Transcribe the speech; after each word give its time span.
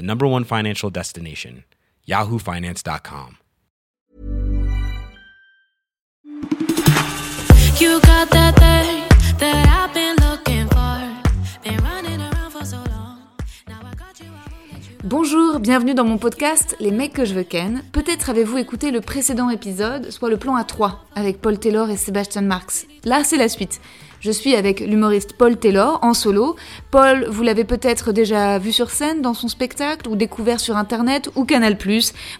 the 0.00 0.06
number 0.06 0.26
one 0.26 0.44
financial 0.44 0.90
destination, 0.90 1.64
yahoofinance.com. 2.08 3.36
You 7.78 8.00
got 8.00 8.30
that 8.30 8.54
thing 8.58 9.04
that 9.38 9.66
I've 9.68 9.92
been 9.94 10.16
looking 10.26 10.66
for. 10.68 11.00
Been 11.62 11.82
running 11.84 12.20
around 12.20 12.50
for 12.50 12.64
so 12.64 12.76
long. 12.76 13.18
Now 13.68 13.80
I 13.82 13.94
got 13.94 14.18
you, 14.20 14.26
I 14.26 14.48
won't 14.50 14.72
let 14.72 14.90
you 14.90 14.96
Bonjour, 15.04 15.60
bienvenue 15.60 15.94
dans 15.94 16.04
mon 16.04 16.18
podcast 16.18 16.76
Les 16.80 16.90
mecs 16.90 17.12
que 17.12 17.26
je 17.26 17.34
veux 17.34 17.44
ken. 17.44 17.82
Peut-être 17.92 18.30
avez-vous 18.30 18.56
écouté 18.58 18.90
le 18.90 19.02
précédent 19.02 19.50
épisode, 19.50 20.10
soit 20.10 20.30
le 20.30 20.38
plan 20.38 20.56
à 20.56 20.64
3 20.64 21.04
avec 21.14 21.42
Paul 21.42 21.58
Taylor 21.58 21.90
et 21.90 21.98
Sebastian 21.98 22.42
Marx. 22.42 22.86
Là, 23.04 23.22
c'est 23.22 23.36
la 23.36 23.48
suite. 23.50 23.80
Je 24.20 24.30
suis 24.30 24.54
avec 24.54 24.80
l'humoriste 24.80 25.32
Paul 25.32 25.56
Taylor 25.56 25.98
en 26.02 26.12
solo. 26.12 26.54
Paul, 26.90 27.26
vous 27.30 27.42
l'avez 27.42 27.64
peut-être 27.64 28.12
déjà 28.12 28.58
vu 28.58 28.70
sur 28.70 28.90
scène 28.90 29.22
dans 29.22 29.32
son 29.32 29.48
spectacle 29.48 30.10
ou 30.10 30.16
découvert 30.16 30.60
sur 30.60 30.76
internet 30.76 31.30
ou 31.36 31.46
Canal+. 31.46 31.78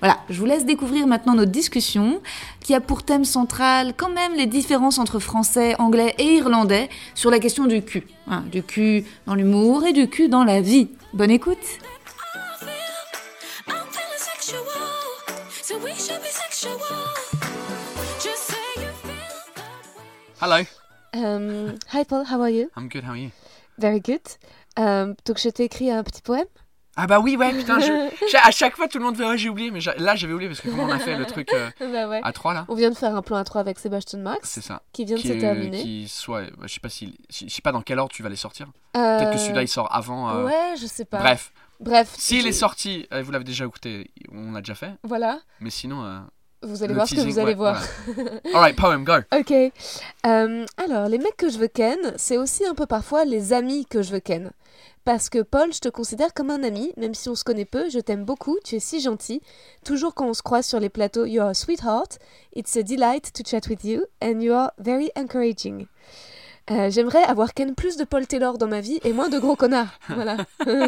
Voilà, 0.00 0.18
je 0.28 0.38
vous 0.38 0.44
laisse 0.44 0.66
découvrir 0.66 1.06
maintenant 1.06 1.34
notre 1.34 1.50
discussion 1.50 2.20
qui 2.60 2.74
a 2.74 2.80
pour 2.80 3.02
thème 3.02 3.24
central 3.24 3.94
quand 3.96 4.10
même 4.10 4.34
les 4.34 4.44
différences 4.44 4.98
entre 4.98 5.18
français, 5.18 5.74
anglais 5.78 6.14
et 6.18 6.34
irlandais 6.36 6.90
sur 7.14 7.30
la 7.30 7.38
question 7.38 7.64
du 7.64 7.82
cul. 7.82 8.06
Hein, 8.28 8.44
du 8.52 8.62
cul 8.62 9.04
dans 9.26 9.34
l'humour 9.34 9.86
et 9.86 9.94
du 9.94 10.08
cul 10.08 10.28
dans 10.28 10.44
la 10.44 10.60
vie. 10.60 10.88
Bonne 11.14 11.30
écoute. 11.30 11.58
Hello, 20.42 20.64
Um, 21.14 21.74
hi 21.92 22.04
Paul, 22.04 22.24
how 22.30 22.40
are 22.40 22.50
you? 22.50 22.70
I'm 22.76 22.88
good, 22.88 23.04
how 23.04 23.10
are 23.12 23.16
you? 23.18 23.30
Very 23.78 24.00
good. 24.00 24.20
Um, 24.76 25.14
donc 25.26 25.38
je 25.38 25.48
t'ai 25.48 25.64
écrit 25.64 25.90
un 25.90 26.02
petit 26.04 26.22
poème. 26.22 26.46
Ah 26.96 27.06
bah 27.06 27.18
oui, 27.20 27.36
ouais, 27.36 27.52
putain, 27.52 27.78
je... 27.80 28.36
à 28.46 28.50
chaque 28.50 28.76
fois 28.76 28.86
tout 28.88 28.98
le 28.98 29.04
monde 29.04 29.16
fait 29.16 29.24
ouais, 29.24 29.38
j'ai 29.38 29.48
oublié, 29.48 29.70
mais 29.70 29.80
là 29.98 30.14
j'avais 30.16 30.32
oublié 30.32 30.48
parce 30.48 30.60
que 30.60 30.68
comme 30.68 30.80
on 30.80 30.90
a 30.90 30.98
fait 30.98 31.16
le 31.16 31.24
truc 31.24 31.48
euh, 31.54 31.70
bah 31.80 32.08
ouais. 32.08 32.20
à 32.22 32.32
3 32.32 32.52
là, 32.54 32.64
On 32.68 32.74
vient 32.74 32.90
de 32.90 32.94
faire 32.96 33.14
un 33.16 33.22
plan 33.22 33.36
à 33.38 33.44
3 33.44 33.60
avec 33.60 33.78
Sébastien 33.78 34.18
Max, 34.18 34.48
c'est 34.50 34.60
ça. 34.60 34.82
qui 34.92 35.04
vient 35.04 35.16
de 35.16 35.20
se 35.22 35.28
euh, 35.32 35.40
terminer. 35.40 35.82
qui 35.82 36.08
soit, 36.08 36.42
bah, 36.58 36.66
je 36.66 36.74
sais 36.74 36.80
pas 36.80 36.88
si, 36.88 37.16
je 37.30 37.48
sais 37.48 37.62
pas 37.62 37.72
dans 37.72 37.82
quel 37.82 37.98
ordre 37.98 38.12
tu 38.12 38.22
vas 38.22 38.28
les 38.28 38.36
sortir. 38.36 38.66
Peut-être 38.92 39.32
que 39.32 39.38
celui-là 39.38 39.62
il 39.62 39.68
sort 39.68 39.88
avant. 39.94 40.30
euh, 40.30 40.44
Ouais, 40.44 40.74
je 40.80 40.86
sais 40.86 41.04
pas. 41.04 41.18
Bref, 41.20 41.52
Bref. 41.80 42.14
s'il 42.18 42.46
est 42.46 42.52
sorti, 42.52 43.06
euh, 43.12 43.22
vous 43.22 43.30
l'avez 43.32 43.44
déjà 43.44 43.64
écouté, 43.64 44.10
on 44.32 44.52
l'a 44.52 44.60
déjà 44.60 44.74
fait, 44.74 44.92
Voilà. 45.04 45.40
mais 45.60 45.70
sinon. 45.70 46.22
Vous 46.62 46.82
allez 46.82 46.88
le 46.88 46.94
voir 46.94 47.08
ce 47.08 47.14
que 47.14 47.20
vous 47.20 47.38
allez 47.38 47.52
ouais, 47.52 47.54
voir. 47.54 47.82
voilà. 48.06 48.30
Alright, 48.54 48.76
poem, 48.76 49.04
go. 49.04 49.14
Ok. 49.38 49.50
Euh, 49.50 50.66
alors, 50.76 51.08
les 51.08 51.18
mecs 51.18 51.36
que 51.36 51.48
je 51.48 51.58
veux 51.58 51.68
ken, 51.68 51.98
c'est 52.16 52.36
aussi 52.36 52.66
un 52.66 52.74
peu 52.74 52.86
parfois 52.86 53.24
les 53.24 53.52
amis 53.52 53.86
que 53.86 54.02
je 54.02 54.12
veux 54.12 54.20
ken. 54.20 54.50
Parce 55.04 55.30
que 55.30 55.40
Paul, 55.40 55.72
je 55.72 55.80
te 55.80 55.88
considère 55.88 56.34
comme 56.34 56.50
un 56.50 56.62
ami, 56.62 56.92
même 56.98 57.14
si 57.14 57.30
on 57.30 57.34
se 57.34 57.44
connaît 57.44 57.64
peu, 57.64 57.88
je 57.88 57.98
t'aime 57.98 58.24
beaucoup, 58.26 58.58
tu 58.62 58.76
es 58.76 58.80
si 58.80 59.00
gentil. 59.00 59.40
Toujours 59.84 60.14
quand 60.14 60.28
on 60.28 60.34
se 60.34 60.42
croise 60.42 60.66
sur 60.66 60.78
les 60.78 60.90
plateaux, 60.90 61.24
you 61.24 61.40
are 61.40 61.48
a 61.48 61.54
sweetheart. 61.54 62.18
It's 62.54 62.76
a 62.76 62.82
delight 62.82 63.32
to 63.32 63.42
chat 63.42 63.66
with 63.70 63.82
you, 63.82 64.04
and 64.22 64.42
you 64.42 64.52
are 64.52 64.72
very 64.78 65.10
encouraging. 65.16 65.86
Euh, 66.70 66.88
J'aimerais 66.88 67.22
avoir 67.24 67.52
ken 67.52 67.74
plus 67.74 67.96
de 67.96 68.04
Paul 68.04 68.26
Taylor 68.28 68.56
dans 68.56 68.68
ma 68.68 68.80
vie 68.80 69.00
et 69.02 69.12
moins 69.12 69.28
de 69.28 69.38
gros 69.38 69.56
connards. 69.56 69.98
Voilà. 70.08 70.36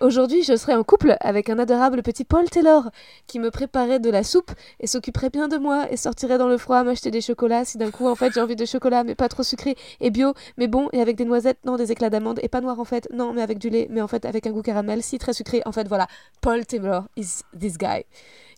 Aujourd'hui, 0.00 0.42
je 0.42 0.54
serai 0.56 0.74
en 0.74 0.82
couple 0.82 1.16
avec 1.20 1.48
un 1.48 1.58
adorable 1.58 2.02
petit 2.02 2.24
Paul 2.24 2.48
Taylor 2.50 2.90
qui 3.26 3.38
me 3.38 3.50
préparait 3.50 4.00
de 4.00 4.10
la 4.10 4.22
soupe 4.22 4.50
et 4.80 4.86
s'occuperait 4.86 5.30
bien 5.30 5.48
de 5.48 5.56
moi 5.56 5.86
et 5.90 5.96
sortirait 5.96 6.36
dans 6.36 6.48
le 6.48 6.58
froid 6.58 6.82
m'acheter 6.82 7.10
des 7.10 7.22
chocolats 7.22 7.64
si 7.64 7.78
d'un 7.78 7.90
coup 7.90 8.06
en 8.06 8.14
fait 8.14 8.34
j'ai 8.34 8.40
envie 8.40 8.56
de 8.56 8.64
chocolat 8.66 9.04
mais 9.04 9.14
pas 9.14 9.28
trop 9.28 9.42
sucré 9.42 9.76
et 10.00 10.10
bio 10.10 10.34
mais 10.58 10.66
bon 10.66 10.88
et 10.92 11.00
avec 11.00 11.16
des 11.16 11.24
noisettes 11.24 11.58
non 11.64 11.76
des 11.76 11.90
éclats 11.92 12.10
d'amande 12.10 12.40
et 12.42 12.48
pas 12.48 12.60
noir 12.60 12.78
en 12.78 12.84
fait. 12.84 13.08
Non 13.12 13.32
mais 13.32 13.42
avec 13.42 13.58
du 13.58 13.70
lait 13.70 13.86
mais 13.90 14.02
en 14.02 14.08
fait 14.08 14.26
avec 14.26 14.46
un 14.46 14.50
goût 14.50 14.62
caramel 14.62 15.02
si 15.02 15.18
très 15.18 15.32
sucré. 15.32 15.62
En 15.64 15.72
fait 15.72 15.88
voilà. 15.88 16.06
Paul 16.42 16.66
Taylor 16.66 17.04
is 17.16 17.42
this 17.58 17.78
guy. 17.78 18.04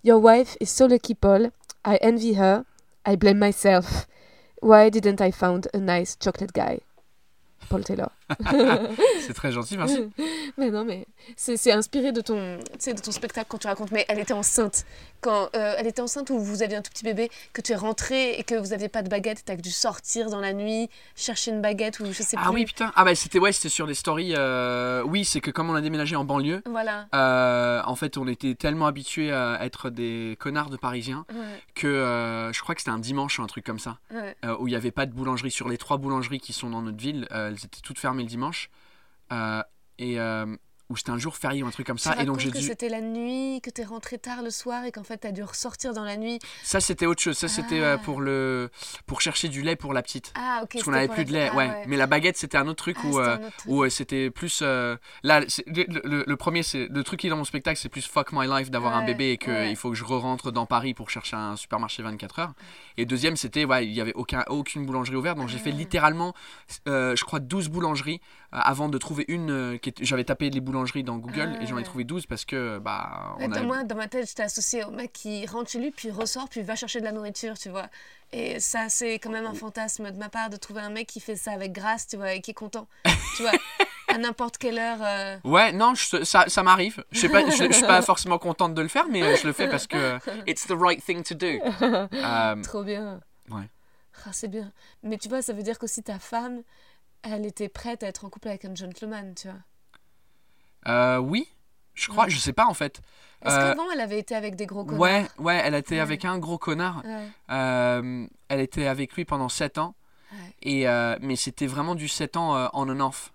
Your 0.03 0.21
wife 0.21 0.57
is 0.61 0.67
so 0.67 0.89
lucky 0.89 1.15
Paul. 1.15 1.51
I 1.87 1.99
envy 2.03 2.35
her. 2.37 2.65
I 3.07 3.17
blame 3.17 3.39
myself 3.39 4.09
why 4.61 4.89
didn't 4.89 5.21
I 5.21 5.31
found 5.31 5.69
a 5.73 5.79
nice 5.79 6.17
chocolate 6.17 6.53
guy? 6.53 6.81
Paul 7.69 7.83
Taylor 7.83 8.11
C'est 9.21 9.35
très 9.35 9.53
gentil, 9.53 9.77
merci. 9.77 10.11
mais 10.59 10.71
non, 10.71 10.85
mais 10.85 11.07
c'est 11.37 11.57
c'est 11.57 11.73
inspiré 11.73 12.13
de 12.13 12.21
ton, 12.21 12.59
de 12.59 13.01
ton 13.01 13.11
spectacle 13.13 13.47
quand 13.49 13.59
tu 13.59 13.67
racontes, 13.67 13.91
mais 13.93 14.05
elle 14.09 14.19
était 14.19 14.33
enceinte. 14.33 14.85
Quand 15.21 15.49
euh, 15.57 15.75
elle 15.79 15.87
était 15.87 16.03
enceinte 16.03 16.31
ou 16.31 16.39
vous 16.39 16.63
aviez 16.63 16.77
un 16.77 16.83
tout 16.83 16.91
petit 16.91 17.05
bébé, 17.05 17.31
que 17.53 17.61
tu 17.61 17.73
es 17.73 17.77
rentré 17.77 18.35
et 18.39 18.45
que 18.45 18.55
vous 18.55 18.69
n'aviez 18.69 18.89
pas 18.89 19.03
de 19.03 19.09
baguette, 19.09 19.43
tu 19.45 19.51
as 19.53 19.57
dû 19.57 19.71
sortir 19.71 20.29
dans 20.31 20.41
la 20.41 20.53
nuit, 20.53 20.89
chercher 21.17 21.51
une 21.53 21.61
baguette 21.63 22.01
ou 22.01 22.07
je 22.13 22.23
sais 22.23 22.37
Ah 22.39 22.47
plus. 22.47 22.55
oui, 22.55 22.65
putain. 22.67 22.93
Ah 22.97 23.05
bah 23.05 23.15
c'était 23.15 23.39
ouais, 23.39 23.53
c'était 23.53 23.69
sur 23.69 23.87
les 23.87 23.95
stories. 23.95 24.35
euh, 24.37 25.03
Oui, 25.03 25.25
c'est 25.25 25.41
que 25.41 25.51
comme 25.51 25.71
on 25.71 25.75
a 25.75 25.81
déménagé 25.81 26.17
en 26.17 26.25
banlieue, 26.25 26.63
Voilà. 26.67 27.07
euh, 27.15 27.81
en 27.85 27.97
fait 27.97 28.19
on 28.19 28.29
était 28.29 28.55
tellement 28.55 28.87
habitués 28.87 29.33
à 29.33 29.59
être 29.65 29.91
des 29.91 30.37
connards 30.39 30.71
de 30.71 30.77
Parisiens 30.77 31.25
Ouais, 31.33 31.61
que 31.75 32.51
je 32.53 32.61
crois 32.61 32.75
que 32.75 32.81
c'était 32.81 32.91
un 32.91 32.99
dimanche 32.99 33.39
ou 33.39 33.43
un 33.43 33.47
truc 33.47 33.65
comme 33.65 33.79
ça, 33.79 33.99
ouais. 34.13 34.37
où 34.61 34.69
il 34.69 34.71
n'y 34.71 34.77
avait 34.77 34.91
pas 34.91 35.07
de 35.07 35.13
boulangerie. 35.13 35.51
Sur 35.51 35.69
les 35.69 35.79
trois 35.79 35.97
boulangeries 35.97 36.41
qui 36.41 36.53
sont 36.53 36.71
dans 36.71 36.83
notre 36.83 36.99
ville, 36.99 37.27
elles 37.31 37.55
étaient 37.55 37.81
toutes 37.83 37.99
fermées 37.99 38.16
le 38.23 38.29
dimanche. 38.29 38.71
Euh, 39.33 39.63
et 39.99 40.19
où 40.89 40.97
c'était 40.97 41.11
un 41.11 41.19
jour 41.19 41.37
férié 41.37 41.63
ou 41.63 41.67
un 41.67 41.71
truc 41.71 41.87
comme 41.87 41.97
Tu 41.97 42.05
ça. 42.05 42.15
Et 42.21 42.25
donc 42.25 42.39
j'ai 42.39 42.51
que 42.51 42.59
dû. 42.59 42.65
c'était 42.67 42.89
la 42.89 43.01
nuit, 43.01 43.61
que 43.63 43.71
tu 43.71 43.81
es 43.81 43.85
rentré 43.85 44.19
tard 44.19 44.43
le 44.43 44.51
soir 44.51 44.85
et 44.85 44.93
qu'en 44.93 45.03
fait 45.05 45.19
tu 45.19 45.27
as 45.27 45.33
dû 45.33 45.43
ressortir 45.43 45.93
dans 45.95 46.05
la 46.05 46.17
nuit. 46.17 46.39
Ça 46.63 46.81
c'était 46.81 47.07
autre 47.07 47.21
chose. 47.23 47.37
Ça 47.37 47.49
c'était 47.49 47.81
euh, 47.81 47.97
Ah. 47.97 48.03
pour 48.05 48.21
le 48.21 48.71
pour 49.07 49.21
chercher 49.21 49.49
du 49.49 49.63
lait 49.63 49.77
pour 49.77 49.93
la 49.93 50.03
petite. 50.03 50.33
Ah, 50.37 50.61
ok. 50.63 50.69
Parce 50.73 50.85
qu'on 50.85 50.91
c'était 50.93 50.99
avait 50.99 51.07
pour 51.07 51.15
plus 51.17 51.25
de 51.25 51.33
lait, 51.33 51.49
ah, 51.53 51.57
ouais. 51.57 51.85
Mais 51.87 51.97
la 51.97 52.07
baguette 52.07 52.37
c'était 52.37 52.59
un 52.59 52.69
autre 52.69 52.83
truc 52.83 52.97
Ah, 53.03 53.07
où, 53.07 53.13
c'était 53.13 53.21
euh, 53.29 53.51
où 53.67 53.83
euh, 53.85 53.89
c'était 53.91 54.31
plus. 54.31 54.61
euh, 54.63 54.97
Là, 55.23 55.41
le, 55.41 55.85
le- 56.09 56.25
le 56.27 56.37
premier, 56.37 56.63
c'est 56.63 56.87
le 56.89 57.03
truc 57.05 57.21
qui 57.21 57.27
est 57.27 57.31
dans 57.31 57.37
mon 57.37 57.45
spectacle, 57.45 57.79
c'est 57.81 57.89
plus 57.89 58.07
fuck 58.07 58.33
my 58.33 58.47
life 58.47 58.71
d'avoir 58.71 58.95
un 58.97 59.05
bébé 59.05 59.33
et 59.33 59.39
qu'il 59.39 59.53
ouais. 59.53 59.71
il 59.71 59.77
faut 59.77 59.91
que 59.91 59.97
je 59.97 60.05
re-rentre 60.05 60.53
dans 60.53 60.67
Paris 60.67 60.95
pour 60.95 61.11
chercher 61.11 61.37
un 61.37 61.57
supermarché 61.57 62.03
24 62.03 62.39
heures. 62.39 62.53
Et 62.97 63.07
deuxième, 63.07 63.37
c'était, 63.37 63.65
ouais, 63.65 63.87
il 63.87 63.93
y 63.93 64.01
avait 64.01 64.15
aucun, 64.15 64.45
aucune 64.49 64.87
boulangerie 64.87 65.17
ouverte, 65.17 65.37
donc 65.39 65.49
j'ai 65.49 65.59
fait 65.59 65.71
littéralement, 65.73 66.35
euh, 66.89 67.15
je 67.17 67.25
crois, 67.25 67.41
12 67.41 67.69
boulangeries 67.69 68.21
avant 68.53 68.89
de 68.89 68.99
trouver 68.99 69.25
une. 69.29 69.51
euh, 69.51 69.77
qui 69.79 69.93
J'avais 70.01 70.25
tapé 70.25 70.51
les 70.51 70.61
boulangeries 70.61 71.03
dans 71.05 71.17
Google 71.17 71.55
Ah. 71.59 71.63
et 71.63 71.67
j'en 71.67 71.79
ai 71.79 71.83
trouvé 71.83 72.05
12 72.05 72.27
parce 72.27 72.45
que, 72.45 72.79
bah, 72.79 73.37
on 73.41 73.49
moi, 73.65 73.85
dans 73.85 73.97
ma 73.97 74.09
tête, 74.09 74.29
j'étais 74.29 74.43
associée 74.45 74.85
au 74.85 74.91
mec 74.91 75.13
qui 75.13 75.47
rentre 75.47 75.71
chez 75.71 75.79
lui, 75.79 75.91
puis 75.91 76.11
ressort, 76.11 76.49
puis 76.49 76.63
va 76.63 76.75
chercher 76.77 77.01
de 77.01 77.05
la 77.05 77.13
nourriture, 77.13 77.59
tu 77.59 77.69
vois. 77.69 77.87
Et 78.33 78.59
ça, 78.61 78.89
c'est 78.89 79.15
quand 79.15 79.31
même 79.31 79.47
un 79.47 79.55
fantasme 79.55 80.11
de 80.11 80.19
ma 80.19 80.29
part 80.29 80.51
de 80.51 80.57
trouver 80.57 80.81
un 80.81 80.91
mec 80.91 81.07
qui 81.07 81.21
fait 81.21 81.37
ça 81.37 81.53
avec 81.53 81.73
grâce, 81.73 82.07
tu 82.09 82.17
vois, 82.17 82.33
et 82.35 82.41
qui 82.41 82.51
est 82.51 82.55
content, 82.55 82.89
tu 83.37 83.43
vois, 83.43 83.53
à 84.09 84.19
n'importe 84.19 84.59
quelle 84.59 84.79
heure. 84.79 84.99
euh, 85.03 85.37
Ouais, 85.45 85.73
non, 85.73 85.95
je- 85.95 86.25
ça, 86.25 86.45
ça 86.49 86.63
m'arrive. 86.63 87.05
Je 87.13 87.21
sais 87.21 87.29
pas, 87.29 87.49
je, 87.49 87.67
je 87.67 87.73
suis 87.73 87.87
pas 87.87 88.03
forcément 88.03 88.39
contente 88.39 88.75
de 88.75 88.83
le 88.83 88.89
faire, 88.89 89.07
mais 89.11 89.23
euh, 89.23 89.37
je 89.37 89.47
le 89.47 89.53
fais 89.53 89.69
parce 89.69 89.87
que 89.87 89.97
euh, 89.97 90.19
it's 90.47 90.67
the 90.67 90.75
right 90.77 91.05
thing 91.05 91.23
to 91.23 91.35
do. 91.35 91.47
Euh, 92.13 92.63
Trop 92.63 92.83
bien. 92.83 93.21
Ouais. 93.51 93.69
Ah, 94.25 94.31
c'est 94.33 94.49
bien. 94.49 94.73
Mais 95.03 95.19
tu 95.19 95.29
vois, 95.29 95.41
ça 95.43 95.53
veut 95.53 95.63
dire 95.63 95.79
qu'aussi 95.79 96.03
ta 96.03 96.19
femme, 96.19 96.63
elle 97.23 97.47
était 97.47 97.69
prête 97.69 98.03
à 98.03 98.07
être 98.09 98.25
en 98.25 98.31
couple 98.31 98.49
avec 98.49 98.65
un 98.65 98.75
gentleman, 98.75 99.35
tu 99.35 99.49
vois. 99.49 99.59
euh, 100.89 101.19
oui, 101.19 101.49
je 101.95 102.09
crois, 102.09 102.29
je 102.29 102.39
sais 102.39 102.53
pas 102.53 102.67
en 102.67 102.75
fait. 102.75 103.01
Est-ce 103.45 103.55
Euh, 103.55 103.71
qu'avant, 103.75 103.91
elle 103.93 104.01
avait 104.01 104.19
été 104.19 104.35
avec 104.35 104.57
des 104.57 104.67
gros 104.67 104.85
connards 104.85 105.01
Ouais, 105.01 105.27
ouais, 105.39 105.61
elle 105.65 105.75
était 105.75 105.97
Ouais. 105.97 106.01
avec 106.01 106.25
un 106.25 106.39
gros 106.39 106.59
connard. 106.59 107.03
Ouais. 107.05 107.29
Euh, 107.51 108.27
elle 108.49 108.61
était 108.61 108.87
avec 108.87 109.13
lui 109.15 109.25
pendant 109.25 109.49
7 109.49 109.79
ans. 109.79 109.95
Ouais. 110.33 110.39
Et, 110.63 110.89
euh, 110.89 111.17
mais 111.21 111.37
c'était 111.37 111.67
vraiment 111.67 111.95
du 111.95 112.09
7 112.09 112.37
ans 112.37 112.57
euh, 112.57 112.69
on 112.73 112.89
and 112.89 113.01
off. 113.01 113.33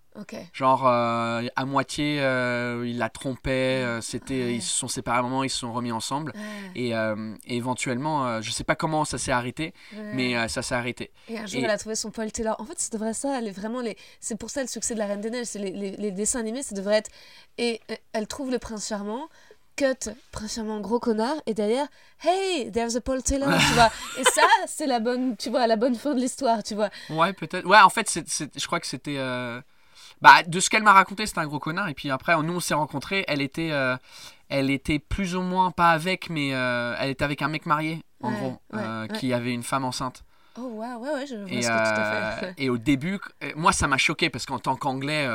Genre 0.54 0.86
euh, 0.88 1.44
à 1.56 1.66
moitié, 1.66 2.18
euh, 2.22 2.84
il 2.86 2.98
la 2.98 3.10
trompait. 3.10 3.50
euh, 3.84 4.02
C'était, 4.02 4.34
Ouais. 4.44 4.56
ils 4.56 4.62
se 4.62 4.78
sont 4.78 4.88
séparés 4.88 5.18
à 5.18 5.20
un 5.22 5.24
moment, 5.24 5.44
ils 5.44 5.50
se 5.50 5.60
sont 5.60 5.72
remis 5.74 5.92
ensemble. 5.92 6.34
Ouais, 6.36 6.72
Et, 6.76 6.90
et 6.92 7.56
éventuellement, 7.56 8.42
je 8.42 8.52
sais 8.52 8.64
pas 8.64 8.76
comment 8.76 9.06
ça 9.06 9.18
s'est 9.18 9.32
arrêté, 9.32 9.74
ouais. 9.94 10.12
mais 10.14 10.48
ça 10.50 10.62
s'est 10.62 10.76
arrêté. 10.76 11.12
Et 11.30 11.38
un 11.40 11.46
jour, 11.46 11.62
Et- 11.62 11.64
elle 11.64 11.70
a 11.70 11.78
trouvé 11.78 11.96
son 11.96 12.12
Paul 12.12 12.32
Taylor. 12.32 12.56
En 12.60 12.66
fait, 12.66 12.74
c'est 12.78 12.92
devrait 12.94 13.14
ça. 13.14 13.38
Elle 13.38 13.48
est 13.48 13.52
vraiment 13.52 13.82
les. 13.82 13.98
C'est 14.20 14.38
pour 14.38 14.50
ça 14.50 14.62
le 14.62 14.68
succès 14.68 14.94
de 14.94 15.00
la 15.00 15.06
Reine 15.08 15.22
des 15.22 15.30
Neiges. 15.30 15.46
C'est 15.48 15.60
les, 15.60 15.72
les, 15.72 15.92
les 15.92 16.12
dessins 16.12 16.40
animés, 16.40 16.64
ça 16.64 16.76
devrait 16.76 16.98
être. 16.98 17.10
Et 17.58 17.80
elle 18.14 18.28
trouve 18.28 18.52
le 18.52 18.60
prince 18.60 18.88
charmant. 18.88 19.28
Cut, 19.78 20.12
prince 20.34 20.56
charmant, 20.56 20.82
gros 20.82 21.00
connard. 21.00 21.36
Et 21.46 21.54
derrière, 21.54 21.88
hey, 22.24 22.70
there's 22.72 22.98
a 22.98 23.02
Paul 23.02 23.24
Taylor, 23.24 23.50
tu 23.58 23.74
vois. 23.74 23.90
Et 24.20 24.24
ça, 24.26 24.42
c'est 24.68 24.86
la 24.86 25.00
bonne, 25.00 25.38
tu 25.38 25.50
vois, 25.50 25.66
la 25.66 25.78
bonne 25.78 25.96
fin 25.96 26.14
de 26.14 26.20
l'histoire, 26.20 26.62
tu 26.62 26.76
vois. 26.76 26.90
Ouais, 27.10 27.32
peut-être. 27.32 27.66
Ouais, 27.66 27.80
en 27.80 27.90
fait, 27.90 28.10
c'est- 28.10 28.60
je 28.60 28.68
crois 28.68 28.82
que 28.82 28.88
c'était. 28.88 29.18
Bah, 30.22 30.44
de 30.44 30.60
ce 30.60 30.70
qu'elle 30.70 30.84
m'a 30.84 30.94
raconté, 30.94 31.26
c'était 31.26 31.40
un 31.40 31.48
gros 31.48 31.60
connard. 31.60 31.90
Et 31.90 31.94
puis 31.94 32.10
après, 32.12 32.36
nous, 32.44 32.54
on 32.54 32.60
s'est 32.60 32.74
rencontrés. 32.76 33.26
Elle 33.28 33.42
était, 33.42 33.72
euh, 33.72 33.98
elle 34.50 34.70
était 34.70 35.00
plus 35.00 35.36
ou 35.36 35.42
moins 35.42 35.72
pas 35.72 35.92
avec, 35.92 36.30
mais 36.30 36.54
euh, 36.54 36.96
elle 37.00 37.10
était 37.10 37.24
avec 37.26 37.42
un 37.42 37.48
mec 37.48 37.66
marié, 37.66 38.04
en 38.22 38.30
Ouais, 38.32 38.38
gros, 38.38 38.50
ouais, 38.74 38.80
euh, 38.80 39.08
ouais. 39.08 39.18
qui 39.18 39.34
avait 39.34 39.54
une 39.54 39.64
femme 39.64 39.84
enceinte. 39.84 40.24
Oh, 40.58 40.62
ouais, 40.74 40.94
ouais, 40.96 41.14
ouais, 41.14 41.26
je 41.28 41.36
vois 41.38 41.50
Et, 41.52 41.62
ce 41.62 41.68
que 41.70 41.74
tu 41.74 41.80
as 41.80 42.34
euh, 42.34 42.38
fait. 42.38 42.54
et 42.58 42.70
au 42.70 42.78
début, 42.78 43.20
moi, 43.56 43.72
ça 43.72 43.88
m'a 43.88 43.98
choqué 43.98 44.30
parce 44.30 44.46
qu'en 44.46 44.60
tant 44.60 44.76
qu'anglais. 44.76 45.28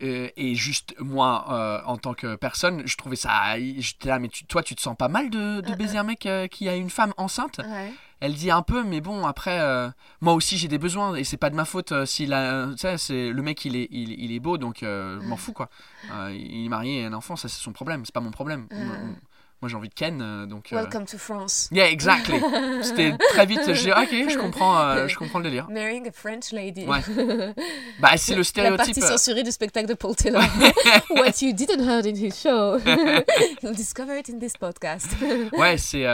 et 0.00 0.54
juste 0.54 0.94
moi 0.98 1.82
en 1.86 1.98
tant 1.98 2.14
que 2.14 2.34
personne 2.36 2.86
je 2.86 2.96
trouvais 2.96 3.16
ça 3.16 3.58
j'étais 3.58 4.08
là 4.08 4.18
mais 4.18 4.28
tu- 4.28 4.46
toi 4.46 4.62
tu 4.62 4.74
te 4.74 4.80
sens 4.80 4.96
pas 4.96 5.08
mal 5.08 5.28
de, 5.28 5.60
de 5.60 5.74
baiser 5.74 5.98
un 5.98 6.04
mec 6.04 6.26
qui 6.50 6.68
a 6.70 6.74
une 6.74 6.88
femme 6.88 7.12
enceinte? 7.18 7.60
Elle 8.20 8.34
dit 8.34 8.50
un 8.50 8.62
peu 8.62 8.82
mais 8.82 9.00
bon 9.00 9.24
après 9.26 9.60
euh, 9.60 9.88
moi 10.20 10.34
aussi 10.34 10.58
j'ai 10.58 10.68
des 10.68 10.78
besoins 10.78 11.14
et 11.14 11.24
c'est 11.24 11.36
pas 11.38 11.50
de 11.50 11.56
ma 11.56 11.64
faute 11.64 11.92
euh, 11.92 12.04
s'il 12.06 12.32
a 12.32 12.68
tu 12.72 12.78
sais 12.78 12.98
c'est 12.98 13.30
le 13.30 13.42
mec 13.42 13.64
il 13.64 13.76
est 13.76 13.88
il, 13.90 14.12
il 14.22 14.32
est 14.32 14.40
beau 14.40 14.58
donc 14.58 14.82
euh, 14.82 15.18
je 15.22 15.26
m'en 15.26 15.36
fous 15.36 15.52
quoi 15.52 15.68
Euh, 16.12 16.32
il 16.34 16.66
est 16.66 16.68
marié 16.68 17.00
et 17.00 17.04
un 17.06 17.12
enfant 17.12 17.36
ça 17.36 17.48
c'est 17.48 17.60
son 17.62 17.72
problème 17.72 18.04
c'est 18.04 18.14
pas 18.14 18.20
mon 18.20 18.30
problème 18.30 18.66
moi, 18.70 18.96
moi, 19.62 19.68
j'ai 19.68 19.76
envie 19.76 19.90
de 19.90 19.94
Ken 19.94 20.46
donc 20.46 20.68
Welcome 20.72 21.04
to 21.04 21.18
France. 21.18 21.68
yeah 21.70 21.86
exactly 21.90 22.40
c'était 22.82 23.14
très 23.30 23.44
vite 23.46 23.60
je 23.74 23.82
dis 23.84 23.90
ok 23.92 24.30
je 24.30 24.38
comprends 24.38 25.06
je 25.06 25.16
comprends 25.16 25.38
le 25.38 25.44
délire 25.44 25.68
Marrying 25.70 26.08
a 26.08 26.12
French 26.12 26.52
lady. 26.52 26.86
Ouais. 26.86 27.00
bah 28.00 28.16
c'est 28.16 28.32
le 28.32 28.38
La 28.38 28.44
stéréotype 28.44 28.76
partie 28.94 29.02
euh, 29.02 29.06
censurée 29.16 29.42
du 29.42 29.50
spectacle 29.52 29.86
de 29.88 29.94
Paul 29.94 30.16
Taylor. 30.16 30.42
What 31.10 31.42
you 31.42 31.52
didn't 31.52 31.86
heard 31.86 32.06
in 32.06 32.16
his 32.16 32.40
show. 32.40 32.78
You'll 33.62 33.74
discover 33.76 34.16
it 34.18 34.28
in 34.30 34.38
this 34.38 34.56
podcast. 34.56 35.08
Ouais, 35.52 35.76
c'est 35.76 36.06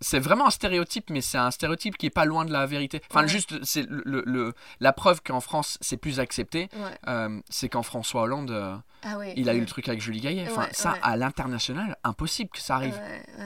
c'est 0.00 0.18
vraiment 0.18 0.46
un 0.46 0.50
stéréotype, 0.50 1.10
mais 1.10 1.20
c'est 1.20 1.38
un 1.38 1.50
stéréotype 1.50 1.96
qui 1.98 2.06
est 2.06 2.10
pas 2.10 2.24
loin 2.24 2.44
de 2.44 2.52
la 2.52 2.64
vérité. 2.66 3.00
Enfin, 3.10 3.22
Ouais. 3.22 3.28
juste, 3.28 3.62
c'est 3.64 3.86
le, 3.88 4.54
la 4.80 4.92
preuve 4.92 5.20
qu'en 5.22 5.40
France 5.40 5.78
c'est 5.80 5.96
plus 5.96 6.20
accepté, 6.20 6.68
Ouais. 6.74 6.98
euh, 7.08 7.40
c'est 7.50 7.68
qu'en 7.68 7.82
François 7.82 8.22
Hollande, 8.22 8.50
euh, 8.50 8.76
Ah 9.02 9.16
oui. 9.18 9.32
il 9.36 9.48
a 9.48 9.54
eu 9.54 9.60
le 9.60 9.66
truc 9.66 9.88
avec 9.88 10.00
Julie 10.00 10.20
Gaillet. 10.20 10.46
Enfin, 10.50 10.68
ça 10.72 10.94
à 11.02 11.16
l'international, 11.16 11.96
impossible 12.04 12.50
que 12.50 12.60
ça 12.60 12.76
arrive. 12.76 12.98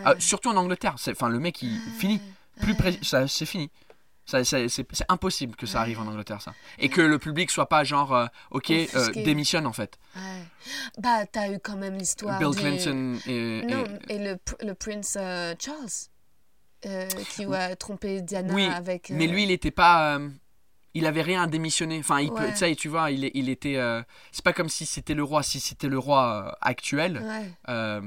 Ah, 0.04 0.14
surtout 0.18 0.48
en 0.50 0.56
Angleterre. 0.56 0.94
Enfin, 1.10 1.28
le 1.28 1.38
mec, 1.40 1.60
il 1.62 1.78
finit. 1.98 2.20
Plus 2.60 2.74
pré- 2.76 2.98
ça, 3.02 3.26
c'est 3.26 3.46
fini. 3.46 3.68
C'est 4.26 5.04
impossible 5.10 5.54
que 5.54 5.66
ça 5.66 5.80
arrive 5.80 6.00
en 6.00 6.06
Angleterre, 6.06 6.40
ça. 6.40 6.54
Et 6.78 6.88
que 6.88 7.02
le 7.02 7.18
public 7.18 7.50
soit 7.50 7.68
pas 7.68 7.84
genre, 7.84 8.14
euh, 8.14 8.26
ok, 8.52 8.70
euh, 8.70 9.10
démissionne 9.16 9.66
en 9.66 9.72
fait. 9.74 9.98
Ouais. 10.16 10.22
Bah, 10.98 11.26
t'as 11.26 11.50
eu 11.52 11.58
quand 11.62 11.76
même 11.76 11.98
l'histoire. 11.98 12.38
Bill 12.38 12.50
du- 12.52 12.56
Clinton 12.56 13.18
et. 13.26 13.62
Non, 13.66 13.84
et- 14.08 14.14
et 14.14 14.18
le, 14.18 14.34
pr- 14.36 14.64
le 14.66 14.72
prince 14.74 15.18
euh, 15.20 15.54
Charles, 15.58 15.88
euh, 16.86 17.08
qui 17.30 17.44
a 17.44 17.74
trompé 17.76 18.20
Diana 18.22 18.52
Oui, 18.54 18.64
avec. 18.66 19.10
Mais 19.10 19.26
euh, 19.28 19.32
lui, 19.32 19.44
il 19.44 19.50
était 19.50 19.70
pas. 19.70 20.16
euh, 20.16 20.28
il 20.94 21.06
avait 21.06 21.22
rien 21.22 21.42
à 21.42 21.46
démissionner. 21.46 21.98
Enfin, 21.98 22.20
il 22.20 22.30
Ouais. 22.30 22.74
tu 22.76 22.88
vois, 22.88 23.10
il, 23.10 23.30
il 23.34 23.48
était. 23.48 23.78
c'est 24.32 24.44
pas 24.44 24.52
comme 24.52 24.68
si 24.68 24.86
c'était 24.86 25.14
le 25.14 25.24
roi. 25.24 25.42
Si 25.42 25.58
c'était 25.60 25.88
le 25.88 25.98
roi 25.98 26.56
actuel, 26.60 27.20
Ouais, 27.24 27.50
euh, 27.68 28.00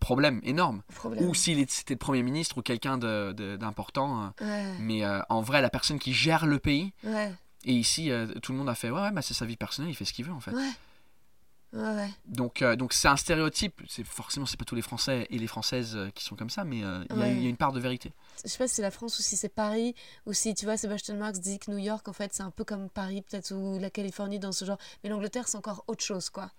problème 0.00 0.40
énorme. 0.44 0.82
problème. 0.94 1.24
Ou 1.26 1.34
s'il 1.34 1.64
c'était 1.70 1.94
le 1.94 1.98
premier 1.98 2.22
ministre 2.22 2.58
ou 2.58 2.62
quelqu'un 2.62 2.98
d'important. 2.98 4.32
Ouais, 4.40 4.64
mais 4.80 5.02
en 5.28 5.40
vrai, 5.40 5.62
la 5.62 5.70
personne 5.70 5.98
qui 5.98 6.12
gère 6.12 6.46
le 6.46 6.58
pays. 6.58 6.92
ouais, 7.04 7.32
Et 7.64 7.72
ici, 7.72 8.10
tout 8.42 8.52
le 8.52 8.58
monde 8.58 8.68
a 8.68 8.74
fait. 8.74 8.90
Ouais, 8.90 9.00
ouais, 9.00 9.10
bah, 9.10 9.22
c'est 9.22 9.32
sa 9.34 9.46
vie 9.46 9.56
personnelle. 9.56 9.90
Il 9.90 9.94
fait 9.94 10.04
ce 10.04 10.12
qu'il 10.12 10.26
veut 10.26 10.32
en 10.32 10.40
fait. 10.40 10.52
Ouais. 11.74 12.10
Donc, 12.26 12.62
euh, 12.62 12.76
donc 12.76 12.92
c'est 12.92 13.08
un 13.08 13.16
stéréotype. 13.16 13.82
C'est 13.88 14.04
forcément, 14.04 14.46
c'est 14.46 14.56
pas 14.56 14.64
tous 14.64 14.74
les 14.76 14.82
Français 14.82 15.26
et 15.30 15.38
les 15.38 15.46
Françaises 15.46 15.96
euh, 15.96 16.10
qui 16.10 16.24
sont 16.24 16.36
comme 16.36 16.50
ça, 16.50 16.64
mais 16.64 16.82
euh, 16.84 17.04
il 17.10 17.16
y 17.16 17.18
a- 17.18 17.22
Ouais. 17.22 17.32
il 17.36 17.42
y, 17.42 17.46
a 17.46 17.48
une 17.50 17.56
part 17.56 17.72
de 17.72 17.80
vérité. 17.80 18.12
Je 18.44 18.48
sais 18.48 18.58
pas 18.58 18.68
si 18.68 18.76
c'est 18.76 18.82
la 18.82 18.90
France 18.90 19.18
ou 19.18 19.22
si 19.22 19.36
c'est 19.36 19.48
Paris, 19.48 19.94
ou 20.26 20.32
si, 20.32 20.54
tu 20.54 20.64
vois, 20.64 20.76
Sebastian 20.76 21.16
Marx 21.16 21.40
dit 21.40 21.58
que 21.58 21.70
New 21.70 21.78
York, 21.78 22.06
en 22.08 22.12
fait, 22.12 22.32
c'est 22.34 22.42
un 22.42 22.50
peu 22.50 22.64
comme 22.64 22.88
Paris, 22.90 23.22
peut-être, 23.22 23.52
ou 23.54 23.78
la 23.78 23.90
Californie 23.90 24.38
dans 24.38 24.52
ce 24.52 24.64
genre. 24.64 24.78
Mais 25.02 25.10
l'Angleterre, 25.10 25.48
c'est 25.48 25.56
encore 25.58 25.84
autre 25.88 26.04
chose, 26.04 26.30
quoi. 26.30 26.50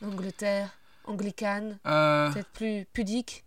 L'Angleterre, 0.00 0.70
anglicane, 1.04 1.78
Euh, 1.86 2.30
peut-être 2.32 2.50
plus 2.50 2.86
pudique. 2.92 3.44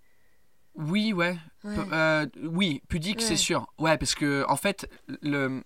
oui, 0.75 1.13
ouais. 1.13 1.37
Ouais. 1.63 2.27
Oui, 2.43 2.81
pudique, 2.87 3.21
c'est 3.21 3.37
sûr. 3.37 3.67
Ouais, 3.77 3.97
parce 3.97 4.15
que 4.15 4.43
en 4.49 4.55
fait, 4.57 4.89
le, 5.21 5.63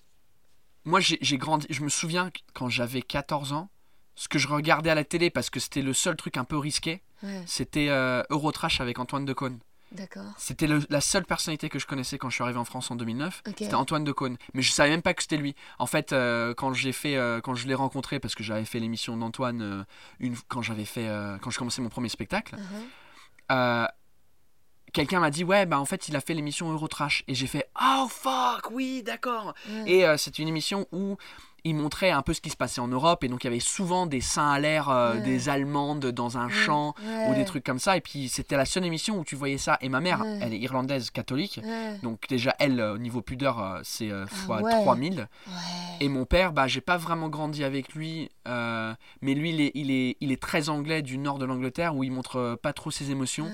moi 0.84 1.00
j'ai 1.00 1.38
grandi. 1.38 1.66
Je 1.70 1.84
me 1.84 1.90
souviens 1.90 2.32
quand 2.54 2.70
j'avais 2.70 3.02
14 3.02 3.54
ans, 3.54 3.70
ce 4.16 4.28
que 4.28 4.40
je 4.40 4.48
regardais 4.48 4.90
à 4.90 4.96
la 4.96 5.04
télé 5.04 5.30
parce 5.30 5.50
que 5.50 5.60
c'était 5.60 5.82
le 5.82 5.94
seul 5.94 6.16
truc 6.16 6.38
un 6.38 6.44
peu 6.46 6.58
risqué, 6.58 7.02
Ouais, 7.24 7.44
c'était 7.48 7.88
euh, 7.90 8.22
Eurotrash 8.30 8.82
avec 8.82 9.00
Antoine 9.00 9.26
Decaune. 9.26 9.60
d'accord. 9.92 10.26
C'était 10.38 10.68
la 10.90 11.02
seule 11.02 11.26
personnalité 11.26 11.70
que 11.70 11.80
je 11.80 11.88
connaissais 11.88 12.18
quand 12.18 12.30
je 12.30 12.36
suis 12.36 12.44
arrivé 12.44 12.60
en 12.60 12.66
France 12.66 12.92
en 12.92 12.96
2009. 12.96 13.44
Ok. 13.48 13.54
C'était 13.58 13.74
Antoine 13.74 14.04
Decaune. 14.04 14.38
Mais 14.54 14.62
je 14.62 14.72
savais 14.72 14.90
même 14.90 15.02
pas 15.02 15.14
que 15.14 15.22
c'était 15.22 15.38
lui. 15.38 15.56
En 15.80 15.86
fait, 15.86 16.12
euh, 16.12 16.54
quand 16.54 16.74
j'ai 16.74 16.92
fait, 16.92 17.16
euh, 17.16 17.40
quand 17.42 17.56
je 17.56 17.68
l'ai 17.68 17.74
rencontré, 17.74 18.20
parce 18.20 18.36
que 18.36 18.44
j'avais 18.44 18.66
fait 18.66 18.80
l'émission 18.80 19.16
d'Antoine 19.16 19.62
euh, 19.62 19.84
une, 20.20 20.36
quand 20.50 20.62
j'avais 20.62 20.86
fait, 20.86 21.08
quand 21.42 21.50
je 21.52 21.58
commençais 21.58 21.82
mon 21.82 21.90
premier 21.90 22.10
spectacle. 22.10 22.56
Uh-huh. 23.50 23.88
Quelqu'un 24.94 25.20
m'a 25.20 25.30
dit 25.30 25.44
ouais 25.44 25.66
bah 25.66 25.78
en 25.78 25.84
fait 25.84 26.08
il 26.08 26.16
a 26.16 26.22
fait 26.22 26.34
l'émission 26.34 26.72
Eurotrash 26.72 27.26
et 27.28 27.36
j'ai 27.36 27.48
fait 27.48 27.68
oh 27.82 28.08
fuck 28.10 28.72
oui 28.72 29.04
d'accord 29.04 29.54
et 29.86 30.06
c'est 30.18 30.40
une 30.40 30.48
émission 30.48 30.88
où 30.94 31.18
il 31.66 31.76
montrait 31.76 32.12
un 32.12 32.22
peu 32.22 32.34
ce 32.34 32.40
qui 32.40 32.50
se 32.50 32.56
passait 32.56 32.80
en 32.80 32.88
Europe 32.88 33.24
et 33.26 33.28
donc 33.28 33.44
il 33.44 33.48
y 33.48 33.50
avait 33.50 33.60
souvent 33.60 34.06
des 34.06 34.22
seins 34.22 34.50
à 34.52 34.60
l'air 34.60 34.88
euh, 34.90 35.16
Ouais. 35.16 35.22
des 35.22 35.50
allemandes 35.50 36.06
dans 36.06 36.38
un 36.38 36.48
champ 36.48 36.94
ou 37.30 37.34
des 37.36 37.44
trucs 37.44 37.64
comme 37.66 37.80
ça 37.80 37.98
et 37.98 38.02
puis 38.02 38.30
c'était 38.30 38.56
la 38.56 38.66
seule 38.66 38.86
émission 38.86 39.18
où 39.20 39.24
tu 39.26 39.36
voyais 39.36 39.58
ça 39.58 39.78
et 39.82 39.90
ma 39.90 40.00
mère 40.00 40.22
Ouais. 40.22 40.40
elle 40.42 40.54
est 40.54 40.60
irlandaise 40.60 41.10
catholique 41.10 41.60
donc 42.04 42.28
déjà 42.30 42.56
elle 42.60 42.80
euh, 42.80 42.94
au 42.94 42.98
niveau 42.98 43.22
pudeur 43.22 43.60
euh, 43.62 43.80
c'est 43.84 44.10
euh, 44.12 44.24
Ah 44.26 44.36
fois 44.36 44.62
ouais. 44.62 44.72
3000 44.72 45.28
Ouais. 45.48 45.54
et 46.00 46.08
mon 46.10 46.26
père, 46.26 46.54
bah, 46.54 46.68
j'ai 46.68 46.82
pas 46.82 46.98
vraiment 46.98 47.30
grandi 47.30 47.64
avec 47.64 47.94
lui, 47.94 48.30
euh, 48.48 48.94
mais 49.22 49.34
lui, 49.34 49.50
il 49.52 49.62
est, 49.62 49.72
il, 49.76 49.92
est, 49.92 50.18
il 50.22 50.32
est 50.32 50.42
très 50.42 50.70
anglais 50.70 51.02
du 51.02 51.18
nord 51.18 51.40
de 51.40 51.46
l'Angleterre 51.46 51.96
où 51.96 52.04
il 52.04 52.12
montre 52.12 52.58
pas 52.62 52.74
trop 52.74 52.92
ses 52.92 53.12
émotions. 53.12 53.50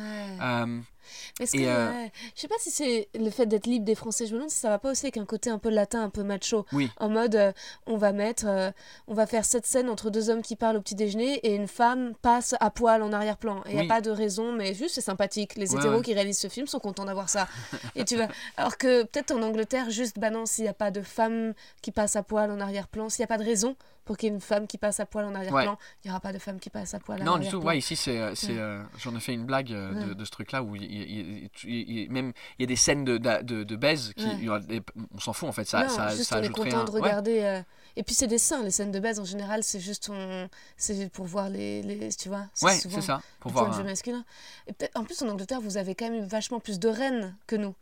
Et, 1.39 1.45
que, 1.45 1.57
euh, 1.63 2.07
je 2.35 2.41
sais 2.41 2.47
pas 2.47 2.55
si 2.59 2.71
c'est 2.71 3.09
le 3.15 3.29
fait 3.29 3.45
d'être 3.45 3.67
libre 3.67 3.85
des 3.85 3.95
Français, 3.95 4.25
je 4.25 4.31
me 4.31 4.37
demande 4.37 4.49
si 4.51 4.59
ça 4.59 4.69
va 4.69 4.79
pas 4.79 4.91
aussi 4.91 5.05
avec 5.05 5.17
un 5.17 5.25
côté 5.25 5.49
un 5.49 5.57
peu 5.57 5.69
latin, 5.69 6.03
un 6.03 6.09
peu 6.09 6.23
macho. 6.23 6.65
Oui. 6.73 6.89
En 6.99 7.09
mode, 7.09 7.35
euh, 7.35 7.51
on 7.87 7.97
va 7.97 8.11
mettre, 8.11 8.45
euh, 8.47 8.71
on 9.07 9.13
va 9.13 9.25
faire 9.27 9.45
cette 9.45 9.65
scène 9.65 9.89
entre 9.89 10.09
deux 10.09 10.29
hommes 10.29 10.41
qui 10.41 10.55
parlent 10.55 10.77
au 10.77 10.81
petit 10.81 10.95
déjeuner 10.95 11.35
et 11.45 11.55
une 11.55 11.67
femme 11.67 12.13
passe 12.21 12.55
à 12.59 12.69
poil 12.69 13.01
en 13.03 13.11
arrière-plan. 13.13 13.57
Et 13.65 13.71
il 13.71 13.75
n'y 13.75 13.81
Oui. 13.81 13.85
a 13.85 13.93
pas 13.93 14.01
de 14.01 14.11
raison, 14.11 14.51
mais 14.53 14.73
juste 14.73 14.95
c'est 14.95 15.01
sympathique. 15.01 15.55
Les 15.55 15.71
Ouais, 15.73 15.79
hétéros 15.79 15.97
ouais. 15.97 16.01
qui 16.03 16.13
réalisent 16.13 16.39
ce 16.39 16.47
film 16.49 16.67
sont 16.67 16.79
contents 16.79 17.05
d'avoir 17.05 17.29
ça. 17.29 17.47
et 17.95 18.05
tu 18.05 18.15
vois, 18.15 18.27
alors 18.57 18.77
que 18.77 19.03
peut-être 19.03 19.31
en 19.31 19.41
Angleterre, 19.41 19.89
juste, 19.89 20.19
bah 20.19 20.29
non, 20.29 20.45
s'il 20.45 20.63
n'y 20.63 20.69
a 20.69 20.73
pas 20.73 20.91
de 20.91 21.01
femme 21.01 21.53
qui 21.81 21.91
passe 21.91 22.15
à 22.15 22.23
poil 22.23 22.51
en 22.51 22.59
arrière-plan, 22.59 23.09
s'il 23.09 23.21
n'y 23.21 23.25
a 23.25 23.27
pas 23.27 23.37
de 23.37 23.43
raison 23.45 23.75
pour 24.03 24.17
qu'il 24.17 24.29
y 24.29 24.31
ait 24.31 24.35
une 24.35 24.41
femme 24.41 24.65
qui 24.67 24.77
passe 24.77 24.99
à 24.99 25.05
poil 25.05 25.25
en 25.25 25.35
arrière-plan, 25.35 25.77
il 26.03 26.07
n'y 26.07 26.11
aura 26.11 26.19
pas 26.19 26.33
de 26.33 26.39
femme 26.39 26.59
qui 26.59 26.69
passe 26.69 26.93
à 26.93 26.99
poil 26.99 27.21
en 27.21 27.25
non, 27.25 27.37
du 27.37 27.47
tout. 27.47 27.57
Ouais, 27.61 27.77
ici, 27.77 27.95
c'est, 27.95 28.17
euh, 28.19 28.33
c'est, 28.35 28.47
Ouais. 28.53 28.57
euh, 28.59 28.83
j'en 28.97 29.15
ai 29.15 29.19
fait 29.19 29.33
une 29.33 29.45
blague 29.45 29.71
euh, 29.71 29.93
de, 29.93 30.09
Ouais. 30.09 30.15
de 30.15 30.25
ce 30.25 30.31
truc-là 30.31 30.63
où 30.63 30.75
il, 30.75 30.83
il- 30.83 31.09
il- 31.19 31.49
il- 31.65 31.89
il- 31.99 32.11
même 32.11 32.33
il 32.57 32.63
y 32.63 32.65
a 32.65 32.67
des 32.67 32.75
scènes 32.75 33.05
de, 33.05 33.17
de, 33.17 33.75
baise 33.75 34.13
qui, 34.15 34.25
Ouais. 34.49 34.81
on 35.15 35.19
s'en 35.19 35.33
fout 35.33 35.47
en 35.47 35.51
fait. 35.51 35.65
Ça, 35.65 35.83
non, 35.83 35.89
ça, 35.89 36.09
juste 36.09 36.23
ça 36.29 36.39
on 36.39 36.43
est 36.43 36.49
content 36.49 36.79
un- 36.79 36.83
de 36.85 36.91
ouais. 36.91 37.01
regarder. 37.01 37.41
euh, 37.41 37.61
Et 37.95 38.03
puis 38.03 38.15
c'est 38.15 38.27
des 38.27 38.37
seins, 38.37 38.63
les 38.63 38.71
scènes 38.71 38.91
de 38.91 38.99
baise 38.99 39.19
en 39.19 39.25
général, 39.25 39.63
c'est 39.63 39.79
juste 39.79 40.09
on... 40.09 40.47
c'est 40.77 41.09
pour 41.11 41.25
voir 41.25 41.49
les, 41.49 41.81
les... 41.83 42.09
tu 42.13 42.29
vois. 42.29 42.47
Ouais, 42.61 42.75
souvent 42.77 42.95
c'est 42.95 43.01
ça. 43.01 43.21
Pour 43.39 43.51
voir. 43.51 43.77
un- 43.79 43.83
masculin. 43.83 44.23
Et 44.67 44.73
peut-être 44.73 44.97
en 44.97 45.03
plus 45.03 45.21
en 45.21 45.27
Angleterre, 45.29 45.61
vous 45.61 45.77
avez 45.77 45.93
quand 45.93 46.09
même 46.09 46.23
vachement 46.25 46.59
plus 46.59 46.79
de 46.79 46.87
reines 46.89 47.35
que 47.47 47.55
nous, 47.55 47.75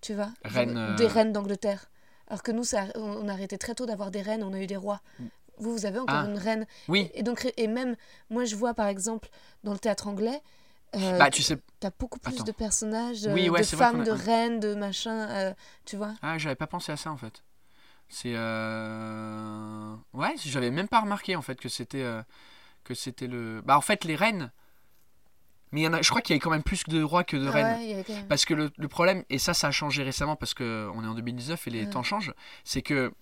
tu 0.00 0.14
vois. 0.14 0.30
Euh, 0.56 0.96
Des 0.96 1.06
reines 1.06 1.32
d'Angleterre. 1.32 1.90
Alors 2.26 2.42
que 2.42 2.52
nous, 2.52 2.64
ça, 2.64 2.84
on 2.94 3.00
on 3.02 3.28
a 3.28 3.32
arrêté 3.32 3.58
très 3.58 3.74
tôt 3.74 3.84
d'avoir 3.84 4.10
des 4.10 4.22
reines, 4.22 4.42
on 4.42 4.54
a 4.54 4.60
eu 4.60 4.66
des 4.66 4.76
rois. 4.78 5.02
Vous, 5.58 5.72
vous 5.72 5.86
avez 5.86 5.98
encore 5.98 6.16
Ah. 6.16 6.26
une 6.28 6.38
reine. 6.38 6.66
Oui. 6.88 7.10
Et 7.14 7.22
donc 7.22 7.50
et 7.56 7.66
même 7.68 7.96
moi, 8.30 8.44
je 8.44 8.56
vois 8.56 8.74
par 8.74 8.86
exemple 8.88 9.28
dans 9.62 9.72
le 9.72 9.78
théâtre 9.78 10.06
anglais. 10.08 10.40
euh, 10.96 11.18
Bah, 11.18 11.30
tu 11.30 11.42
sais. 11.42 11.58
T'as 11.80 11.90
beaucoup 11.98 12.18
plus 12.20 12.34
Attends. 12.34 12.44
de 12.44 12.52
personnages, 12.52 13.26
Oui, 13.26 13.48
euh, 13.48 13.50
ouais, 13.52 13.60
de 13.60 13.66
femmes, 13.66 14.00
a- 14.02 14.04
de 14.04 14.10
reines, 14.12 14.60
de 14.60 14.74
machin, 14.74 15.28
euh, 15.30 15.54
tu 15.84 15.96
vois. 15.96 16.14
Ah, 16.22 16.38
j'avais 16.38 16.54
pas 16.54 16.66
pensé 16.68 16.92
à 16.92 16.96
ça 16.96 17.10
en 17.10 17.16
fait. 17.16 17.42
C'est. 18.08 18.34
euh, 18.34 19.94
Ouais, 20.12 20.34
j'avais 20.44 20.70
même 20.70 20.88
pas 20.88 21.00
remarqué 21.00 21.36
en 21.36 21.42
fait 21.42 21.58
que 21.60 21.68
c'était. 21.68 22.02
euh, 22.02 22.22
Que 22.84 22.92
c'était 22.94 23.26
le. 23.26 23.62
Bah, 23.64 23.78
en 23.78 23.80
fait, 23.80 24.04
les 24.04 24.14
reines. 24.14 24.52
Mais 25.72 25.80
il 25.80 25.84
y 25.84 25.88
en 25.88 25.94
a... 25.94 26.02
je 26.02 26.08
crois 26.10 26.20
qu'il 26.20 26.34
y 26.34 26.36
avait 26.36 26.40
quand 26.40 26.50
même 26.50 26.62
plus 26.62 26.84
de 26.84 27.02
rois 27.02 27.24
que 27.24 27.36
de 27.38 27.48
Ah 27.48 27.50
reines. 27.50 27.94
ouais, 27.96 28.04
même- 28.08 28.28
Parce 28.28 28.44
que 28.44 28.52
le, 28.54 28.70
le 28.76 28.88
problème, 28.88 29.24
et 29.30 29.38
ça, 29.38 29.54
ça 29.54 29.68
a 29.68 29.70
changé 29.70 30.02
récemment 30.02 30.36
parce 30.36 30.52
qu'on 30.54 30.64
est 31.02 31.06
en 31.06 31.14
2019 31.14 31.66
et 31.66 31.70
les 31.70 31.84
Ouais. 31.84 31.90
temps 31.90 32.02
changent, 32.02 32.34
c'est 32.62 32.82
que 32.82 33.12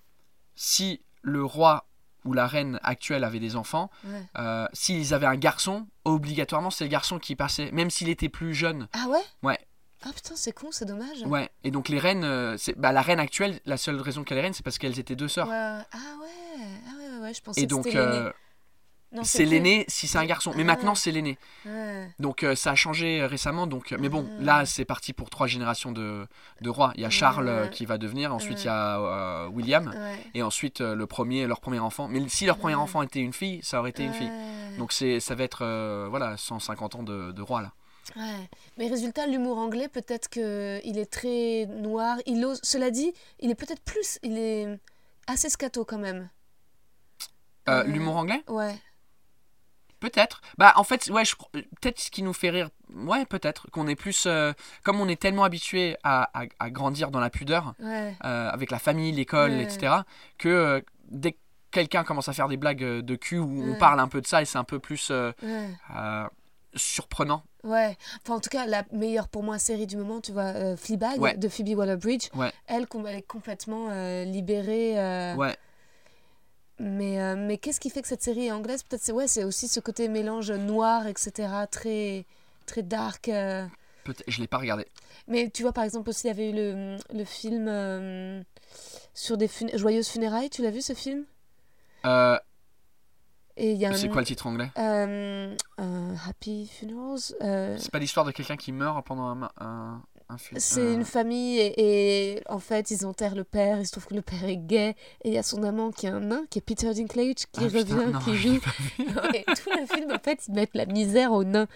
si 0.53 1.01
le 1.21 1.43
roi 1.45 1.87
où 2.25 2.33
la 2.33 2.47
reine 2.47 2.79
actuelle 2.83 3.23
avait 3.23 3.39
des 3.39 3.55
enfants, 3.55 3.89
Ouais. 4.05 4.21
euh, 4.37 4.67
s'ils 4.73 5.13
avaient 5.13 5.25
un 5.27 5.35
garçon, 5.35 5.87
obligatoirement 6.05 6.69
c'est 6.69 6.83
le 6.83 6.89
garçon 6.89 7.19
qui 7.19 7.35
passait, 7.35 7.71
même 7.71 7.89
s'il 7.89 8.09
était 8.09 8.29
plus 8.29 8.53
jeune. 8.53 8.87
Ah 8.93 9.07
ouais? 9.09 9.21
Ouais. 9.43 9.57
Ah 10.05 10.09
putain, 10.13 10.35
c'est 10.35 10.51
con, 10.51 10.67
c'est 10.71 10.83
dommage. 10.85 11.21
Ouais. 11.25 11.49
Et 11.63 11.71
donc 11.71 11.87
les 11.87 11.97
reines, 11.97 12.25
euh, 12.25 12.57
c'est- 12.57 12.77
bah, 12.77 12.91
la 12.91 13.01
reine 13.01 13.21
actuelle, 13.21 13.59
la 13.65 13.77
seule 13.77 14.01
raison 14.01 14.23
qu'elle 14.25 14.37
est 14.37 14.41
reine, 14.41 14.53
c'est 14.53 14.63
parce 14.63 14.77
qu'elles 14.77 14.99
étaient 14.99 15.15
deux 15.15 15.29
sœurs. 15.29 15.47
Ouais, 15.47 15.53
Ah 15.55 15.77
ouais, 15.81 15.87
ah 15.95 16.97
ouais, 16.99 17.09
ouais, 17.09 17.19
ouais, 17.21 17.33
je 17.33 17.41
pensais 17.41 17.61
Et 17.61 17.63
que 17.63 17.69
donc 17.69 17.87
euh, 17.95 18.31
c'est 19.21 19.45
l'aîné 19.45 19.85
si 19.87 20.07
c'est 20.07 20.17
un 20.17 20.25
garçon, 20.25 20.51
mais 20.55 20.63
Ah. 20.63 20.65
maintenant 20.65 20.95
c'est 20.95 21.11
l'aîné. 21.11 21.37
Donc 22.19 22.43
euh, 22.43 22.55
ça 22.55 22.71
a 22.71 22.75
changé 22.75 23.21
euh, 23.21 23.27
récemment. 23.27 23.67
Donc, 23.67 23.91
euh, 23.91 23.97
mais 23.99 24.09
bon, 24.09 24.27
Ah. 24.39 24.43
là 24.43 24.65
c'est 24.65 24.85
parti 24.85 25.13
pour 25.13 25.29
trois 25.29 25.45
générations 25.47 25.91
de, 25.91 26.25
de 26.61 26.69
rois. 26.69 26.91
Il 26.95 27.01
y 27.01 27.05
a 27.05 27.09
Charles 27.09 27.47
euh, 27.47 27.67
qui 27.67 27.85
va 27.85 27.97
devenir, 27.97 28.33
ensuite 28.33 28.63
il 28.63 28.65
y 28.65 28.69
a 28.69 28.99
euh, 28.99 29.47
William, 29.49 29.93
et 30.33 30.41
ensuite 30.41 30.79
le 30.81 31.05
premier, 31.05 31.45
leur 31.45 31.61
premier 31.61 31.79
enfant. 31.79 32.07
Mais 32.07 32.27
si 32.29 32.45
leur 32.45 32.57
premier 32.57 32.75
enfant 32.75 33.01
était 33.03 33.19
une 33.19 33.33
fille, 33.33 33.59
ça 33.61 33.79
aurait 33.79 33.91
été 33.91 34.03
une 34.03 34.13
fille. 34.13 34.31
Donc 34.79 34.91
c'est, 34.91 35.19
ça 35.19 35.35
va 35.35 35.43
être 35.43 36.07
voilà 36.09 36.35
150 36.37 36.95
ans 36.95 37.03
de, 37.03 37.31
de 37.31 37.41
roi 37.41 37.61
là. 37.61 37.71
Ouais. 38.17 38.49
Mais 38.77 38.87
résultat, 38.89 39.27
l'humour 39.27 39.57
anglais, 39.57 39.87
peut-être 39.87 40.27
que 40.29 40.81
il 40.83 40.97
est 40.97 41.05
très 41.09 41.65
noir. 41.67 42.17
Il 42.25 42.43
ose. 42.43 42.59
Cela 42.61 42.91
dit, 42.91 43.13
il 43.39 43.49
est 43.49 43.55
peut-être 43.55 43.81
plus. 43.81 44.19
Il 44.23 44.37
est 44.37 44.77
assez 45.25 45.49
scato 45.49 45.85
quand 45.85 45.99
même. 45.99 46.29
Euh, 47.69 47.79
Euh, 47.79 47.83
L'humour 47.85 48.17
anglais? 48.17 48.43
Ouais. 48.49 48.75
Peut-être. 50.03 50.41
Bah 50.57 50.73
en 50.75 50.83
fait, 50.83 51.09
ouais, 51.09 51.23
je 51.23 51.33
peut-être 51.81 51.97
ce 51.97 52.11
qui 52.11 52.23
nous 52.23 52.33
fait 52.33 52.49
rire, 52.49 52.69
ouais, 52.93 53.25
peut-être 53.25 53.71
qu'on 53.71 53.87
est 53.87 53.95
plus, 53.95 54.25
euh, 54.27 54.51
comme 54.83 54.99
on 54.99 55.07
est 55.07 55.15
tellement 55.21 55.45
habitué 55.45 55.95
à, 56.03 56.29
à- 56.37 56.45
à 56.59 56.69
grandir 56.69 57.09
dans 57.09 57.21
la 57.21 57.29
pudeur, 57.29 57.73
Ouais. 57.79 58.13
euh, 58.25 58.49
avec 58.49 58.69
la 58.69 58.79
famille, 58.79 59.13
l'école, 59.13 59.51
Ouais. 59.51 59.63
etc., 59.63 59.93
que 60.37 60.49
euh, 60.49 60.81
dès 61.09 61.31
que 61.31 61.37
quelqu'un 61.71 62.03
commence 62.03 62.27
à 62.27 62.33
faire 62.33 62.49
des 62.49 62.57
blagues 62.57 62.83
de 62.83 63.15
cul 63.15 63.39
où 63.39 63.63
on 63.71 63.75
parle 63.79 64.01
un 64.01 64.09
peu 64.09 64.19
de 64.19 64.27
ça 64.27 64.41
et 64.41 64.45
c'est 64.45 64.57
un 64.57 64.65
peu 64.65 64.79
plus 64.79 65.09
surprenant. 66.75 67.43
Ouais. 67.63 67.97
Enfin, 68.23 68.35
en 68.35 68.39
tout 68.41 68.49
cas, 68.49 68.65
la 68.65 68.83
meilleure 68.91 69.29
pour 69.29 69.43
moi 69.43 69.57
série 69.59 69.87
du 69.87 69.95
moment, 69.95 70.19
tu 70.21 70.31
vois, 70.33 70.75
Fleabag 70.75 71.37
de 71.39 71.47
Phoebe 71.47 71.77
Waller-Bridge. 71.77 72.27
Elle, 72.67 72.85
elle 73.07 73.15
est 73.15 73.21
complètement 73.27 73.87
libérée. 74.25 74.95
Ouais. 75.35 75.55
Mais, 76.79 77.21
euh, 77.21 77.35
mais 77.37 77.57
qu'est-ce 77.57 77.79
qui 77.79 77.89
fait 77.89 78.01
que 78.01 78.07
cette 78.07 78.23
série 78.23 78.47
est 78.47 78.51
anglaise? 78.51 78.83
Peut-être 78.83 79.01
c'est 79.03 79.11
ouais, 79.11 79.27
c'est 79.27 79.43
aussi 79.43 79.67
ce 79.67 79.79
côté 79.79 80.07
mélange 80.07 80.51
noir, 80.51 81.07
etc. 81.07 81.47
Très, 81.69 82.25
très 82.65 82.81
dark. 82.83 83.29
euh. 83.29 83.65
Peut-être, 84.03 84.23
je 84.27 84.41
l'ai 84.41 84.47
pas 84.47 84.57
regardé. 84.57 84.85
Mais 85.27 85.49
tu 85.49 85.61
vois, 85.61 85.71
par 85.71 85.83
exemple, 85.83 86.09
aussi, 86.09 86.27
il 86.27 86.29
y 86.29 86.31
avait 86.31 86.49
eu 86.49 86.53
le, 86.53 86.97
le 87.13 87.23
film 87.25 87.67
euh, 87.69 88.41
sur 89.13 89.37
des 89.37 89.47
fun- 89.47 89.67
joyeuses 89.75 90.09
funérailles. 90.09 90.49
Tu 90.49 90.61
l'as 90.61 90.71
vu 90.71 90.81
ce 90.81 90.93
film? 90.93 91.23
Et 93.55 93.71
il 93.71 93.77
y 93.77 93.85
a 93.85 93.89
un 93.89 93.93
c'est 93.93 94.09
quoi 94.09 94.21
le 94.21 94.25
titre 94.27 94.47
anglais? 94.47 94.71
Happy 96.27 96.67
Funerals. 96.67 97.19
C'est 97.79 97.91
pas 97.91 97.99
l'histoire 97.99 98.25
de 98.25 98.31
quelqu'un 98.31 98.57
qui 98.57 98.71
meurt 98.71 99.05
pendant 99.05 99.49
un. 99.57 100.01
C'est 100.57 100.79
euh, 100.81 100.93
une 100.93 101.05
famille 101.05 101.59
et, 101.59 102.33
et 102.35 102.41
en 102.49 102.59
fait 102.59 102.91
ils 102.91 103.05
enterrent 103.05 103.35
le 103.35 103.43
père. 103.43 103.79
Il 103.79 103.85
se 103.85 103.91
trouve 103.91 104.07
que 104.07 104.13
le 104.15 104.21
père 104.21 104.43
est 104.45 104.57
gay 104.57 104.95
et 105.23 105.29
il 105.29 105.33
y 105.33 105.37
a 105.37 105.43
son 105.43 105.63
amant 105.63 105.91
qui 105.91 106.05
est 106.05 106.09
un 106.09 106.19
nain, 106.19 106.43
qui 106.49 106.59
est 106.59 106.61
Peter 106.61 106.93
Dinklage, 106.93 107.35
qui 107.35 107.47
Ah, 107.57 107.61
putain, 107.67 107.79
revient, 107.79 108.11
non, 108.13 108.19
qui 108.19 108.35
joue. 108.35 108.59
et 109.33 109.43
tout 109.55 109.69
le 109.79 109.85
film, 109.95 110.11
en 110.11 110.19
fait, 110.19 110.39
ils 110.47 110.53
mettent 110.53 110.75
la 110.75 110.85
misère 110.85 111.31
aux 111.31 111.43
nains. 111.43 111.67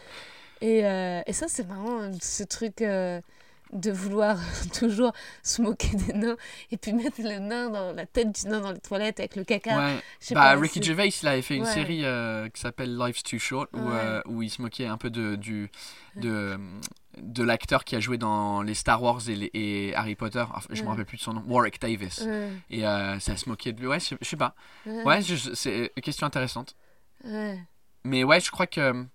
Et, 0.61 0.85
euh, 0.85 1.21
et 1.27 1.33
ça, 1.33 1.45
c'est 1.47 1.67
marrant, 1.67 2.11
ce 2.21 2.43
truc 2.43 2.81
euh, 2.81 3.21
de 3.73 3.91
vouloir 3.91 4.39
toujours 4.79 5.11
se 5.43 5.61
moquer 5.61 5.89
des 5.95 6.13
nains 6.13 6.37
et 6.71 6.77
puis 6.77 6.93
mettre 6.93 7.21
le 7.21 7.37
nain 7.39 7.69
dans 7.69 7.91
la 7.93 8.05
tête 8.05 8.31
du 8.31 8.47
nain 8.49 8.61
dans 8.61 8.71
les 8.71 8.79
toilettes 8.79 9.19
avec 9.19 9.35
le 9.35 9.43
caca. 9.43 9.77
Ouais. 9.77 9.95
Bah, 10.31 10.55
pas, 10.55 10.55
Ricky 10.55 10.81
Gervais, 10.81 11.09
il 11.09 11.27
avait 11.27 11.41
fait 11.41 11.55
une 11.57 11.65
série 11.65 12.05
euh, 12.05 12.49
qui 12.49 12.61
s'appelle 12.61 12.97
Life's 12.97 13.23
Too 13.23 13.37
Short, 13.39 13.69
où, 13.73 13.77
Ouais. 13.89 14.21
où 14.25 14.41
il 14.41 14.49
se 14.49 14.61
moquait 14.61 14.87
un 14.87 14.97
peu 14.97 15.09
de, 15.09 15.35
du, 15.35 15.69
de, 16.15 16.57
de 17.21 17.43
l'acteur 17.43 17.83
qui 17.83 17.95
a 17.95 17.99
joué 17.99 18.17
dans 18.17 18.61
les 18.61 18.73
Star 18.73 19.01
Wars 19.01 19.27
et, 19.29 19.35
les- 19.35 19.51
et 19.53 19.95
Harry 19.95 20.15
Potter. 20.15 20.43
Enfin, 20.53 20.67
je 20.69 20.75
me 20.81 20.85
Ouais. 20.85 20.91
rappelle 20.91 21.05
plus 21.05 21.17
de 21.17 21.21
son 21.21 21.33
nom. 21.33 21.43
Warwick 21.47 21.79
Davis. 21.81 22.19
Ouais, 22.21 22.51
Et 22.69 22.85
euh, 22.87 23.19
ça 23.19 23.35
se 23.37 23.47
moquait 23.49 23.73
de 23.73 23.79
lui. 23.79 23.87
Ouais, 23.87 23.99
je, 23.99 24.15
je 24.21 24.27
sais 24.27 24.37
pas. 24.37 24.55
ouais, 24.85 25.21
c'est 25.53 25.91
une 25.95 26.01
question 26.03 26.25
intéressante. 26.27 26.75
Mais 28.03 28.23
ouais, 28.23 28.39
je 28.39 28.51
crois 28.51 28.67
que. 28.67 29.05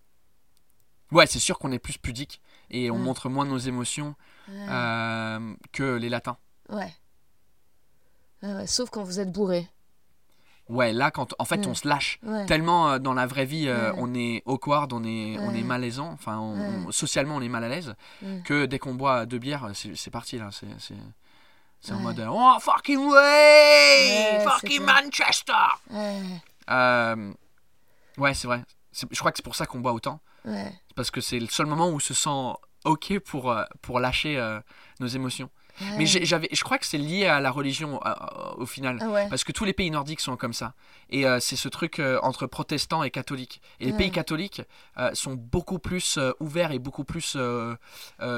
Ouais, 1.11 1.27
c'est 1.27 1.39
sûr 1.39 1.59
qu'on 1.59 1.73
est 1.73 1.79
plus 1.79 1.99
pudique 1.99 2.41
et 2.71 2.91
on 2.91 2.99
montre 2.99 3.29
moins 3.29 3.45
nos 3.45 3.59
émotions 3.59 4.15
euh, 4.51 5.55
que 5.73 5.97
les 5.97 6.09
latins. 6.09 6.39
Ouais, 6.71 6.93
Sauf 8.67 8.91
quand 8.91 9.05
vous 9.05 9.21
êtes 9.21 9.31
bourré. 9.31 9.69
Ouais, 10.73 10.93
là, 10.93 11.11
quand 11.11 11.35
en 11.39 11.45
fait 11.45 11.61
Ouais. 11.61 11.67
on 11.69 11.75
se 11.75 11.87
lâche. 11.87 12.19
Ouais. 12.23 12.47
Tellement 12.47 12.93
euh, 12.93 12.99
dans 12.99 13.13
la 13.15 13.27
vraie 13.27 13.45
vie, 13.45 13.69
euh, 13.69 13.93
on 13.99 14.15
est 14.15 14.43
awkward, 14.47 14.93
on 14.93 15.05
est, 15.05 15.37
on 15.39 15.55
est 15.55 15.63
malaisant, 15.63 16.11
enfin, 16.13 16.39
on- 16.39 16.55
Ouais. 16.59 16.85
on- 16.89 16.93
socialement 16.93 17.37
on 17.37 17.43
est 17.43 17.49
mal 17.49 17.63
à 17.65 17.69
l'aise, 17.69 17.95
que 18.45 18.67
dès 18.67 18.79
qu'on 18.79 18.95
boit 18.95 19.27
deux 19.27 19.39
bières, 19.39 19.71
c'est 19.75 20.11
parti 20.11 20.39
là. 20.39 20.49
C'est 20.51 20.67
c'est- 20.79 21.93
en 21.93 21.99
mode 22.01 22.21
euh, 22.21 22.29
Oh, 22.31 22.57
fucking 22.61 22.99
way 23.11 24.41
Fucking. 24.45 24.83
Manchester 24.83 25.53
Ouais. 25.91 26.21
Euh, 26.71 27.33
Ouais, 28.19 28.35
c'est 28.35 28.47
vrai. 28.47 28.63
Je 29.11 29.19
crois 29.19 29.31
que 29.33 29.39
c'est 29.39 29.43
pour 29.45 29.57
ça 29.57 29.67
qu'on 29.67 29.81
boit 29.81 29.93
autant. 29.93 30.21
Parce 30.95 31.11
que 31.11 31.21
c'est 31.21 31.39
le 31.41 31.47
seul 31.49 31.67
moment 31.67 31.89
où 31.89 31.95
on 31.97 31.99
se 31.99 32.15
sent 32.15 32.53
ok 32.85 33.19
pour, 33.21 33.55
pour 33.81 34.01
lâcher 34.01 34.39
nos 35.01 35.07
émotions. 35.07 35.49
Mais 35.97 35.99
Ouais. 35.99 36.25
j'avais, 36.25 36.49
je 36.53 36.63
crois 36.63 36.79
que 36.79 36.87
c'est 36.87 36.99
lié 36.99 37.27
à 37.27 37.41
la 37.41 37.51
religion 37.51 37.99
euh, 38.07 38.13
au 38.57 38.67
final. 38.67 38.99
Ah 39.01 39.09
ouais. 39.09 39.27
Parce 39.29 39.43
que 39.45 39.53
tous 39.53 39.65
les 39.65 39.73
pays 39.73 39.91
nordiques 39.91 40.21
sont 40.21 40.37
comme 40.37 40.53
ça. 40.53 40.75
Et 41.11 41.27
euh, 41.27 41.41
c'est 41.41 41.57
ce 41.57 41.69
truc 41.69 41.99
euh, 41.99 42.19
entre 42.23 42.47
protestants 42.47 43.03
et 43.03 43.11
catholiques. 43.11 43.61
Et 43.81 43.87
les 43.87 43.93
Ouais. 43.93 43.99
pays 43.99 44.11
catholiques 44.11 44.63
sont 45.15 45.35
beaucoup 45.35 45.79
plus 45.79 46.19
ouverts 46.41 46.73
et 46.73 46.79
beaucoup 46.79 47.05
plus 47.05 47.37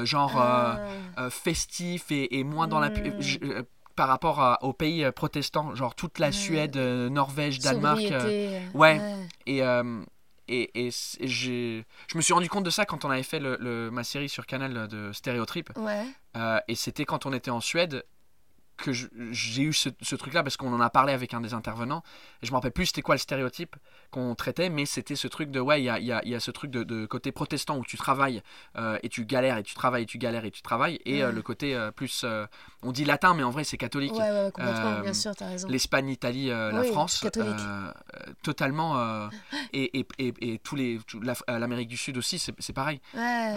genre 0.03 0.31
Ah. 0.37 1.29
festifs 1.29 2.11
et, 2.11 2.39
et 2.39 2.43
moins 2.43 2.67
dans 2.67 2.79
la... 2.79 2.89
Mm. 2.89 2.93
euh, 3.43 3.63
par 3.95 4.09
rapport 4.09 4.41
à- 4.41 4.61
aux 4.61 4.73
pays 4.73 5.09
protestants, 5.15 5.73
genre 5.73 5.95
toute 5.95 6.19
la 6.19 6.27
Ouais. 6.27 6.31
Suède, 6.33 6.75
Norvège, 6.75 7.59
Danemark. 7.59 8.01
Sobriété, 8.01 8.59
ouais. 8.73 8.99
et, 9.45 9.61
et, 10.47 10.89
je 11.21 11.81
me 12.15 12.21
suis 12.21 12.33
rendu 12.33 12.49
compte 12.49 12.63
de 12.63 12.69
ça 12.69 12.85
quand 12.85 13.05
on 13.05 13.09
avait 13.09 13.23
fait 13.23 13.39
le, 13.39 13.57
le- 13.59 13.89
ma 13.91 14.03
série 14.03 14.29
sur 14.29 14.45
Canal 14.45 14.87
de 14.87 15.11
Stéréotrip. 15.11 15.71
Ouais. 15.77 16.05
Euh, 16.37 16.59
et 16.67 16.75
c'était 16.75 17.05
quand 17.05 17.25
on 17.25 17.33
était 17.33 17.51
en 17.51 17.61
Suède 17.61 18.05
que 18.77 18.91
j'ai 18.93 19.61
eu 19.63 19.73
ce, 19.73 19.89
ce 20.01 20.15
truc-là 20.15 20.43
parce 20.43 20.57
qu'on 20.57 20.73
en 20.73 20.81
a 20.81 20.89
parlé 20.89 21.13
avec 21.13 21.33
un 21.33 21.41
des 21.41 21.53
intervenants. 21.53 22.03
Et 22.41 22.45
je 22.45 22.51
me 22.51 22.55
rappelle 22.55 22.71
plus 22.71 22.87
c'était 22.87 23.01
quoi 23.01 23.15
le 23.15 23.19
stéréotype 23.19 23.75
qu'on 24.11 24.35
traitait, 24.35 24.69
mais 24.69 24.85
c'était 24.85 25.15
ce 25.15 25.27
truc 25.27 25.51
de 25.51 25.59
ouais, 25.59 25.81
il 25.81 25.85
y 25.85 25.89
a, 25.89 25.99
y 25.99 26.11
a- 26.11 26.21
y 26.25 26.35
a 26.35 26.39
ce 26.39 26.51
truc 26.51 26.71
de, 26.71 26.83
de 26.83 27.05
côté 27.05 27.31
protestant 27.31 27.77
où 27.77 27.85
tu 27.85 27.97
travailles 27.97 28.41
euh, 28.77 28.97
et 29.03 29.09
tu 29.09 29.25
galères 29.25 29.57
et 29.57 29.63
tu 29.63 29.75
travailles 29.75 30.03
et 30.03 30.05
tu 30.05 30.17
galères 30.17 30.45
et 30.45 30.51
tu 30.51 30.61
travailles, 30.61 30.99
et 31.05 31.21
euh, 31.23 31.27
Ouais. 31.27 31.31
le 31.33 31.41
côté 31.41 31.75
euh, 31.75 31.91
plus, 31.91 32.25
on 32.83 32.91
dit 32.91 33.05
latin, 33.05 33.33
mais 33.33 33.43
en 33.43 33.49
vrai 33.51 33.63
c'est 33.63 33.77
catholique. 33.77 34.13
Ouais, 34.13 34.19
ouais, 34.31 34.51
complètement, 34.53 34.99
bien 35.01 35.13
sûr, 35.13 35.35
t'as 35.35 35.47
raison. 35.47 35.67
L'Espagne, 35.69 36.07
l'Italie, 36.07 36.47
la 36.47 36.83
France, 36.83 37.25
totalement, 38.43 39.29
et, 39.73 39.99
et, 39.99 40.07
et, 40.19 40.33
et 40.53 40.59
tous 40.59 40.75
les, 40.75 40.99
l'Amérique 41.47 41.87
du 41.89 41.97
Sud 41.97 42.17
aussi, 42.17 42.39
c'est 42.39 42.53
c'est 42.59 42.73
pareil. 42.73 42.99
Ouais. 43.13 43.53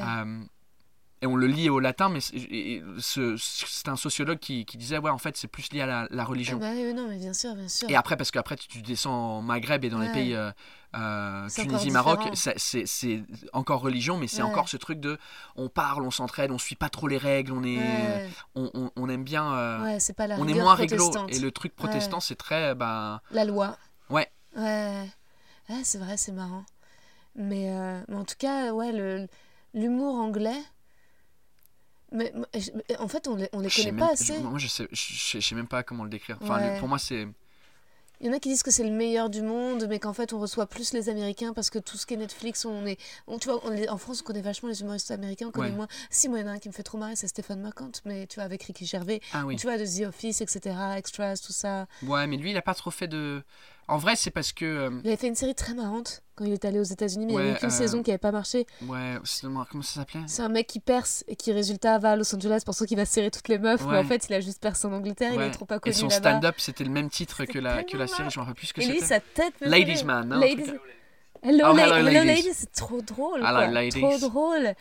Euh, 1.21 1.25
et 1.25 1.27
on 1.27 1.37
le 1.37 1.47
lit 1.47 1.69
au 1.71 1.81
latin, 1.81 2.09
mais 2.09 2.21
c'est 2.21 3.89
un 3.89 3.97
sociologue 3.97 4.39
qui, 4.39 4.65
qui 4.65 4.77
disait 4.79 4.99
ouais 4.99 5.11
en 5.11 5.19
fait 5.19 5.37
c'est 5.37 5.49
plus 5.49 5.73
lié 5.73 5.81
à 5.81 5.87
la, 5.87 6.09
la 6.11 6.23
Ah 6.23 6.27
religion. 6.27 6.59
bah 6.59 6.71
oui, 6.75 6.95
non, 6.95 7.09
mais 7.09 7.17
bien 7.19 7.33
sûr, 7.33 7.55
bien 7.55 7.69
sûr. 7.69 7.89
Et 7.91 7.97
après 7.97 8.17
parce 8.17 8.31
qu'après 8.31 8.57
tu, 8.57 8.69
tu 8.69 8.83
descends 8.83 9.39
au 9.39 9.43
Maghreb 9.43 9.85
et 9.85 9.91
dans 9.91 9.99
les 9.99 10.11
pays 10.11 10.35
euh, 10.35 10.51
euh, 10.97 11.47
C'est 11.49 11.63
Tunisie, 11.63 11.91
encore 11.91 12.17
Maroc, 12.17 12.31
c'est 12.35 13.23
encore 13.53 13.81
religion, 13.81 14.17
mais 14.17 14.27
c'est 14.27 14.43
Ouais. 14.43 14.49
encore 14.49 14.69
ce 14.69 14.77
truc 14.77 15.01
de 15.01 15.19
on 15.57 15.69
parle, 15.69 16.03
on 16.05 16.11
s'entraide, 16.11 16.51
on 16.53 16.59
suit 16.59 16.77
pas 16.77 16.89
trop 16.89 17.09
les 17.09 17.19
règles, 17.19 17.53
on 17.53 17.63
est, 17.65 17.77
Ouais, 17.79 18.29
on, 18.55 18.71
on- 18.75 18.91
on 18.97 19.09
aime 19.09 19.25
bien, 19.25 19.53
euh, 19.53 19.83
ouais, 19.85 20.01
c'est 20.01 20.15
pas 20.15 20.27
la 20.27 20.37
on 20.39 20.47
est 20.49 20.55
moins 20.55 20.75
réglo. 20.75 21.11
Et 21.29 21.39
le 21.39 21.51
truc 21.51 21.75
protestant 21.75 22.21
c'est 22.21 22.37
très 22.37 22.75
ben 22.75 23.21
La 23.31 23.45
loi. 23.45 23.77
Ouais. 24.11 24.31
Ouais. 24.57 25.09
Ouais, 25.69 25.81
c'est 25.85 25.99
vrai, 25.99 26.17
c'est 26.17 26.33
marrant. 26.33 26.65
Mais, 27.35 27.71
euh, 27.71 28.01
mais 28.09 28.17
en 28.17 28.25
tout 28.25 28.35
cas, 28.39 28.73
ouais, 28.73 29.29
l'humour 29.75 30.15
anglais. 30.15 30.57
Mais, 32.13 32.33
en 32.99 33.09
fait, 33.09 33.29
on 33.29 33.37
les, 33.37 33.49
on 33.53 33.61
les 33.61 33.71
connaît 33.71 33.93
même- 33.93 34.07
pas 34.07 34.13
assez. 34.13 34.39
moi 34.39 34.59
je 34.59 34.67
sais, 34.67 34.89
je, 34.93 35.39
je 35.39 35.41
sais 35.41 35.55
même 35.55 35.67
pas 35.69 35.83
comment 35.83 36.05
le 36.05 36.11
décrire. 36.11 36.39
Enfin 36.41 36.57
Ouais. 36.59 36.75
le- 36.75 36.79
pour 36.81 36.89
moi 36.89 36.99
c'est 36.99 37.27
Il 38.21 38.27
y 38.27 38.31
en 38.31 38.33
a 38.33 38.41
qui 38.41 38.49
disent 38.49 38.65
que 38.65 38.73
c'est 38.73 38.83
le 38.83 38.91
meilleur 38.91 39.31
du 39.31 39.43
monde, 39.43 39.87
mais 39.89 40.01
qu'en 40.01 40.13
fait, 40.13 40.33
on 40.33 40.41
reçoit 40.41 40.67
plus 40.67 40.93
les 40.93 41.09
Américains 41.09 41.53
parce 41.53 41.71
que 41.71 41.79
tout 41.79 41.97
ce 41.97 42.05
qui 42.05 42.15
est 42.15 42.17
Netflix, 42.17 42.65
on 42.65 42.85
est. 42.85 42.99
on- 43.29 43.39
tu 43.39 43.49
vois, 43.49 43.61
on 43.65 43.89
en 43.93 43.97
France, 43.97 44.23
on 44.23 44.25
connaît 44.25 44.41
vachement 44.43 44.69
les 44.69 44.81
humoristes 44.81 45.13
américains, 45.13 45.47
on 45.47 45.51
connaît 45.53 45.69
Ouais. 45.71 45.77
moins. 45.77 45.87
Si, 46.11 46.29
moi, 46.29 46.41
il 46.41 46.43
y 46.43 46.45
en 46.45 46.49
a 46.49 46.55
un 46.55 46.59
qui 46.59 46.67
me 46.69 46.73
fait 46.75 46.83
trop 46.83 46.99
marrer, 46.99 47.15
c'est 47.15 47.29
Stéphane 47.29 47.61
Marquand, 47.61 47.93
mais 48.05 48.27
tu 48.27 48.35
vois, 48.37 48.45
avec 48.45 48.61
Ricky 48.65 48.87
Gervais. 48.87 49.21
ah 49.33 49.47
oui. 49.47 49.55
Tu 49.55 49.69
vois, 49.69 49.79
de 49.79 49.85
The 49.85 50.09
Office, 50.09 50.41
etc., 50.41 50.75
Extras, 50.97 51.37
tout 51.47 51.53
ça. 51.53 51.87
Ouais, 52.03 52.27
mais 52.27 52.39
lui, 52.39 52.51
il 52.51 52.57
a 52.57 52.63
pas 52.63 52.75
trop 52.75 52.91
fait 52.91 53.07
de. 53.07 53.45
En 53.89 53.97
vrai, 53.97 54.17
c'est 54.17 54.31
parce 54.31 54.53
que. 54.53 54.65
euh, 54.65 54.91
Il 55.03 55.09
avait 55.09 55.17
fait 55.17 55.29
une 55.29 55.35
série 55.35 55.55
très 55.55 55.73
marrante 55.75 56.23
quand 56.37 56.45
il 56.45 56.53
est 56.53 56.65
allé 56.65 56.79
aux 56.79 56.85
États-Unis, 56.85 57.27
mais 57.27 57.33
il 57.33 57.37
y 57.37 57.49
avait 57.51 57.59
qu'une 57.59 57.69
euh, 57.69 57.73
saison 57.73 58.03
qui 58.03 58.11
avait 58.11 58.19
pas 58.19 58.31
marché. 58.33 58.67
ouais, 58.87 59.15
c'est- 59.25 59.47
comment 59.71 59.83
ça 59.83 60.01
s'appelait 60.01 60.21
C'est 60.27 60.43
un 60.43 60.49
mec 60.51 60.67
qui 60.67 60.79
perce 60.79 61.25
et 61.27 61.37
qui, 61.37 61.53
résultat, 61.53 61.99
va 61.99 62.13
à 62.13 62.17
Los 62.17 62.35
Angeles 62.35 62.63
pensant 62.67 62.85
qu'il 62.85 62.97
va 62.99 63.07
serrer 63.07 63.31
toutes 63.31 63.49
les 63.49 63.59
meufs, 63.59 63.85
mais 63.87 63.97
en 63.97 64.05
fait, 64.05 64.27
il 64.29 64.35
a 64.35 64.41
juste 64.41 64.61
percé 64.61 64.87
en 64.87 64.93
Angleterre, 64.93 65.33
il 65.33 65.39
Ouais. 65.39 65.47
est 65.49 65.51
trop 65.53 65.65
pas 65.65 65.77
Et 65.77 65.81
connu 65.81 65.95
son 65.95 66.09
là-bas. 66.09 66.31
stand-up, 66.33 66.55
c'était 66.59 66.85
le 66.85 66.91
même 66.91 67.09
titre 67.11 67.45
que 67.47 67.59
la, 67.59 67.83
que 67.83 67.97
la 67.97 68.07
série, 68.07 68.31
je 68.31 68.39
me 68.39 68.45
rappelle 68.45 68.55
plus 68.57 68.67
ce 68.69 68.75
que 68.75 68.83
Et 68.83 68.87
lui, 68.87 69.01
c'était. 69.01 69.07
sa 69.07 69.21
tête 69.21 69.55
Ladies. 69.63 70.05
Man, 70.05 70.29
non, 70.29 70.37
Ladies... 70.39 70.63
un 70.63 70.67
truc 70.67 70.81
Hello, 71.43 71.65
Oh, 71.71 71.77
la- 71.77 71.85
hello, 71.85 71.95
hello, 71.97 72.05
ladies. 72.11 72.27
ladies, 72.27 72.55
c'est 72.55 72.73
trop 72.73 73.01
drôle. 73.01 73.41
Hello, 73.41 73.49
quoi. 73.55 73.67
ladies. 73.69 74.01
Trop 74.01 74.19
drôle, 74.19 74.75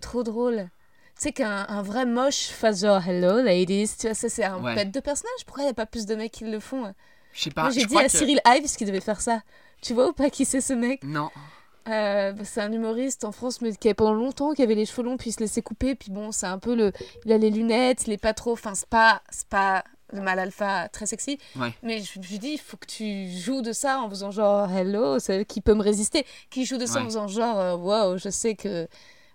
trop 0.00 0.22
drôle. 0.22 0.68
Tu 1.16 1.24
sais 1.28 1.32
qu'un 1.32 1.66
un 1.68 1.82
vrai 1.82 2.06
moche 2.06 2.48
fasse 2.48 2.80
genre 2.82 3.06
hello 3.06 3.42
ladies, 3.42 3.88
tu 3.98 4.06
vois, 4.06 4.14
ça 4.14 4.28
c'est 4.28 4.44
un 4.44 4.58
Ouais. 4.62 4.74
bête 4.74 4.90
de 4.92 5.00
personnage. 5.00 5.44
Pourquoi 5.46 5.62
il 5.64 5.66
n'y 5.66 5.70
a 5.70 5.74
pas 5.74 5.86
plus 5.86 6.06
de 6.06 6.14
mecs 6.14 6.32
qui 6.32 6.44
le 6.44 6.58
font 6.60 6.84
hein? 6.86 6.94
Je 7.32 7.42
sais 7.44 7.50
pas. 7.50 7.70
J'ai 7.70 7.84
dit 7.86 7.96
à 7.98 8.04
que- 8.04 8.10
Cyril 8.10 8.40
Ives 8.46 8.76
qu'il 8.76 8.86
devait 8.86 9.00
faire 9.00 9.20
ça. 9.20 9.42
Tu 9.80 9.94
vois 9.94 10.08
ou 10.08 10.12
pas 10.12 10.30
qui 10.30 10.44
c'est 10.44 10.60
ce 10.60 10.72
mec? 10.72 11.02
Non. 11.04 11.30
Euh, 11.88 12.32
bah, 12.32 12.44
C'est 12.44 12.60
un 12.60 12.70
humoriste 12.70 13.24
en 13.24 13.32
France, 13.32 13.60
mais 13.60 13.74
qui 13.74 13.88
avait 13.88 13.94
pendant 13.94 14.14
longtemps, 14.14 14.52
qui 14.52 14.62
avait 14.62 14.74
les 14.76 14.86
cheveux 14.86 15.02
longs, 15.02 15.16
puis 15.16 15.30
il 15.30 15.32
se 15.32 15.40
laissait 15.40 15.62
couper. 15.62 15.94
Puis 15.96 16.10
bon, 16.12 16.30
c'est 16.30 16.46
un 16.46 16.58
peu 16.58 16.74
le. 16.76 16.92
Il 17.24 17.32
a 17.32 17.38
les 17.38 17.50
lunettes, 17.50 18.06
il 18.06 18.12
est 18.12 18.18
pas 18.22 18.34
trop. 18.34 18.52
Enfin, 18.52 18.74
c'est 18.74 18.88
pas, 18.88 19.22
c'est 19.30 19.48
pas 19.48 19.82
le 20.12 20.20
mal 20.20 20.38
alpha 20.38 20.88
très 20.90 21.06
sexy. 21.06 21.38
Ouais. 21.56 21.72
Mais 21.82 21.98
je 21.98 22.04
suis 22.04 22.20
dit, 22.38 22.50
il 22.52 22.58
faut 22.58 22.76
que 22.76 22.86
tu 22.86 23.28
joues 23.30 23.62
de 23.62 23.72
ça 23.72 23.98
en 24.00 24.08
faisant 24.10 24.30
genre 24.30 24.70
hello, 24.70 25.18
c'est 25.18 25.44
qui 25.46 25.60
peut 25.62 25.74
me 25.74 25.82
résister? 25.82 26.24
Qui 26.50 26.64
joue 26.66 26.76
de 26.76 26.86
ça 26.86 27.00
en 27.00 27.04
faisant 27.06 27.26
genre 27.28 27.58
euh, 27.58 27.76
wow, 27.76 28.18
je 28.18 28.28
sais 28.28 28.54
que. 28.54 28.86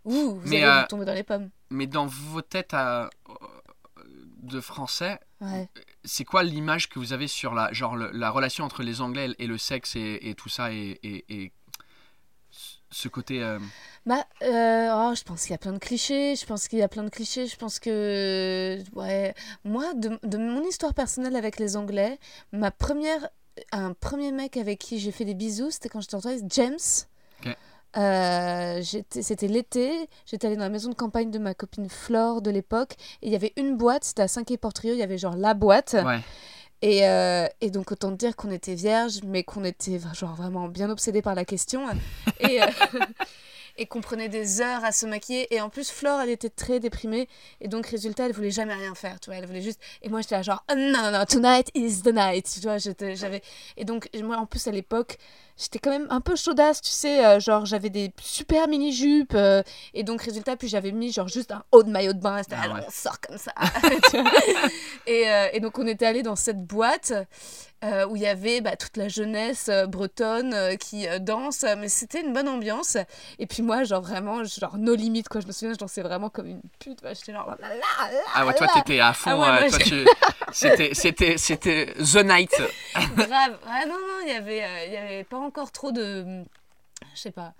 Ouh, 0.05 0.35
vous 0.35 0.41
Mais, 0.45 0.63
allez 0.63 0.65
euh, 0.65 0.81
vous 0.81 0.87
tomber 0.87 1.03
dans 1.05 1.13
les 1.15 1.23
pommes. 1.23 1.49
Mais 1.71 1.87
dans 1.87 2.05
vos 2.05 2.41
têtes 2.41 2.73
à- 2.73 3.09
de 4.43 4.61
français, 4.61 5.19
Ouais. 5.41 5.67
C'est 6.07 6.25
quoi 6.25 6.41
l'image 6.41 6.89
que 6.89 6.97
vous 6.97 7.13
avez 7.13 7.27
sur 7.27 7.53
la, 7.53 7.71
genre 7.73 7.95
le- 7.95 8.09
la 8.11 8.31
relation 8.31 8.63
entre 8.65 8.81
les 8.81 9.01
Anglais 9.01 9.29
et 9.37 9.45
le 9.45 9.57
sexe 9.59 9.95
et, 9.95 10.19
et 10.29 10.33
tout 10.33 10.49
ça 10.49 10.71
et, 10.73 10.99
et- 11.03 11.25
et 11.29 11.51
ce 12.89 13.09
côté. 13.09 13.43
euh, 13.43 13.59
Bah, 14.05 14.25
euh, 14.41 14.89
oh, 14.93 15.13
je 15.15 15.23
pense 15.23 15.41
qu'il 15.41 15.51
y 15.51 15.55
a 15.55 15.57
plein 15.57 15.73
de 15.73 15.77
clichés. 15.77 16.35
Je 16.37 16.45
pense 16.45 16.67
qu'il 16.69 16.79
y 16.79 16.83
a 16.83 16.87
plein 16.87 17.03
de 17.03 17.09
clichés. 17.09 17.45
Je 17.45 17.57
pense 17.57 17.79
que, 17.79 18.81
ouais, 18.93 19.35
moi, 19.65 19.93
de, 19.93 20.17
de 20.23 20.37
mon 20.37 20.63
histoire 20.63 20.93
personnelle 20.93 21.35
avec 21.35 21.59
les 21.59 21.75
Anglais, 21.75 22.17
ma 22.53 22.71
première, 22.71 23.27
un 23.73 23.93
premier 23.93 24.31
mec 24.31 24.55
avec 24.55 24.79
qui 24.79 24.99
j'ai 24.99 25.11
fait 25.11 25.25
des 25.25 25.33
bisous, 25.33 25.71
c'était 25.71 25.89
quand 25.89 25.99
j'étais 25.99 26.15
en 26.15 26.21
James. 26.47 26.77
Euh, 27.97 28.81
c'était 28.83 29.47
l'été, 29.47 29.91
j'étais 30.25 30.47
allée 30.47 30.55
dans 30.55 30.63
la 30.63 30.69
maison 30.69 30.89
de 30.89 30.95
campagne 30.95 31.31
de 31.31 31.39
ma 31.39 31.53
copine 31.53 31.89
Flore 31.89 32.41
de 32.41 32.51
l'époque, 32.51 32.93
et 33.21 33.27
il 33.27 33.31
y 33.31 33.35
avait 33.35 33.53
une 33.57 33.75
boîte, 33.75 34.03
c'était 34.03 34.21
à 34.21 34.27
5 34.27 34.55
Portrio, 34.57 34.93
il 34.93 34.99
y 34.99 35.03
avait 35.03 35.17
genre 35.17 35.35
la 35.35 35.53
boîte, 35.55 35.95
Ouais. 36.05 36.19
et, 36.83 37.07
euh, 37.07 37.47
et 37.61 37.71
donc 37.71 37.91
autant 37.91 38.11
dire 38.11 38.35
qu'on 38.35 38.51
était 38.51 38.75
vierge, 38.75 39.21
mais 39.25 39.43
qu'on 39.43 39.63
était 39.63 39.99
genre 40.13 40.35
vraiment 40.35 40.67
bien 40.67 40.89
obsédé 40.91 41.21
par 41.23 41.33
la 41.35 41.43
question. 41.45 41.85
Et, 42.39 42.61
euh, 42.61 42.65
et 43.79 43.85
qu'on 43.85 44.01
prenait 44.01 44.29
des 44.29 44.61
heures 44.61 44.83
à 44.83 44.91
se 44.91 45.05
maquiller. 45.05 45.53
Et 45.53 45.61
en 45.61 45.69
plus, 45.69 45.89
Flore, 45.91 46.19
elle 46.21 46.29
était 46.31 46.49
très 46.49 46.79
déprimée. 46.79 47.27
Et 47.61 47.67
donc, 47.67 47.85
résultat, 47.87 48.25
elle 48.25 48.31
voulait 48.33 48.49
jamais 48.51 48.73
rien 48.73 48.95
faire. 48.95 49.19
Tu 49.19 49.29
vois, 49.29 49.37
elle 49.37 49.45
voulait 49.45 49.61
juste. 49.61 49.79
Et 50.01 50.09
moi, 50.09 50.21
j'étais 50.21 50.35
là, 50.35 50.41
genre, 50.41 50.63
Oh, 50.71 50.75
non, 50.75 50.91
non, 51.03 51.11
non, 51.11 51.25
tonight 51.25 51.69
is 51.75 52.01
the 52.01 52.11
night. 52.13 52.47
Tu 52.51 52.61
vois, 52.61 52.77
j'avais. 52.79 53.41
Et 53.75 53.85
donc, 53.85 54.09
moi, 54.23 54.37
en 54.37 54.45
plus, 54.47 54.65
à 54.67 54.71
l'époque, 54.71 55.17
j'étais 55.57 55.79
quand 55.79 55.89
même 55.89 56.07
un 56.09 56.21
peu 56.21 56.35
chaudasse, 56.35 56.81
tu 56.81 56.91
sais. 56.91 57.25
euh, 57.25 57.39
genre, 57.39 57.65
j'avais 57.65 57.89
des 57.89 58.11
super 58.21 58.67
mini-jupes. 58.67 59.33
euh, 59.35 59.63
et 59.93 60.03
donc, 60.03 60.21
résultat, 60.21 60.55
puis 60.55 60.67
j'avais 60.67 60.91
mis, 60.91 61.11
genre, 61.11 61.27
juste 61.27 61.51
un 61.51 61.63
haut 61.71 61.83
de 61.83 61.89
maillot 61.89 62.13
de 62.13 62.19
bain. 62.19 62.41
C'était, 62.43 62.55
Ah 62.61 62.73
ouais. 62.73 62.81
on 62.87 62.91
sort 62.91 63.19
comme 63.19 63.37
ça. 63.37 63.51
Et, 65.07 65.29
euh, 65.29 65.47
et 65.53 65.59
donc, 65.59 65.77
on 65.79 65.87
était 65.87 66.05
allé 66.05 66.21
dans 66.23 66.35
cette 66.35 66.63
boîte. 66.65 67.13
Euh, 67.83 68.07
où 68.07 68.15
il 68.15 68.23
y 68.23 68.27
avait 68.27 68.61
bah, 68.61 68.75
toute 68.75 68.97
la 68.97 69.07
jeunesse 69.07 69.69
euh, 69.69 69.85
bretonne 69.85 70.53
euh, 70.53 70.75
qui 70.75 71.05
danse, 71.19 71.63
mais 71.77 71.89
c'était 71.89 72.21
une 72.21 72.33
bonne 72.33 72.47
ambiance. 72.47 72.97
Et 73.39 73.45
puis 73.45 73.61
moi, 73.61 73.83
genre 73.83 74.01
vraiment, 74.01 74.43
genre 74.43 74.77
no 74.77 74.95
limite 74.95 75.29
quoi. 75.29 75.41
Je 75.41 75.47
me 75.47 75.51
souviens, 75.51 75.73
je 75.73 75.77
dansais 75.79 76.01
vraiment 76.01 76.29
comme 76.29 76.47
une 76.47 76.61
pute. 76.79 76.99
J'étais 77.03 77.33
genre 77.33 77.47
là, 77.49 77.57
là, 77.69 77.75
là, 77.75 78.19
Ah 78.33 78.45
ouais, 78.45 78.53
toi 78.55 78.67
t'étais 78.73 78.99
à 78.99 79.13
fond. 79.13 79.41
Ah 79.41 79.61
ouais, 79.61 79.69
tu- 79.71 80.05
C'était, 80.51 80.93
c'était, 81.37 81.93
The 81.97 82.23
Night. 82.23 82.51
grave. 83.15 83.57
Ah 83.67 83.85
non 83.85 83.93
non, 83.95 84.21
il 84.25 84.29
y 84.29 84.35
avait, 84.35 84.57
y 84.91 84.97
avait 84.97 85.23
pas 85.23 85.37
encore 85.37 85.71
trop 85.71 85.91
de, 85.91 86.43
je 87.13 87.19
sais 87.19 87.31
pas. 87.31 87.53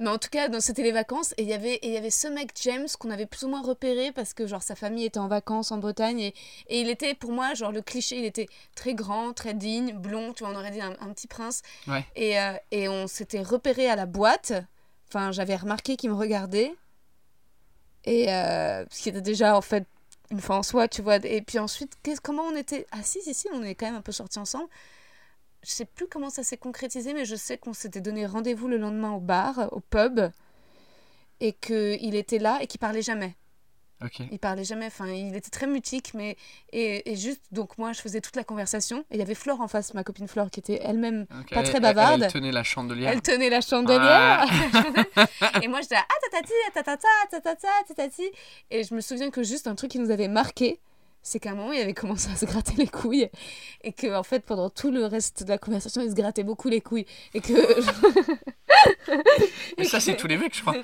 Mais 0.00 0.08
en 0.08 0.18
tout 0.18 0.30
cas, 0.30 0.48
c'était 0.60 0.82
les 0.82 0.92
vacances 0.92 1.34
et 1.36 1.42
il 1.42 1.48
y 1.48 1.52
avait 1.52 1.78
il 1.82 1.90
y 1.90 1.96
avait 1.96 2.10
ce 2.10 2.26
mec 2.28 2.52
James 2.62 2.88
qu'on 2.98 3.10
avait 3.10 3.26
plus 3.26 3.44
ou 3.44 3.48
moins 3.48 3.62
repéré 3.62 4.12
parce 4.12 4.34
que 4.34 4.46
genre 4.46 4.62
sa 4.62 4.74
famille 4.74 5.04
était 5.04 5.18
en 5.18 5.28
vacances 5.28 5.70
en 5.70 5.78
Bretagne 5.78 6.20
et, 6.20 6.34
et 6.68 6.80
il 6.80 6.88
était 6.88 7.14
pour 7.14 7.32
moi 7.32 7.54
genre 7.54 7.72
le 7.72 7.82
cliché, 7.82 8.18
il 8.18 8.24
était 8.24 8.48
très 8.74 8.94
grand, 8.94 9.32
très 9.32 9.54
digne, 9.54 9.92
blond, 9.92 10.32
tu 10.32 10.44
vois, 10.44 10.52
on 10.52 10.56
aurait 10.56 10.70
dit 10.70 10.80
un, 10.80 10.96
un 11.00 11.12
petit 11.12 11.26
prince. 11.26 11.62
Ouais. 11.86 12.04
Et, 12.16 12.40
euh, 12.40 12.54
et 12.70 12.88
on 12.88 13.06
s'était 13.06 13.42
repéré 13.42 13.88
à 13.88 13.96
la 13.96 14.06
boîte. 14.06 14.52
Enfin, 15.08 15.30
j'avais 15.30 15.56
remarqué 15.56 15.96
qu'il 15.96 16.10
me 16.10 16.16
regardait. 16.16 16.74
Et 18.04 18.32
euh, 18.32 18.84
ce 18.90 19.02
qui 19.02 19.08
était 19.10 19.20
déjà 19.20 19.56
en 19.56 19.60
fait 19.60 19.86
une 20.30 20.40
fois 20.40 20.56
en 20.56 20.62
soi, 20.62 20.88
tu 20.88 21.02
vois. 21.02 21.16
Et 21.16 21.42
puis 21.42 21.58
ensuite, 21.58 21.96
comment 22.22 22.42
on 22.44 22.56
était 22.56 22.86
Ah 22.90 23.02
si, 23.02 23.20
si, 23.22 23.34
si, 23.34 23.48
on 23.52 23.62
est 23.62 23.74
quand 23.74 23.86
même 23.86 23.96
un 23.96 24.02
peu 24.02 24.12
sortis 24.12 24.38
ensemble. 24.38 24.68
Je 25.62 25.70
sais 25.70 25.84
plus 25.84 26.06
comment 26.08 26.30
ça 26.30 26.42
s'est 26.42 26.56
concrétisé, 26.56 27.14
mais 27.14 27.24
je 27.24 27.36
sais 27.36 27.56
qu'on 27.56 27.72
s'était 27.72 28.00
donné 28.00 28.26
rendez-vous 28.26 28.68
le 28.68 28.76
lendemain 28.76 29.12
au 29.12 29.20
bar, 29.20 29.68
au 29.72 29.80
pub, 29.80 30.20
et 31.40 31.52
qu'il 31.52 32.14
était 32.14 32.38
là 32.38 32.58
et 32.60 32.66
qu'il 32.66 32.80
parlait 32.80 33.02
jamais. 33.02 33.36
Ok. 34.04 34.20
Il 34.30 34.38
parlait 34.38 34.64
jamais, 34.64 34.86
enfin, 34.86 35.06
il 35.08 35.34
était 35.36 35.50
très 35.50 35.66
mutique, 35.66 36.12
mais. 36.14 36.36
Et, 36.72 37.12
et 37.12 37.16
juste, 37.16 37.42
donc 37.52 37.78
moi, 37.78 37.92
je 37.92 38.00
faisais 38.00 38.20
toute 38.20 38.36
la 38.36 38.44
conversation, 38.44 39.00
et 39.10 39.14
il 39.14 39.18
y 39.18 39.22
avait 39.22 39.34
Flore 39.34 39.60
en 39.60 39.68
face, 39.68 39.94
ma 39.94 40.02
copine 40.02 40.26
Flore, 40.26 40.50
qui 40.50 40.60
était 40.60 40.80
elle-même 40.82 41.26
pas 41.50 41.62
très 41.62 41.80
bavarde. 41.80 42.22
Elle, 42.22 42.32
tenait 42.32 42.52
la 42.52 42.64
chandelière. 42.64 43.12
Elle 43.12 43.22
tenait 43.22 43.50
la 43.50 43.60
chandelière. 43.60 44.44
et 45.62 45.68
moi, 45.68 45.80
j'étais 45.80 45.96
ah, 45.96 46.14
tatati, 46.30 46.52
tatata, 46.74 47.08
tatata, 47.30 47.68
tatati. 47.86 48.30
Et 48.70 48.82
je 48.84 48.94
me 48.94 49.00
souviens 49.00 49.30
que 49.30 49.42
juste 49.42 49.66
un 49.66 49.74
truc 49.74 49.90
qui 49.90 49.98
nous 49.98 50.10
avait 50.10 50.28
marqué, 50.28 50.80
c'est 51.22 51.38
qu'à 51.40 51.50
un 51.50 51.54
moment, 51.54 51.72
il 51.72 51.80
avait 51.80 51.94
commencé 51.94 52.28
à 52.30 52.36
se 52.36 52.44
gratter 52.46 52.74
les 52.76 52.86
couilles. 52.88 53.28
Et 53.84 53.92
que, 53.92 54.14
en 54.14 54.22
fait, 54.22 54.40
pendant 54.44 54.70
tout 54.70 54.90
le 54.90 55.04
reste 55.06 55.42
de 55.44 55.48
la 55.48 55.58
conversation, 55.58 56.02
il 56.02 56.10
se 56.10 56.14
grattait 56.14 56.42
beaucoup 56.44 56.68
les 56.68 56.80
couilles. 56.80 57.06
Et 57.34 57.40
que. 57.40 57.52
Mais 59.78 59.84
ça, 59.84 60.00
c'est 60.00 60.16
tous 60.16 60.26
les 60.26 60.36
mecs, 60.36 60.54
je 60.56 60.60
crois. 60.62 60.74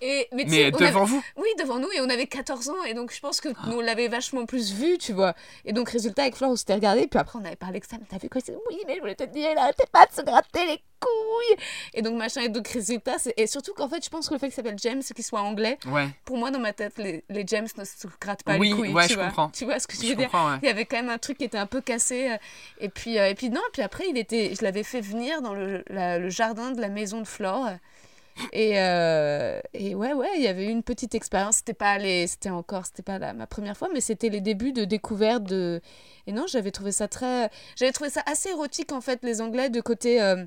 Et, 0.00 0.28
mais 0.32 0.42
avait- 0.44 0.70
devant 0.70 1.04
vous. 1.04 1.22
Oui, 1.36 1.48
devant 1.58 1.78
nous, 1.78 1.90
et 1.92 2.00
on 2.00 2.08
avait 2.08 2.26
14 2.26 2.68
ans, 2.68 2.82
et 2.84 2.94
donc 2.94 3.12
je 3.12 3.20
pense 3.20 3.40
que 3.40 3.48
nous, 3.66 3.78
on 3.78 3.80
l'avait 3.80 4.08
vachement 4.08 4.46
plus 4.46 4.72
vu, 4.72 4.98
tu 4.98 5.12
vois. 5.12 5.34
Et 5.64 5.72
donc, 5.72 5.88
résultat, 5.90 6.22
avec 6.22 6.36
Flore, 6.36 6.50
on 6.50 6.56
s'était 6.56 6.74
regardé, 6.74 7.06
puis 7.06 7.18
après, 7.18 7.38
on 7.40 7.44
avait 7.44 7.56
parlé 7.56 7.80
que 7.80 7.86
ça, 7.86 7.96
mais 7.98 8.06
t'as 8.08 8.18
vu 8.18 8.28
quoi 8.28 8.40
c'est- 8.44 8.56
Oui, 8.70 8.78
mais 8.86 8.96
je 8.96 9.00
voulais 9.00 9.14
te 9.14 9.24
dire, 9.24 9.48
arrêtait 9.56 9.86
pas 9.90 10.06
de 10.06 10.12
se 10.12 10.22
gratter 10.22 10.66
les 10.66 10.82
couilles 11.00 11.56
Et 11.94 12.02
donc, 12.02 12.16
machin, 12.16 12.40
et 12.42 12.48
donc, 12.48 12.66
résultat, 12.68 13.18
c'est- 13.18 13.34
et 13.36 13.46
surtout 13.46 13.72
qu'en 13.74 13.88
fait, 13.88 14.04
je 14.04 14.10
pense 14.10 14.28
que 14.28 14.34
le 14.34 14.40
fait 14.40 14.46
qu'il 14.46 14.54
s'appelle 14.56 14.78
James, 14.78 15.02
qu'il 15.02 15.24
soit 15.24 15.40
anglais, 15.40 15.78
Ouais. 15.86 16.08
pour 16.24 16.36
moi, 16.36 16.50
dans 16.50 16.58
ma 16.60 16.72
tête, 16.72 16.94
les, 16.98 17.24
les 17.28 17.44
James 17.46 17.68
ne 17.76 17.84
se 17.84 18.06
grattent 18.20 18.42
pas 18.42 18.56
Oui, 18.56 18.68
les 18.70 18.74
couilles, 18.74 18.92
ouais, 18.92 19.06
tu 19.06 19.10
je 19.14 19.18
vois. 19.18 19.26
comprends. 19.26 19.48
Tu 19.50 19.64
vois 19.64 19.78
ce 19.92 19.98
que 19.98 20.02
je 20.02 20.08
Je 20.08 20.12
veux 20.12 20.16
dire 20.16 20.26
comprends, 20.30 20.50
ouais. 20.52 20.58
il 20.62 20.66
y 20.66 20.70
avait 20.70 20.84
quand 20.84 20.96
même 20.96 21.08
un 21.10 21.18
truc 21.18 21.38
qui 21.38 21.44
était 21.44 21.58
un 21.58 21.66
peu 21.66 21.80
cassé. 21.80 22.30
euh, 22.32 22.36
Et 22.80 22.88
puis, 22.88 23.18
euh, 23.18 23.28
et 23.30 23.34
puis 23.34 23.50
non, 23.50 23.60
puis 23.72 23.82
après, 23.82 24.04
il 24.08 24.18
était, 24.18 24.54
je 24.54 24.62
l'avais 24.64 24.82
fait 24.82 25.00
venir 25.00 25.42
dans 25.42 25.54
le, 25.54 25.84
la- 25.88 26.18
le 26.18 26.28
jardin 26.30 26.70
de 26.72 26.80
la 26.80 26.88
maison 26.88 27.20
de 27.20 27.26
Flore. 27.26 27.68
Et, 28.52 28.78
euh, 28.78 29.60
et 29.72 29.94
ouais, 29.94 30.12
ouais, 30.12 30.28
il 30.36 30.42
y 30.42 30.46
avait 30.46 30.66
eu 30.66 30.70
une 30.70 30.82
petite 30.82 31.14
expérience. 31.14 31.56
C'était 31.56 31.72
pas 31.74 31.96
les, 31.96 32.26
c'était 32.26 32.50
encore, 32.50 32.84
c'était 32.84 33.02
pas 33.02 33.18
la, 33.18 33.32
ma 33.32 33.46
première 33.46 33.76
fois, 33.76 33.88
mais 33.92 34.02
c'était 34.02 34.28
les 34.28 34.42
débuts 34.42 34.72
de 34.72 34.84
découverte 34.84 35.44
de. 35.44 35.80
Et 36.26 36.32
non, 36.32 36.44
j'avais 36.46 36.70
trouvé 36.70 36.92
ça 36.92 37.08
très, 37.08 37.48
j'avais 37.76 37.92
trouvé 37.92 38.10
ça 38.10 38.22
assez 38.26 38.50
érotique 38.50 38.92
en 38.92 39.00
fait, 39.00 39.20
les 39.22 39.40
Anglais 39.40 39.70
de 39.70 39.80
côté. 39.80 40.20
euh, 40.20 40.44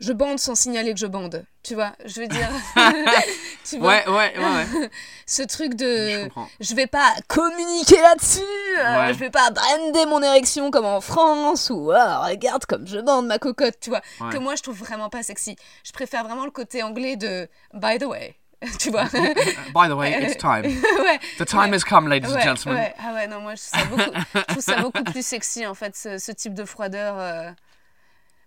je 0.00 0.12
bande 0.12 0.38
sans 0.38 0.54
signaler 0.54 0.92
que 0.94 1.00
je 1.00 1.06
bande, 1.06 1.44
tu 1.62 1.74
vois. 1.74 1.92
Je 2.04 2.20
veux 2.20 2.28
dire, 2.28 2.48
tu 3.68 3.78
vois, 3.78 3.88
Ouais, 3.88 4.08
ouais, 4.08 4.38
ouais. 4.38 4.44
ouais. 4.80 4.90
ce 5.26 5.42
truc 5.42 5.72
Je 5.72 5.76
de 5.76 6.24
comprends. 6.24 6.48
je 6.60 6.74
vais 6.74 6.86
pas 6.86 7.14
communiquer 7.26 8.00
là-dessus, 8.00 8.40
euh, 8.78 9.12
je 9.12 9.18
vais 9.18 9.30
pas 9.30 9.50
brander 9.50 10.06
mon 10.06 10.22
érection 10.22 10.70
comme 10.70 10.84
en 10.86 11.00
France 11.00 11.70
ou 11.70 11.90
Ah, 11.92 12.26
regarde 12.26 12.64
comme 12.66 12.86
je 12.86 12.98
bande 12.98 13.26
ma 13.26 13.38
cocotte, 13.38 13.78
tu 13.80 13.90
vois, 13.90 14.00
que 14.30 14.38
moi 14.38 14.54
je 14.56 14.62
trouve 14.62 14.76
vraiment 14.78 15.08
pas 15.10 15.22
sexy. 15.22 15.56
Je 15.84 15.92
préfère 15.92 16.24
vraiment 16.24 16.44
le 16.44 16.50
côté 16.50 16.82
anglais 16.82 17.16
de 17.16 17.48
by 17.74 17.98
the 17.98 18.04
way, 18.04 18.36
tu 18.78 18.90
vois. 18.90 19.04
By 19.04 19.88
the 19.88 19.94
way, 19.94 20.22
it's 20.22 20.36
time. 20.38 20.64
ouais, 20.64 21.18
The 21.38 21.44
time 21.44 21.72
has 21.74 21.80
come, 21.84 22.08
ladies 22.08 22.32
and 22.32 22.40
gentlemen. 22.40 22.80
ouais. 22.80 22.94
Ah 22.98 23.12
ouais, 23.14 23.26
non, 23.26 23.40
moi 23.40 23.54
je 23.54 23.62
trouve 23.62 23.80
ça 23.80 23.84
beaucoup, 23.86 24.18
je 24.34 24.40
trouve 24.42 24.62
ça 24.62 24.76
beaucoup 24.80 25.04
plus 25.04 25.24
sexy 25.26 25.66
en 25.66 25.74
fait, 25.74 25.94
ce, 25.96 26.18
ce 26.18 26.32
type 26.32 26.54
de 26.54 26.64
froideur. 26.64 27.16
euh. 27.18 27.50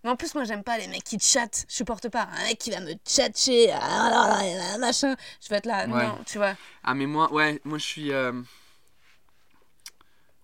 Mais 0.03 0.09
en 0.09 0.15
plus, 0.15 0.33
moi 0.33 0.43
j'aime 0.45 0.63
pas 0.63 0.77
les 0.77 0.87
mecs 0.87 1.03
qui 1.03 1.19
chattent, 1.19 1.65
je 1.69 1.75
supporte 1.75 2.09
pas. 2.09 2.27
Un 2.39 2.43
mec 2.45 2.57
qui 2.57 2.71
va 2.71 2.79
me 2.79 2.93
tchatcher, 3.05 3.71
ah, 3.71 4.41
machin, 4.79 5.15
je 5.43 5.49
vais 5.49 5.57
être 5.57 5.65
là, 5.67 5.85
Ouais. 5.87 6.07
non, 6.07 6.17
tu 6.25 6.37
vois. 6.39 6.55
Ah, 6.83 6.93
mais 6.95 7.05
moi, 7.05 7.31
ouais, 7.31 7.61
moi 7.63 7.77
je 7.77 7.85
suis. 7.85 8.11
euh, 8.11 8.31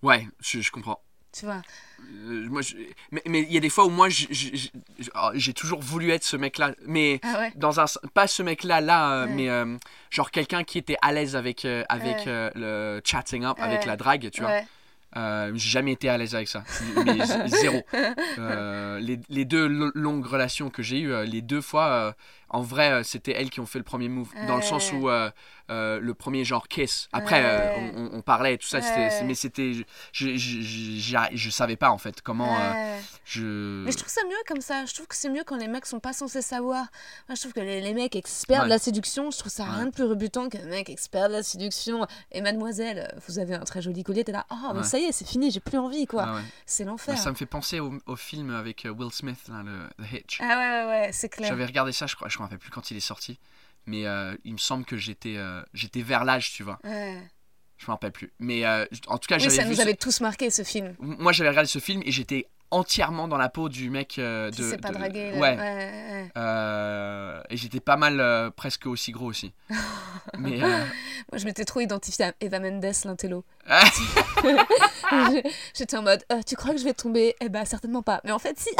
Ouais, 0.02 0.26
je, 0.40 0.60
je 0.60 0.70
comprends. 0.70 1.00
Tu 1.32 1.44
vois. 1.44 1.60
Euh, 2.00 2.48
moi, 2.48 2.62
je- 2.62 2.76
Mais 3.10 3.20
mais 3.26 3.42
il 3.42 3.52
y 3.52 3.56
a 3.56 3.60
des 3.60 3.68
fois 3.68 3.84
où 3.84 3.90
moi, 3.90 4.08
oh, 4.08 5.30
j'ai 5.34 5.52
toujours 5.52 5.80
voulu 5.80 6.10
être 6.10 6.24
ce 6.24 6.36
mec-là. 6.36 6.74
Mais 6.86 7.20
Ah 7.22 7.38
ouais. 7.40 7.52
dans 7.56 7.80
un 7.80 7.84
pas 8.14 8.26
ce 8.28 8.42
mec-là 8.42 8.80
là, 8.80 9.10
euh, 9.12 9.26
Ouais. 9.26 9.32
mais 9.34 9.48
euh, 9.50 9.76
genre 10.10 10.30
quelqu'un 10.30 10.62
qui 10.64 10.78
était 10.78 10.96
à 11.02 11.12
l'aise 11.12 11.36
avec 11.36 11.64
euh, 11.64 11.84
avec 11.88 12.26
euh, 12.26 12.50
le 12.54 13.00
chatting 13.04 13.44
up, 13.44 13.56
avec 13.60 13.84
la 13.84 13.96
drague, 13.96 14.30
tu 14.30 14.40
vois. 14.40 14.60
Euh, 15.16 15.50
j'ai 15.54 15.70
jamais 15.70 15.92
été 15.92 16.08
à 16.08 16.18
l'aise 16.18 16.34
avec 16.34 16.48
ça, 16.48 16.64
mais 17.04 17.18
zéro. 17.48 17.80
Euh, 18.38 19.00
les, 19.00 19.18
les 19.30 19.44
deux 19.44 19.66
lo- 19.66 19.90
longues 19.94 20.26
relations 20.26 20.68
que 20.70 20.82
j'ai 20.82 21.00
eues, 21.00 21.12
euh, 21.12 21.24
les 21.24 21.40
deux 21.40 21.60
fois, 21.62 22.14
en 22.50 22.62
vrai, 22.62 22.90
euh, 22.92 23.02
c'était 23.02 23.32
elles 23.32 23.50
qui 23.50 23.60
ont 23.60 23.66
fait 23.66 23.78
le 23.78 23.84
premier 23.84 24.08
move, 24.08 24.30
dans 24.46 24.56
le 24.56 24.62
sens 24.62 24.92
où 24.92 25.08
euh, 25.08 25.30
euh, 25.70 26.00
le 26.00 26.14
premier 26.14 26.44
genre 26.44 26.66
kiss. 26.68 27.08
Après, 27.12 27.74
on, 27.94 28.22
parlait 28.22 28.54
et 28.54 28.58
tout 28.58 28.66
ça, 28.66 28.80
mais 29.24 29.34
c'était, 29.34 29.72
je, 29.74 29.82
je, 30.12 30.36
je, 30.36 30.60
je- 30.60 31.18
je 31.36 31.50
savais 31.50 31.76
pas 31.76 31.90
en 31.90 31.98
fait 31.98 32.22
comment 32.22 32.56
je. 33.24 33.82
Mais 33.84 33.92
je 33.92 33.96
trouve 33.96 34.08
ça 34.08 34.22
mieux 34.24 34.36
comme 34.46 34.60
ça. 34.60 34.84
Je 34.86 34.94
trouve 34.94 35.06
que 35.06 35.14
c'est 35.14 35.28
mieux 35.28 35.44
quand 35.44 35.56
les 35.56 35.68
mecs 35.68 35.86
sont 35.86 36.00
pas 36.00 36.12
censés 36.12 36.42
savoir. 36.42 36.86
Moi, 37.28 37.34
je 37.34 37.40
trouve 37.40 37.52
que 37.52 37.60
les, 37.60 37.80
les 37.80 37.94
mecs 37.94 38.16
experts 38.16 38.64
de 38.64 38.68
la 38.68 38.78
séduction, 38.78 39.30
je 39.30 39.38
trouve 39.38 39.52
ça 39.52 39.64
rien 39.64 39.86
de 39.86 39.90
plus 39.90 40.04
rebutant 40.04 40.48
qu'un 40.48 40.64
mec 40.64 40.88
expert 40.88 41.28
de 41.28 41.34
la 41.34 41.42
séduction. 41.42 42.06
Et 42.32 42.40
mademoiselle, 42.40 43.14
vous 43.26 43.38
avez 43.38 43.54
un 43.54 43.64
très 43.64 43.82
joli 43.82 44.02
collier, 44.04 44.24
t'es 44.24 44.32
là. 44.32 44.46
Oh, 44.50 44.72
mais 44.74 44.82
ça 44.82 44.98
y 44.98 45.04
est, 45.04 45.12
c'est 45.12 45.28
fini, 45.28 45.50
j'ai 45.50 45.60
plus 45.60 45.78
envie, 45.78 46.06
quoi. 46.06 46.24
Ah. 46.26 46.40
C'est 46.64 46.84
l'enfer. 46.84 47.18
ça 47.18 47.30
me 47.30 47.36
fait 47.36 47.46
penser 47.46 47.80
au, 47.80 47.92
au 48.06 48.16
film 48.16 48.54
avec 48.54 48.86
Will 48.96 49.12
Smith, 49.12 49.38
là, 49.48 49.62
le 49.62 50.04
The 50.04 50.12
Hitch. 50.12 50.38
Ah 50.40 50.46
ouais, 50.46 50.54
ouais, 50.56 50.86
ouais, 51.06 51.10
c'est 51.12 51.28
clair. 51.28 51.48
J'avais 51.48 51.66
regardé 51.66 51.92
ça, 51.92 52.06
je 52.06 52.16
crois, 52.16 52.28
je 52.28 52.37
me 52.40 52.44
rappelle 52.46 52.58
plus 52.58 52.70
quand 52.70 52.90
il 52.90 52.96
est 52.96 53.00
sorti, 53.00 53.38
mais 53.86 54.06
euh, 54.06 54.34
il 54.44 54.52
me 54.54 54.58
semble 54.58 54.84
que 54.84 54.96
j'étais, 54.96 55.36
euh, 55.36 55.62
j'étais 55.74 56.02
vers 56.02 56.24
l'âge, 56.24 56.52
tu 56.52 56.62
vois. 56.62 56.78
Ouais. 56.84 57.20
Je 57.78 57.86
me 57.86 57.90
rappelle 57.92 58.12
plus. 58.12 58.32
Mais 58.38 58.64
euh, 58.66 58.84
en 59.06 59.18
tout 59.18 59.26
cas, 59.28 59.36
Oui, 59.36 59.42
j'avais 59.44 59.56
ça 59.56 59.62
vu 59.64 59.70
nous 59.70 59.76
ce- 59.76 59.82
avait 59.82 59.94
tous 59.94 60.20
marqué 60.20 60.50
ce 60.50 60.62
film. 60.64 60.94
Moi, 60.98 61.32
j'avais 61.32 61.50
regardé 61.50 61.68
ce 61.68 61.78
film 61.78 62.02
et 62.04 62.10
j'étais 62.10 62.46
entièrement 62.70 63.28
dans 63.28 63.38
la 63.38 63.48
peau 63.48 63.70
du 63.70 63.88
mec 63.88 64.18
euh, 64.18 64.50
Qui 64.50 64.60
de. 64.62 64.70
s'est 64.70 64.76
pas 64.78 64.88
de- 64.90 64.94
dragué. 64.94 65.30
Ouais. 65.34 65.56
ouais, 65.56 66.30
ouais. 66.36 67.42
Et 67.50 67.56
j'étais 67.56 67.80
pas 67.80 67.96
mal, 67.96 68.52
presque 68.56 68.86
aussi 68.86 69.12
gros 69.12 69.26
aussi. 69.26 69.52
mais 70.38 70.58
Moi, 70.58 71.38
je 71.38 71.44
m'étais 71.44 71.64
trop 71.64 71.80
identifiée 71.80 72.26
à 72.26 72.32
Eva 72.40 72.58
Mendes, 72.60 72.84
l'intello. 73.04 73.44
J'étais 75.74 75.96
en 75.96 76.02
mode, 76.02 76.24
tu 76.46 76.56
crois 76.56 76.72
que 76.72 76.78
je 76.80 76.84
vais 76.84 76.94
tomber? 76.94 77.34
Eh 77.40 77.48
ben, 77.48 77.64
certainement 77.64 78.02
pas. 78.02 78.20
Mais 78.24 78.32
en 78.32 78.38
fait, 78.38 78.58
si. 78.58 78.70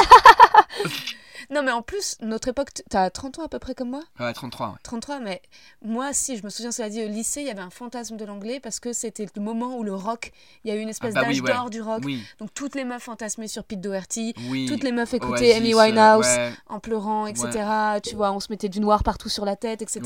Non, 1.49 1.63
mais 1.63 1.71
en 1.71 1.81
plus, 1.81 2.17
notre 2.21 2.47
époque, 2.49 2.69
t'as 2.89 3.09
30 3.09 3.39
ans 3.39 3.43
à 3.43 3.49
peu 3.49 3.59
près 3.59 3.75
comme 3.75 3.89
moi? 3.89 4.03
Ouais, 4.19 4.33
33, 4.33 4.67
ouais. 4.69 4.73
33, 4.83 5.19
mais 5.19 5.41
moi, 5.83 6.13
si, 6.13 6.37
je 6.37 6.43
me 6.43 6.49
souviens, 6.49 6.71
cela 6.71 6.89
dit, 6.89 7.03
au 7.03 7.07
lycée, 7.07 7.41
il 7.41 7.47
y 7.47 7.49
avait 7.49 7.61
un 7.61 7.69
fantasme 7.69 8.17
de 8.17 8.25
l'anglais 8.25 8.59
parce 8.59 8.79
que 8.79 8.93
c'était 8.93 9.27
le 9.35 9.41
moment 9.41 9.77
où 9.77 9.83
le 9.83 9.93
rock, 9.93 10.31
il 10.63 10.69
y 10.69 10.71
a 10.71 10.75
eu 10.75 10.79
une 10.79 10.89
espèce 10.89 11.13
Ah 11.15 11.21
bah 11.21 11.27
oui, 11.29 11.41
d'âge 11.41 11.49
ouais. 11.49 11.53
d'or 11.53 11.69
du 11.69 11.81
rock. 11.81 12.01
Oui, 12.05 12.23
Donc, 12.39 12.53
toutes 12.53 12.75
les 12.75 12.83
meufs 12.83 13.03
fantasmaient 13.03 13.47
sur 13.47 13.63
Pete 13.63 13.81
Doherty, 13.81 14.33
oui. 14.49 14.65
toutes 14.67 14.83
les 14.83 14.91
meufs 14.91 15.13
écoutaient 15.13 15.53
Amy 15.53 15.73
euh, 15.73 15.77
Winehouse 15.77 16.25
ouais. 16.25 16.53
en 16.67 16.79
pleurant, 16.79 17.27
etc. 17.27 17.99
Tu 18.03 18.15
vois, 18.15 18.31
on 18.31 18.39
se 18.39 18.47
mettait 18.49 18.69
du 18.69 18.79
noir 18.79 19.03
partout 19.03 19.29
sur 19.29 19.45
la 19.45 19.55
tête, 19.55 19.81
etc. 19.81 20.01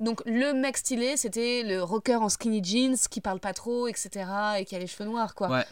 Donc, 0.00 0.22
le 0.26 0.52
mec 0.52 0.76
stylé, 0.76 1.16
c'était 1.16 1.62
le 1.64 1.82
rocker 1.82 2.16
en 2.22 2.28
skinny 2.28 2.62
jeans 2.62 2.96
qui 3.10 3.20
parle 3.20 3.40
pas 3.40 3.52
trop, 3.52 3.86
etc. 3.88 4.26
et 4.58 4.64
qui 4.64 4.74
a 4.74 4.78
les 4.78 4.86
cheveux 4.86 5.08
noirs, 5.08 5.34
quoi. 5.34 5.48
Ouais. 5.48 5.64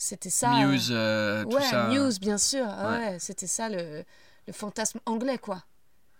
C'était 0.00 0.30
ça. 0.30 0.50
Muse, 0.50 0.90
euh, 0.92 1.42
tout 1.42 1.56
ouais, 1.56 1.62
ça. 1.62 1.88
Muse, 1.88 2.20
bien 2.20 2.38
sûr. 2.38 2.64
Ah 2.68 2.90
Ouais. 2.90 2.98
Ouais, 2.98 3.16
c'était 3.18 3.48
ça 3.48 3.68
le, 3.68 4.04
le 4.48 4.52
fantasme 4.52 4.98
anglais, 5.06 5.38
quoi. 5.38 5.62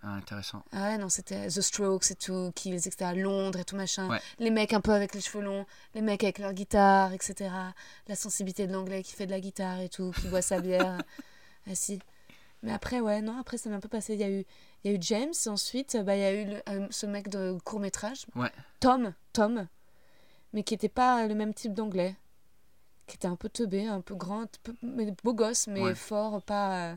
Ah, 0.01 0.13
intéressant. 0.13 0.63
Ah 0.71 0.83
ouais, 0.91 0.97
non, 0.97 1.09
c'était 1.09 1.47
The 1.47 1.59
Strokes 1.59 2.11
et 2.11 2.15
tout, 2.15 2.51
Kills, 2.55 2.75
etc. 2.75 2.95
à 3.09 3.13
Londres 3.13 3.59
et 3.59 3.65
tout 3.65 3.75
machin. 3.75 4.07
Ouais. 4.09 4.21
Les 4.37 4.49
mecs 4.49 4.71
un 4.71 4.79
peu 4.79 4.93
avec 4.93 5.13
les 5.13 5.19
cheveux 5.19 5.43
longs, 5.43 5.65
les 5.93 6.01
mecs 6.01 6.23
avec 6.23 6.37
leur 6.39 6.53
guitare, 6.53 7.11
etc. 7.11 7.49
La 8.07 8.15
sensibilité 8.15 8.65
de 8.65 8.71
l'anglais 8.71 9.03
qui 9.03 9.11
fait 9.13 9.25
de 9.25 9.31
la 9.31 9.41
guitare 9.41 9.81
et 9.81 9.89
tout, 9.89 10.11
qui 10.21 10.27
boit 10.29 10.41
sa 10.41 10.61
bière. 10.61 10.99
ah 11.69 11.75
si. 11.75 11.99
Mais 12.63 12.71
après, 12.71 13.01
ouais, 13.01 13.21
non, 13.21 13.37
après 13.39 13.57
ça 13.57 13.69
m'est 13.69 13.75
un 13.75 13.79
peu 13.81 13.89
passé. 13.89 14.13
Il 14.13 14.19
y 14.19 14.23
a 14.23 14.29
eu, 14.29 14.45
il 14.83 14.91
y 14.91 14.93
a 14.93 14.97
eu 14.97 14.99
James, 15.01 15.33
et 15.45 15.49
ensuite, 15.49 15.97
bah, 16.05 16.15
il 16.15 16.21
y 16.21 16.23
a 16.23 16.33
eu 16.33 16.45
le- 16.45 16.61
euh, 16.69 16.87
ce 16.91 17.05
mec 17.05 17.27
de 17.29 17.57
court 17.65 17.79
métrage. 17.81 18.25
Ouais. 18.35 18.51
Tom, 18.79 19.13
Tom, 19.33 19.67
mais 20.53 20.63
qui 20.63 20.75
n'était 20.75 20.87
pas 20.87 21.25
le 21.27 21.35
même 21.35 21.53
type 21.53 21.73
d'anglais. 21.73 22.15
Qui 23.07 23.15
était 23.15 23.27
un 23.27 23.35
peu 23.35 23.49
teubé, 23.49 23.87
un 23.87 24.01
peu 24.01 24.15
grand, 24.15 24.43
un 24.43 24.47
peu, 24.63 24.73
mais 24.81 25.11
beau 25.23 25.33
gosse, 25.33 25.67
mais 25.67 25.81
Ouais. 25.81 25.95
fort, 25.95 26.41
pas. 26.43 26.91
euh, 26.91 26.95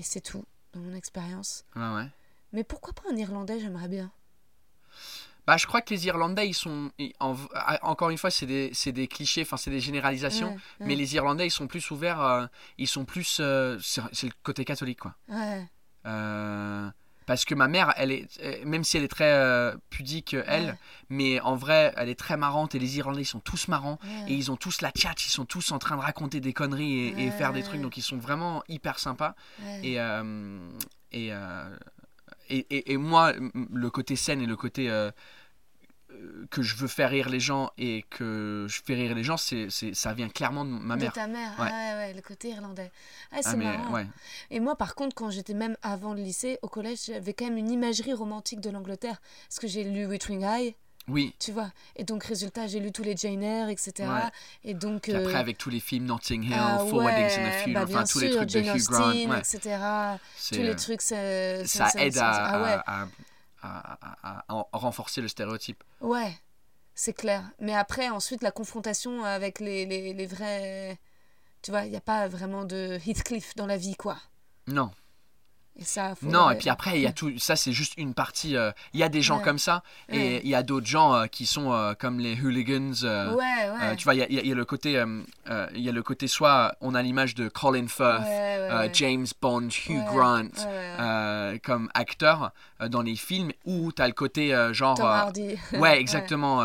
Et 0.00 0.02
c'est 0.02 0.22
tout, 0.22 0.46
dans 0.72 0.80
mon 0.80 0.94
expérience. 0.94 1.66
Ouais. 1.76 2.06
Mais 2.54 2.64
pourquoi 2.64 2.94
pas 2.94 3.02
un 3.12 3.16
Irlandais, 3.16 3.60
j'aimerais 3.60 3.86
bien. 3.86 4.10
Bah, 5.46 5.58
je 5.58 5.66
crois 5.66 5.82
que 5.82 5.92
les 5.92 6.06
Irlandais, 6.06 6.48
ils 6.48 6.54
sont. 6.54 6.90
ils- 6.98 7.12
en- 7.20 7.36
ah, 7.54 7.78
encore 7.82 8.08
une 8.08 8.16
fois, 8.16 8.30
c'est 8.30 8.46
des, 8.46 8.72
des 8.86 9.08
clichés, 9.08 9.42
enfin, 9.42 9.58
c'est 9.58 9.70
des 9.70 9.78
généralisations. 9.80 10.52
Ouais, 10.54 10.86
Mais 10.86 10.94
les 10.94 11.14
Irlandais, 11.16 11.46
ils 11.48 11.50
sont 11.50 11.66
plus 11.66 11.90
ouverts. 11.90 12.20
euh, 12.22 12.46
ils 12.78 12.88
sont 12.88 13.04
plus. 13.04 13.38
euh, 13.40 13.78
c'est 13.82 14.00
c'est 14.12 14.28
le 14.28 14.32
côté 14.42 14.64
catholique, 14.64 15.00
quoi. 15.00 15.14
Ouais, 15.28 15.66
Euh, 16.06 16.88
parce 17.30 17.44
que 17.44 17.54
ma 17.54 17.68
mère, 17.68 17.94
elle 17.96 18.10
est, 18.10 18.26
euh, 18.42 18.56
même 18.64 18.82
si 18.82 18.96
elle 18.96 19.04
est 19.04 19.08
très 19.08 19.32
euh, 19.32 19.76
pudique, 19.88 20.34
euh, 20.34 20.42
elle, 20.48 20.64
Ouais. 20.70 20.74
mais 21.10 21.40
en 21.40 21.54
vrai, 21.54 21.94
elle 21.96 22.08
est 22.08 22.18
très 22.18 22.36
marrante 22.36 22.74
et 22.74 22.80
les 22.80 22.98
Irlandais, 22.98 23.22
ils 23.22 23.24
sont 23.24 23.38
tous 23.38 23.68
marrants 23.68 24.00
ouais. 24.02 24.32
et 24.32 24.34
ils 24.34 24.50
ont 24.50 24.56
tous 24.56 24.80
la 24.80 24.90
tchatch, 24.90 25.26
ils 25.26 25.30
sont 25.30 25.44
tous 25.44 25.70
en 25.70 25.78
train 25.78 25.94
de 25.96 26.00
raconter 26.02 26.40
des 26.40 26.52
conneries 26.52 26.98
et, 27.10 27.26
et 27.26 27.30
faire 27.30 27.52
des 27.52 27.62
trucs, 27.62 27.80
donc 27.82 27.96
ils 27.96 28.02
sont 28.02 28.18
vraiment 28.18 28.64
hyper 28.68 28.98
sympas. 28.98 29.36
Et, 29.84 30.00
euh, 30.00 30.58
et, 31.12 31.30
et, 32.48 32.92
et- 32.92 32.96
moi, 32.96 33.32
le 33.72 33.90
côté 33.90 34.16
scène 34.16 34.42
et 34.42 34.46
le 34.46 34.56
côté 34.56 34.90
que 36.50 36.62
je 36.62 36.76
veux 36.76 36.88
faire 36.88 37.10
rire 37.10 37.28
les 37.28 37.40
gens 37.40 37.70
et 37.78 38.04
que 38.10 38.66
je 38.68 38.80
fais 38.84 38.94
rire 38.94 39.14
les 39.14 39.24
gens, 39.24 39.36
c'est, 39.36 39.66
c'est, 39.70 39.94
ça 39.94 40.12
vient 40.14 40.28
clairement 40.28 40.64
de 40.64 40.70
ma 40.70 40.96
De 40.96 41.02
mère. 41.02 41.12
ta 41.12 41.26
mère, 41.26 41.50
Ouais. 41.58 41.68
ah 41.70 41.96
ouais, 41.96 42.06
ouais, 42.06 42.12
le 42.14 42.22
côté 42.22 42.50
irlandais. 42.50 42.90
Ah, 43.32 43.38
c'est 43.42 43.50
Ah, 43.50 43.56
mais, 43.56 43.64
marrant. 43.64 43.92
ouais. 43.94 44.06
Et 44.50 44.60
moi, 44.60 44.76
par 44.76 44.94
contre, 44.94 45.14
quand 45.14 45.30
j'étais 45.30 45.54
même 45.54 45.76
avant 45.82 46.14
le 46.14 46.22
lycée, 46.22 46.58
au 46.62 46.68
collège, 46.68 47.06
j'avais 47.06 47.32
quand 47.34 47.44
même 47.46 47.56
une 47.58 47.70
imagerie 47.70 48.12
romantique 48.12 48.60
de 48.60 48.70
l'Angleterre. 48.70 49.20
Parce 49.48 49.58
que 49.60 49.66
j'ai 49.68 49.84
lu 49.84 50.06
Withering 50.06 50.44
High, 50.44 50.74
Oui. 51.08 51.34
tu 51.38 51.52
vois. 51.52 51.70
Et 51.96 52.04
donc, 52.04 52.22
résultat, 52.24 52.66
j'ai 52.66 52.78
lu 52.80 52.92
tous 52.92 53.02
les 53.02 53.16
Jane 53.16 53.42
Eyre, 53.42 53.68
etc. 53.68 53.92
Ouais. 54.00 54.06
Et 54.64 54.74
donc. 54.74 55.08
Après, 55.08 55.34
euh, 55.34 55.36
avec 55.36 55.58
tous 55.58 55.70
les 55.70 55.80
films 55.80 56.04
Notting 56.06 56.44
Hill, 56.44 56.54
ah 56.56 56.84
Four 56.88 57.02
Weddings 57.04 57.38
and 57.40 57.44
a 57.44 57.48
ouais, 57.48 57.62
Funeral, 57.64 57.72
bah, 57.74 57.82
enfin 57.82 57.92
bien 58.02 58.04
tous 58.04 58.20
les 58.20 58.28
sûr, 58.28 58.36
trucs 58.36 58.48
Jane 58.50 58.64
de 58.64 58.78
Hugh 58.78 58.82
Grant, 58.88 59.08
Austen, 59.08 59.30
ouais, 59.30 59.38
etc. 59.38 59.78
c'est, 60.36 60.56
Tous 60.56 60.62
les 60.62 60.76
trucs, 60.76 61.00
ça, 61.02 61.64
ça 61.66 61.90
aide 61.96 62.18
à, 62.18 62.62
ouais. 62.62 62.68
à- 62.86 63.02
à- 63.02 63.08
à- 63.62 63.98
à- 64.28 64.44
à 64.48 64.66
renforcer 64.78 65.20
le 65.20 65.28
stéréotype. 65.28 65.82
Ouais, 66.00 66.32
c'est 66.94 67.12
clair. 67.12 67.44
Mais 67.60 67.74
après, 67.74 68.08
ensuite, 68.08 68.42
la 68.42 68.50
confrontation 68.50 69.24
avec 69.24 69.60
les, 69.60 69.86
les, 69.86 70.12
les 70.12 70.26
vrais. 70.26 70.98
Tu 71.62 71.70
vois, 71.70 71.84
il 71.84 71.90
n'y 71.90 71.96
a 71.96 72.00
pas 72.00 72.26
vraiment 72.28 72.64
de 72.64 72.98
Heathcliff 73.06 73.54
dans 73.54 73.66
la 73.66 73.76
vie, 73.76 73.94
quoi. 73.96 74.16
Non, 74.66 74.90
Et 75.80 75.84
ça, 75.84 76.14
faut- 76.14 76.26
non, 76.26 76.50
et 76.50 76.56
puis 76.56 76.68
après, 76.68 76.96
il 76.98 77.02
y 77.02 77.06
a 77.06 77.12
tout, 77.12 77.32
ça 77.38 77.56
c'est 77.56 77.72
juste 77.72 77.94
une 77.96 78.12
partie, 78.14 78.56
euh, 78.56 78.70
il 78.92 79.00
y 79.00 79.02
a 79.02 79.08
des 79.08 79.22
gens 79.22 79.38
Ouais. 79.38 79.42
comme 79.44 79.58
ça, 79.58 79.82
et 80.10 80.18
Ouais. 80.18 80.40
il 80.44 80.50
y 80.50 80.54
a 80.54 80.62
d'autres 80.62 80.86
gens 80.86 81.14
euh, 81.14 81.26
qui 81.26 81.46
sont 81.46 81.72
euh, 81.72 81.94
comme 81.94 82.18
les 82.20 82.38
hooligans, 82.40 82.92
Ouais, 83.02 83.70
ouais. 83.70 83.96
tu 83.96 84.04
vois, 84.04 84.14
il 84.14 84.18
y 84.18 84.22
a, 84.22 84.26
il 84.28 84.46
y 84.46 84.50
le 84.54 84.64
côté, 84.64 84.92
il 84.92 85.80
y 85.80 85.88
a 85.88 85.92
le 85.92 86.02
côté 86.02 86.28
soit 86.28 86.74
on 86.80 86.94
a 86.94 87.02
l'image 87.02 87.34
de 87.34 87.48
Colin 87.48 87.86
Firth. 87.88 88.26
James 88.92 89.26
Bond, 89.42 89.68
Hugh 89.88 90.04
Grant, 90.12 90.48
comme 91.62 91.88
acteur 91.94 92.52
dans 92.88 93.02
les 93.02 93.16
films, 93.16 93.50
ou 93.64 93.92
t'as 93.92 94.06
le 94.06 94.12
côté 94.12 94.56
genre... 94.72 94.96
Tom 94.96 95.06
Hardy. 95.06 95.56
Ouais, 95.74 95.98
exactement. 96.00 96.62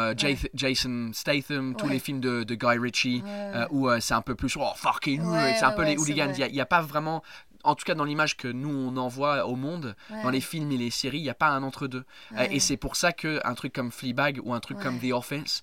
Jason 0.53 1.09
Statham, 1.13 1.75
tous 1.75 1.87
les 1.87 1.99
films 1.99 2.19
de, 2.19 2.43
de 2.43 2.55
Guy 2.55 2.77
Ritchie, 2.77 3.23
où 3.71 3.89
c'est 3.99 4.13
un 4.13 4.21
peu 4.21 4.35
plus, 4.35 4.55
oh 4.59 4.71
fucking, 4.75 5.21
Ouais, 5.23 5.55
c'est 5.57 5.65
un 5.65 5.71
peu 5.71 5.83
les 5.83 5.97
hooligans. 5.97 6.31
Il 6.37 6.51
n'y 6.53 6.61
a, 6.61 6.65
pas 6.65 6.81
vraiment, 6.81 7.23
en 7.65 7.75
tout 7.75 7.83
cas 7.85 7.95
dans 7.95 8.03
l'image 8.05 8.37
que 8.37 8.47
nous 8.47 8.69
on 8.69 8.95
envoie 8.97 9.45
au 9.45 9.55
monde, 9.55 9.95
Ouais. 10.09 10.23
dans 10.23 10.29
les 10.29 10.41
films 10.41 10.71
et 10.71 10.77
les 10.77 10.89
séries, 10.91 11.19
il 11.19 11.23
n'y 11.23 11.29
a 11.29 11.33
pas 11.35 11.49
un 11.49 11.63
entre-deux. 11.63 12.05
Euh, 12.33 12.35
Ouais. 12.37 12.55
et 12.55 12.59
c'est 12.59 12.77
pour 12.77 12.95
ça 12.95 13.11
qu'un 13.13 13.53
truc 13.55 13.73
comme 13.73 13.91
Fleabag 13.91 14.39
ou 14.43 14.53
un 14.53 14.59
truc 14.59 14.79
comme. 14.79 14.99
The 14.99 15.11
Office, 15.11 15.61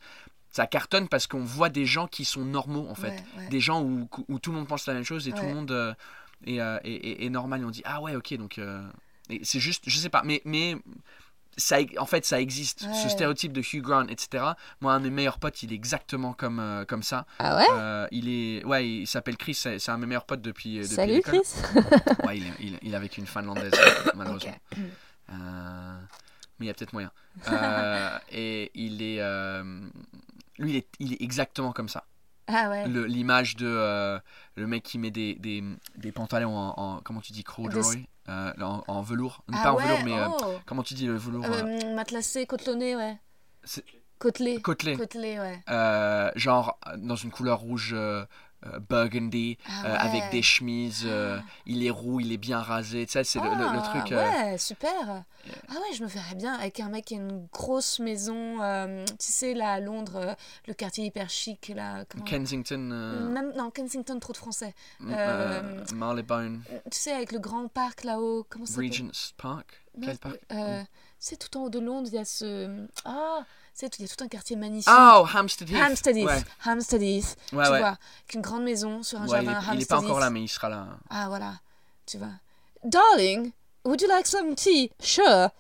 ça 0.51 0.67
cartonne 0.67 1.09
parce 1.09 1.27
qu'on 1.27 1.45
voit 1.45 1.69
des 1.71 1.87
gens 1.87 2.07
qui 2.07 2.25
sont 2.25 2.45
normaux 2.45 2.87
en 2.91 2.95
fait. 2.95 3.23
Des 3.51 3.61
gens 3.61 3.83
où, 3.83 4.09
où 4.29 4.39
tout 4.39 4.51
le 4.53 4.59
monde 4.59 4.69
pense 4.69 4.87
la 4.87 4.95
même 4.95 5.05
chose 5.05 5.27
et 5.29 5.33
tout 5.33 5.43
le 5.45 5.55
monde 5.55 5.71
euh, 5.71 5.95
est, 6.47 6.61
euh, 6.61 6.79
est- 6.85 6.93
est- 6.93 7.25
est 7.25 7.31
normal. 7.31 7.63
Et 7.63 7.65
on 7.65 7.71
dit, 7.71 7.83
ah 7.85 8.01
ouais, 8.03 8.15
ok, 8.17 8.35
donc. 8.35 8.59
euh, 8.59 8.83
c'est 9.43 9.61
juste, 9.61 9.85
je 9.87 9.97
sais 9.99 10.11
pas, 10.11 10.23
mais. 10.25 10.43
mais 10.45 10.77
ça, 11.57 11.79
en 11.99 12.07
fait, 12.07 12.25
ça 12.25 12.41
existe, 12.41 12.81
ce 12.95 13.09
stéréotype 13.09 13.53
de 13.53 13.61
Hugh 13.61 13.83
Grant, 13.83 14.07
etc. 14.09 14.45
Moi, 14.81 14.93
un 14.95 15.01
de 15.01 15.05
mes 15.05 15.11
meilleurs 15.11 15.39
potes, 15.39 15.63
il 15.63 15.73
est 15.73 15.75
exactement 15.75 16.33
comme, 16.33 16.59
euh, 16.61 16.85
comme 16.85 17.03
ça. 17.03 17.27
Ah 17.39 17.57
ouais? 17.57 17.67
Euh, 17.73 18.07
il 18.11 18.29
est, 18.29 18.65
ouais, 18.65 18.89
il 18.89 19.07
s'appelle 19.07 19.37
Chris, 19.37 19.55
c'est 19.55 19.89
un 19.89 19.97
de 19.97 20.01
mes 20.01 20.07
meilleurs 20.07 20.25
potes 20.27 20.43
depuis. 20.43 20.77
depuis 20.79 20.95
Salut. 20.95 21.21
Chris 21.23 21.41
Ouais, 22.27 22.39
il 22.39 22.47
est, 22.47 22.53
il, 22.61 22.75
est- 22.75 22.79
il 22.83 22.93
est 22.93 22.97
avec 22.97 23.19
une 23.19 23.27
finlandaise, 23.27 23.73
malheureusement. 24.15 24.57
Euh, 25.31 25.99
mais 26.59 26.67
il 26.67 26.69
y 26.69 26.71
a 26.71 26.75
peut-être 26.75 26.93
moyen. 26.93 27.11
Euh, 27.49 28.19
et 28.31 28.71
il 28.75 29.03
est, 29.03 29.21
euh, 29.21 29.63
lui, 30.59 30.71
il 30.73 30.77
est, 30.77 30.87
il 30.99 31.13
est 31.15 31.23
exactement 31.23 31.73
comme 31.73 31.89
ça. 31.89 32.05
Ah 32.49 32.69
ouais. 32.71 32.89
L'image 32.89 33.57
de 33.57 33.67
euh, 33.67 34.19
le 34.57 34.67
mec 34.67 34.83
qui 34.83 34.99
met 34.99 35.11
des, 35.11 35.35
des, 35.37 35.63
des 35.97 36.13
pantalons 36.13 36.57
en, 36.57 36.75
en- 36.77 37.01
comment 37.01 37.21
tu 37.21 37.33
dis 37.33 37.45
corduroy? 37.45 37.99
Euh, 38.29 38.53
en, 38.61 38.85
en 38.87 39.03
velours, 39.03 39.43
Ah 39.53 39.63
pas 39.65 39.73
en 39.73 39.77
velours, 39.77 39.99
mais 40.05 40.17
euh, 40.17 40.29
oh. 40.29 40.55
comment 40.65 40.83
tu 40.85 40.95
dis 40.95 41.07
le 41.07 41.17
velours 41.17 41.45
euh, 41.45 41.65
Euh, 41.65 41.95
matelassé, 41.95 42.47
côtelonné, 42.47 42.95
ouais. 42.95 43.19
Côtelé. 44.19 44.61
Côtelé. 44.63 44.97
Côtelé, 44.97 45.41
ouais. 45.41 45.61
Euh, 45.69 46.31
genre 46.37 46.79
euh, 46.87 46.97
dans 46.99 47.17
une 47.17 47.33
couleur 47.33 47.59
rouge 47.59 47.97
euh, 48.67 48.79
burgundy, 48.79 49.59
Ah 49.67 49.85
euh, 49.87 49.97
avec 49.99 50.23
ouais. 50.25 50.31
des 50.31 50.43
chemises. 50.43 51.05
euh, 51.07 51.39
il 51.67 51.85
est 51.87 51.91
roux, 51.91 52.21
il 52.21 52.33
est 52.33 52.37
bien 52.39 52.61
rasé. 52.61 53.07
Tu 53.07 53.13
sais, 53.13 53.25
c'est 53.25 53.41
le, 53.41 53.49
le- 53.51 53.57
le 53.73 53.79
Ah, 53.83 53.83
truc. 53.83 54.11
Ouais, 54.13 54.59
super. 54.59 55.25
Ah 55.69 55.73
ouais, 55.75 55.95
je 55.97 56.03
me 56.05 56.09
verrais 56.09 56.35
bien 56.37 56.55
avec 56.55 56.79
un 56.81 56.89
mec 56.89 57.07
qui 57.07 57.15
a 57.15 57.19
une 57.19 57.47
grosse 57.53 57.99
maison, 57.99 58.59
tu 59.19 59.33
sais, 59.33 59.55
là 59.55 59.73
à 59.73 59.81
Londres, 59.81 60.37
le 60.69 60.75
quartier 60.75 61.05
hyper 61.07 61.29
chic, 61.29 61.73
là. 61.75 62.05
Comment... 62.09 62.25
Kensington, 62.25 62.79
non, 62.79 63.71
Kensington, 63.71 64.19
trop 64.21 64.33
de 64.33 64.39
français. 64.39 64.75
Marylebone, 65.95 66.63
Tu 66.91 66.99
sais, 66.99 67.13
avec 67.13 67.33
le 67.33 67.39
grand 67.39 67.69
parc 67.69 68.05
là-haut, 68.05 68.47
comment 68.49 68.67
ça 68.67 68.81
Regent's 68.81 69.35
Park? 69.37 69.67
Quel 70.01 70.19
parc? 70.19 70.39
C'est 71.19 71.37
tout 71.39 71.57
en 71.57 71.65
haut 71.65 71.71
de 71.71 71.79
Londres, 71.79 72.09
il 72.11 72.15
y 72.17 72.19
a 72.19 72.25
ce. 72.25 72.87
Ah 73.05 73.45
c'est 73.75 73.99
il 73.99 74.03
y 74.03 74.05
a 74.05 74.15
tout 74.15 74.23
un 74.23 74.29
quartier 74.29 74.57
magnifique. 74.57 74.93
Oh, 74.93 75.27
Hampstead 75.35 75.69
Heath. 75.71 75.77
Hampstead 75.77 76.17
Heath. 76.17 76.27
Ouais, 76.27 76.43
Hampstead 76.67 77.03
Heath. 77.03 77.37
ouais, 77.53 77.65
tu 77.65 77.71
ouais. 77.73 77.79
vois, 77.79 77.89
avec 77.89 78.35
une 78.35 78.43
grande 78.43 78.65
maison 78.65 79.03
sur 79.03 79.21
un 79.21 79.27
jardin 79.27 79.43
il 79.43 79.49
est 79.51 79.57
Hampstead 79.57 79.89
pas 79.89 79.99
encore 79.99 80.21
là, 80.21 80.31
mais 80.31 80.43
il 80.43 80.49
sera 80.49 80.69
là. 80.69 80.87
Ah 81.11 81.29
voilà, 81.29 81.55
tu 82.07 82.19
vois. 82.19 82.33
Darling, 82.85 83.53
would 83.85 84.01
you 84.01 84.09
like 84.09 84.27
some 84.27 84.55
tea? 84.55 84.91
Sure. 85.01 85.51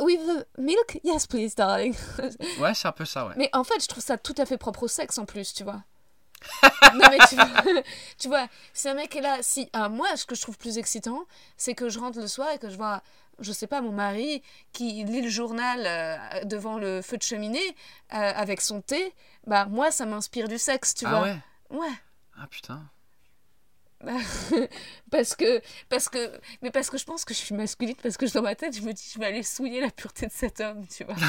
With 0.00 0.20
the 0.26 0.46
milk? 0.58 0.98
Yes, 1.04 1.26
please, 1.26 1.54
darling. 1.54 1.94
Ouais, 2.60 2.74
c'est 2.74 2.88
un 2.88 2.92
peu 2.92 3.04
ça, 3.04 3.26
ouais. 3.26 3.34
mais 3.36 3.48
en 3.52 3.64
fait, 3.64 3.80
je 3.80 3.86
trouve 3.86 4.02
ça 4.02 4.18
tout 4.18 4.34
à 4.38 4.44
fait 4.44 4.58
propre 4.58 4.82
au 4.84 4.88
sexe 4.88 5.18
en 5.18 5.24
plus, 5.24 5.54
tu 5.54 5.64
vois. 5.64 5.82
non 6.94 7.06
mais 7.10 7.18
tu 7.28 7.34
vois, 7.34 7.82
tu 8.18 8.28
vois, 8.28 8.46
si 8.74 8.88
un 8.88 8.94
mec 8.94 9.14
est 9.16 9.20
là, 9.20 9.38
si 9.40 9.70
ah, 9.72 9.88
moi 9.88 10.16
ce 10.16 10.26
que 10.26 10.34
je 10.34 10.42
trouve 10.42 10.58
plus 10.58 10.76
excitant, 10.78 11.24
c'est 11.56 11.74
que 11.74 11.88
je 11.88 11.98
rentre 11.98 12.18
le 12.18 12.26
soir 12.28 12.50
et 12.50 12.58
que 12.58 12.68
je 12.68 12.76
vois, 12.76 13.02
je 13.40 13.52
sais 13.52 13.66
pas, 13.66 13.80
mon 13.80 13.92
mari 13.92 14.42
qui 14.72 15.04
lit 15.04 15.22
le 15.22 15.28
journal 15.28 15.82
euh, 15.86 16.44
devant 16.44 16.78
le 16.78 17.02
feu 17.02 17.16
de 17.16 17.22
cheminée 17.22 17.76
euh, 18.12 18.32
avec 18.34 18.60
son 18.60 18.80
thé, 18.80 19.12
bah 19.46 19.66
moi 19.66 19.90
ça 19.90 20.06
m'inspire 20.06 20.48
du 20.48 20.58
sexe, 20.58 20.94
tu 20.94 21.06
ah 21.06 21.10
vois. 21.10 21.22
ouais? 21.22 21.36
Ouais. 21.70 21.94
Ah 22.38 22.46
putain. 22.48 22.82
parce 25.10 25.34
que 25.34 25.62
parce 25.88 26.10
que 26.10 26.38
mais 26.60 26.70
parce 26.70 26.90
que 26.90 26.98
je 26.98 27.04
pense 27.04 27.24
que 27.24 27.32
je 27.32 27.38
suis 27.38 27.54
masculine 27.54 27.96
parce 28.02 28.18
que 28.18 28.30
dans 28.30 28.42
ma 28.42 28.54
tête 28.54 28.76
je 28.76 28.82
me 28.82 28.92
dis 28.92 29.10
je 29.12 29.18
vais 29.18 29.24
aller 29.24 29.42
souiller 29.42 29.80
la 29.80 29.90
pureté 29.90 30.26
de 30.26 30.32
cet 30.32 30.60
homme 30.60 30.86
tu 30.86 31.02
vois 31.04 31.16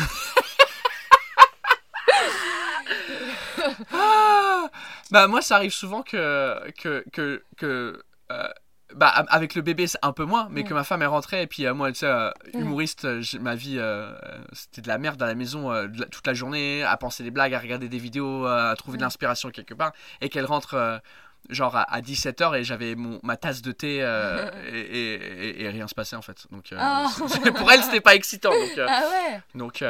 Ah 3.94 4.70
bah 5.12 5.28
moi 5.28 5.42
ça 5.42 5.56
arrive 5.56 5.72
souvent 5.72 6.04
que 6.04 6.70
que 6.72 7.06
que, 7.12 7.44
que 7.56 8.04
euh, 8.32 8.50
bah 8.96 9.08
avec 9.10 9.54
le 9.56 9.62
bébé 9.62 9.86
c'est 9.88 9.98
un 10.02 10.14
peu 10.14 10.24
moins 10.24 10.48
mais 10.50 10.62
Ouais. 10.62 10.68
que 10.68 10.74
ma 10.74 10.84
femme 10.86 11.02
est 11.02 11.06
rentrée 11.08 11.42
et 11.42 11.48
puis 11.48 11.66
euh, 11.66 11.74
moi 11.74 11.92
tu 11.92 12.00
sais 12.00 12.06
euh, 12.06 12.30
Ouais. 12.54 12.62
humoriste 12.62 13.04
euh, 13.06 13.22
ma 13.42 13.54
vie 13.56 13.76
euh, 13.78 14.14
c'était 14.54 14.82
de 14.82 14.88
la 14.88 14.98
merde 14.98 15.22
à 15.22 15.26
la 15.28 15.36
maison 15.36 15.70
la- 15.72 15.88
toute 16.06 16.26
la 16.26 16.34
journée 16.34 16.84
à 16.84 16.96
penser 16.96 17.22
des 17.24 17.32
blagues 17.32 17.54
à 17.54 17.60
regarder 17.60 17.90
des 17.90 17.98
vidéos 18.00 18.46
à 18.46 18.74
trouver 18.78 18.98
de 18.98 19.02
Ouais. 19.02 19.06
l'inspiration 19.06 19.50
quelque 19.52 19.74
part 19.74 19.92
et 20.22 20.30
qu'elle 20.30 20.46
rentre 20.46 21.02
genre 21.50 21.76
à, 21.76 22.02
17h 22.02 22.58
et 22.58 22.64
j'avais 22.64 22.96
ma 23.24 23.36
tasse 23.38 23.62
de 23.62 23.72
thé 23.74 23.98
et, 24.72 24.80
et, 24.80 25.14
et- 25.14 25.62
et 25.64 25.70
rien 25.70 25.88
se 25.88 25.94
passait 25.96 26.16
en 26.16 26.22
fait 26.22 26.46
donc 26.52 26.66
Ah. 26.78 27.08
pour 27.56 27.72
elle 27.72 27.84
c'était 27.84 28.02
pas 28.02 28.16
excitant 28.16 28.52
donc 28.52 28.80
ah 28.88 29.04
ouais 29.12 29.42
donc 29.54 29.84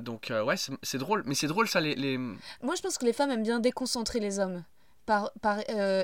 donc 0.00 0.32
ouais 0.46 0.54
c'est 0.82 0.98
drôle 0.98 1.22
mais 1.26 1.34
c'est 1.34 1.46
drôle 1.46 1.68
ça 1.68 1.80
les, 1.80 1.94
les... 1.94 2.18
moi 2.18 2.74
je 2.76 2.82
pense 2.82 2.98
que 2.98 3.04
les 3.04 3.12
femmes 3.12 3.30
aiment 3.30 3.42
bien 3.42 3.60
déconcentrer 3.60 4.20
les 4.20 4.38
hommes 4.38 4.62
par 5.06 5.30
par 5.40 5.58
euh, 5.70 6.02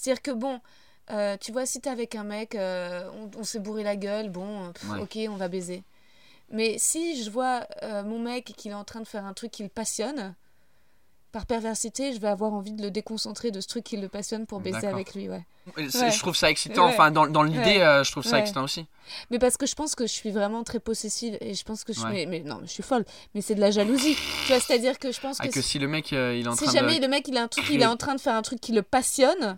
ego 0.00 0.02
c'est 0.02 0.10
à 0.10 0.14
dire 0.14 0.22
que 0.22 0.30
bon 0.30 0.60
euh, 1.10 1.36
tu 1.40 1.50
vois 1.52 1.66
si 1.66 1.80
t'es 1.80 1.90
avec 1.90 2.14
un 2.14 2.24
mec 2.24 2.54
euh, 2.54 3.08
on, 3.14 3.40
on 3.40 3.44
s'est 3.44 3.58
bourré 3.58 3.82
la 3.82 3.96
gueule 3.96 4.30
bon 4.30 4.72
pff, 4.72 4.90
Ouais. 4.90 5.00
ok 5.00 5.18
on 5.32 5.36
va 5.36 5.48
baiser 5.48 5.82
mais 6.50 6.78
si 6.78 7.22
je 7.22 7.30
vois 7.30 7.64
euh, 7.82 8.02
mon 8.02 8.18
mec 8.18 8.52
qu'il 8.56 8.70
est 8.70 8.74
en 8.74 8.84
train 8.84 9.00
de 9.00 9.06
faire 9.08 9.24
un 9.24 9.32
truc 9.34 9.50
qui 9.50 9.62
le 9.62 9.68
passionne 9.68 10.34
par 11.32 11.46
perversité, 11.46 12.12
je 12.12 12.18
vais 12.18 12.26
avoir 12.26 12.52
envie 12.52 12.72
de 12.72 12.82
le 12.82 12.90
déconcentrer 12.90 13.52
de 13.52 13.60
ce 13.60 13.68
truc 13.68 13.84
qui 13.84 13.96
le 13.96 14.08
passionne 14.08 14.46
pour 14.46 14.58
baiser 14.58 14.88
avec 14.88 15.14
lui, 15.14 15.28
ouais. 15.28 15.44
Je 15.76 16.18
trouve 16.18 16.34
ça 16.34 16.50
excitant. 16.50 16.86
Ouais. 16.86 16.92
Enfin, 16.92 17.12
dans, 17.12 17.28
dans 17.28 17.44
l'idée, 17.44 17.60
Ouais. 17.76 17.82
euh, 17.82 18.02
je 18.02 18.10
trouve 18.10 18.24
ça 18.24 18.40
excitant 18.40 18.64
aussi. 18.64 18.84
Mais 19.30 19.38
parce 19.38 19.56
que 19.56 19.64
je 19.64 19.76
pense 19.76 19.94
que 19.94 20.08
je 20.08 20.12
suis 20.12 20.32
vraiment 20.32 20.64
très 20.64 20.80
possessive 20.80 21.38
et 21.40 21.54
je 21.54 21.62
pense 21.62 21.84
que 21.84 21.92
je 21.92 22.00
Ouais. 22.00 22.10
mais, 22.10 22.26
mais 22.26 22.40
non, 22.40 22.56
mais 22.60 22.66
je 22.66 22.72
suis 22.72 22.82
folle, 22.82 23.04
mais 23.36 23.42
c'est 23.42 23.54
de 23.54 23.60
la 23.60 23.70
jalousie. 23.70 24.16
tu 24.16 24.48
vois, 24.52 24.58
c'est-à-dire 24.58 24.98
que 24.98 25.12
je 25.12 25.20
pense 25.20 25.36
Ah, 25.38 25.46
que, 25.46 25.52
que 25.52 25.62
si 25.62 25.78
le 25.78 25.86
mec 25.86 26.12
euh, 26.12 26.34
il 26.36 26.46
est 26.46 26.48
en 26.48 26.56
si 26.56 26.64
train 26.64 26.72
jamais 26.72 26.96
de 26.96 27.02
le 27.02 27.06
mec 27.08 27.28
il 27.28 27.36
a 27.36 27.44
un 27.44 27.48
truc, 27.48 27.64
il 27.70 27.80
est 27.80 27.86
en 27.86 27.96
train 27.96 28.16
de 28.16 28.20
faire 28.20 28.34
un 28.34 28.42
truc 28.42 28.60
qui 28.60 28.72
le 28.72 28.82
passionne, 28.82 29.56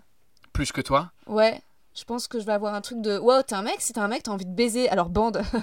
plus 0.53 0.71
que 0.71 0.81
toi, 0.81 1.11
ouais, 1.27 1.61
je 1.95 2.03
pense 2.03 2.27
que 2.27 2.39
je 2.39 2.45
vais 2.45 2.53
avoir 2.53 2.73
un 2.73 2.81
truc 2.81 3.01
de 3.01 3.17
wow, 3.17 3.41
t'es 3.41 3.55
un 3.55 3.61
mec, 3.61 3.77
si 3.79 3.93
t'es 3.93 3.99
un 3.99 4.07
mec, 4.07 4.23
t'as 4.23 4.31
envie 4.31 4.45
de 4.45 4.53
baiser, 4.53 4.89
alors 4.89 5.09
bande. 5.09 5.43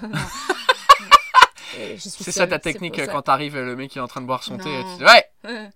C'est 1.99 2.33
ça 2.33 2.47
ta 2.47 2.59
technique 2.59 2.97
ça. 2.97 3.07
quand 3.07 3.23
t'arrives, 3.23 3.57
le 3.57 3.77
mec 3.77 3.95
il 3.95 3.99
est 3.99 4.03
en 4.03 4.09
train 4.09 4.21
de 4.21 4.27
boire 4.27 4.43
son 4.43 4.59
thé. 4.59 4.69
et 4.69 4.83
tu 4.99 5.05
ouais. 5.45 5.71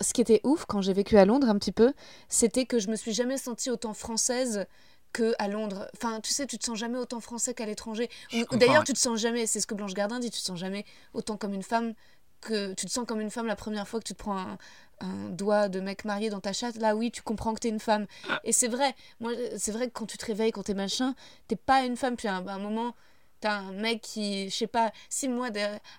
Ce 0.00 0.12
qui 0.12 0.20
était 0.20 0.40
ouf 0.44 0.64
quand 0.66 0.82
j'ai 0.82 0.92
vécu 0.92 1.16
à 1.16 1.24
Londres 1.24 1.48
un 1.48 1.56
petit 1.56 1.72
peu, 1.72 1.92
c'était 2.28 2.66
que 2.66 2.78
je 2.78 2.88
me 2.88 2.96
suis 2.96 3.12
jamais 3.12 3.38
sentie 3.38 3.70
autant 3.70 3.94
française 3.94 4.66
que 5.12 5.34
à 5.38 5.48
Londres. 5.48 5.88
Enfin, 5.96 6.20
tu 6.20 6.32
sais, 6.32 6.46
tu 6.46 6.58
te 6.58 6.64
sens 6.64 6.76
jamais 6.76 6.98
autant 6.98 7.20
français 7.20 7.54
qu'à 7.54 7.64
l'étranger. 7.64 8.10
D'ailleurs, 8.52 8.80
ouais. 8.80 8.84
tu 8.84 8.92
te 8.92 8.98
sens 8.98 9.18
jamais, 9.18 9.46
c'est 9.46 9.60
ce 9.60 9.66
que 9.66 9.74
Blanche 9.74 9.94
Gardin 9.94 10.18
dit, 10.18 10.30
tu 10.30 10.40
te 10.40 10.44
sens 10.44 10.58
jamais 10.58 10.84
autant 11.14 11.36
comme 11.36 11.54
une 11.54 11.62
femme 11.62 11.94
que 12.42 12.74
tu 12.74 12.86
te 12.86 12.90
sens 12.90 13.06
comme 13.06 13.20
une 13.20 13.30
femme 13.30 13.46
la 13.46 13.56
première 13.56 13.88
fois 13.88 13.98
que 13.98 14.04
tu 14.04 14.12
te 14.12 14.18
prends 14.18 14.36
un, 14.36 14.58
un 15.00 15.28
doigt 15.30 15.68
de 15.68 15.80
mec 15.80 16.04
marié 16.04 16.30
dans 16.30 16.40
ta 16.40 16.52
chatte. 16.52 16.76
Là, 16.76 16.96
oui, 16.96 17.10
tu 17.10 17.22
comprends 17.22 17.54
que 17.54 17.60
t'es 17.60 17.68
une 17.68 17.80
femme. 17.80 18.06
Et 18.44 18.52
c'est 18.52 18.68
vrai. 18.68 18.94
Moi, 19.20 19.32
c'est 19.58 19.72
vrai 19.72 19.88
que 19.88 19.92
quand 19.92 20.06
tu 20.06 20.18
te 20.18 20.24
réveilles, 20.26 20.52
quand 20.52 20.62
t'es 20.62 20.74
machin, 20.74 21.14
t'es 21.48 21.56
pas 21.56 21.84
une 21.84 21.96
femme. 21.96 22.16
Puis 22.16 22.28
à 22.28 22.36
un, 22.36 22.46
à 22.46 22.52
un 22.54 22.58
moment, 22.58 22.94
t'as 23.40 23.52
un 23.52 23.72
mec 23.72 24.00
qui, 24.00 24.48
je 24.48 24.54
sais 24.54 24.66
pas, 24.66 24.92
si 25.10 25.28
moi, 25.28 25.48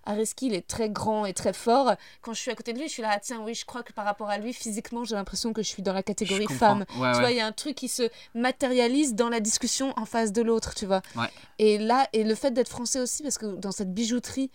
Areski, 0.06 0.48
il 0.48 0.56
est 0.56 0.66
très 0.68 0.90
grand 0.90 1.26
et 1.26 1.34
très 1.34 1.54
fort. 1.54 1.94
Quand 2.22 2.34
je 2.34 2.40
suis 2.40 2.50
à 2.52 2.56
côté 2.56 2.74
de 2.74 2.80
lui, 2.80 2.88
je 2.88 2.94
suis 2.94 3.04
là, 3.04 3.12
ah, 3.14 3.20
tiens, 3.20 3.42
oui, 3.44 3.54
je 3.54 3.66
crois 3.66 3.84
que 3.84 3.94
par 3.94 4.06
rapport 4.06 4.30
à 4.30 4.40
lui, 4.40 4.54
physiquement, 4.54 5.04
j'ai 5.04 5.16
l'impression 5.16 5.54
que 5.54 5.62
je 5.62 5.68
suis 5.68 5.84
dans 5.84 5.94
la 5.94 6.04
catégorie 6.04 6.48
femme. 6.48 6.80
Ouais, 6.80 6.86
Tu 6.96 7.00
ouais. 7.02 7.20
vois, 7.20 7.32
il 7.32 7.38
y 7.38 7.42
a 7.42 7.46
un 7.46 7.52
truc 7.52 7.76
qui 7.76 7.88
se 7.90 8.10
matérialise 8.34 9.14
dans 9.14 9.30
la 9.30 9.40
discussion 9.40 9.94
en 9.98 10.06
face 10.06 10.32
de 10.32 10.42
l'autre, 10.42 10.74
tu 10.74 10.86
vois. 10.88 11.02
Ouais. 11.16 11.30
Et 11.60 11.78
là, 11.78 12.08
et 12.14 12.24
le 12.24 12.34
fait 12.34 12.52
d'être 12.52 12.70
français 12.70 13.00
aussi, 13.00 13.22
parce 13.22 13.38
que 13.38 13.46
dans 13.56 13.72
cette 13.72 13.94
bijouterie 13.94 14.50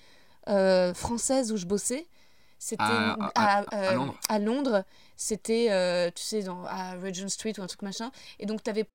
euh, 0.48 0.92
française 0.94 1.52
où 1.52 1.56
je 1.56 1.66
bossais, 1.66 2.06
c'était 2.64 2.82
À- 2.84 3.16
à- 3.34 3.58
à 3.60 3.74
euh, 3.74 3.94
Londres. 3.94 4.14
à 4.28 4.38
Londres, 4.38 4.84
c'était, 5.16 5.66
euh, 5.70 6.10
tu 6.14 6.22
sais, 6.22 6.42
dans, 6.44 6.64
à 6.64 6.92
Regent 7.02 7.28
Street 7.28 7.54
ou 7.58 7.62
un 7.62 7.66
truc 7.66 7.82
machin. 7.82 8.10
Et 8.38 8.46
donc, 8.46 8.62
t'avais 8.62 8.86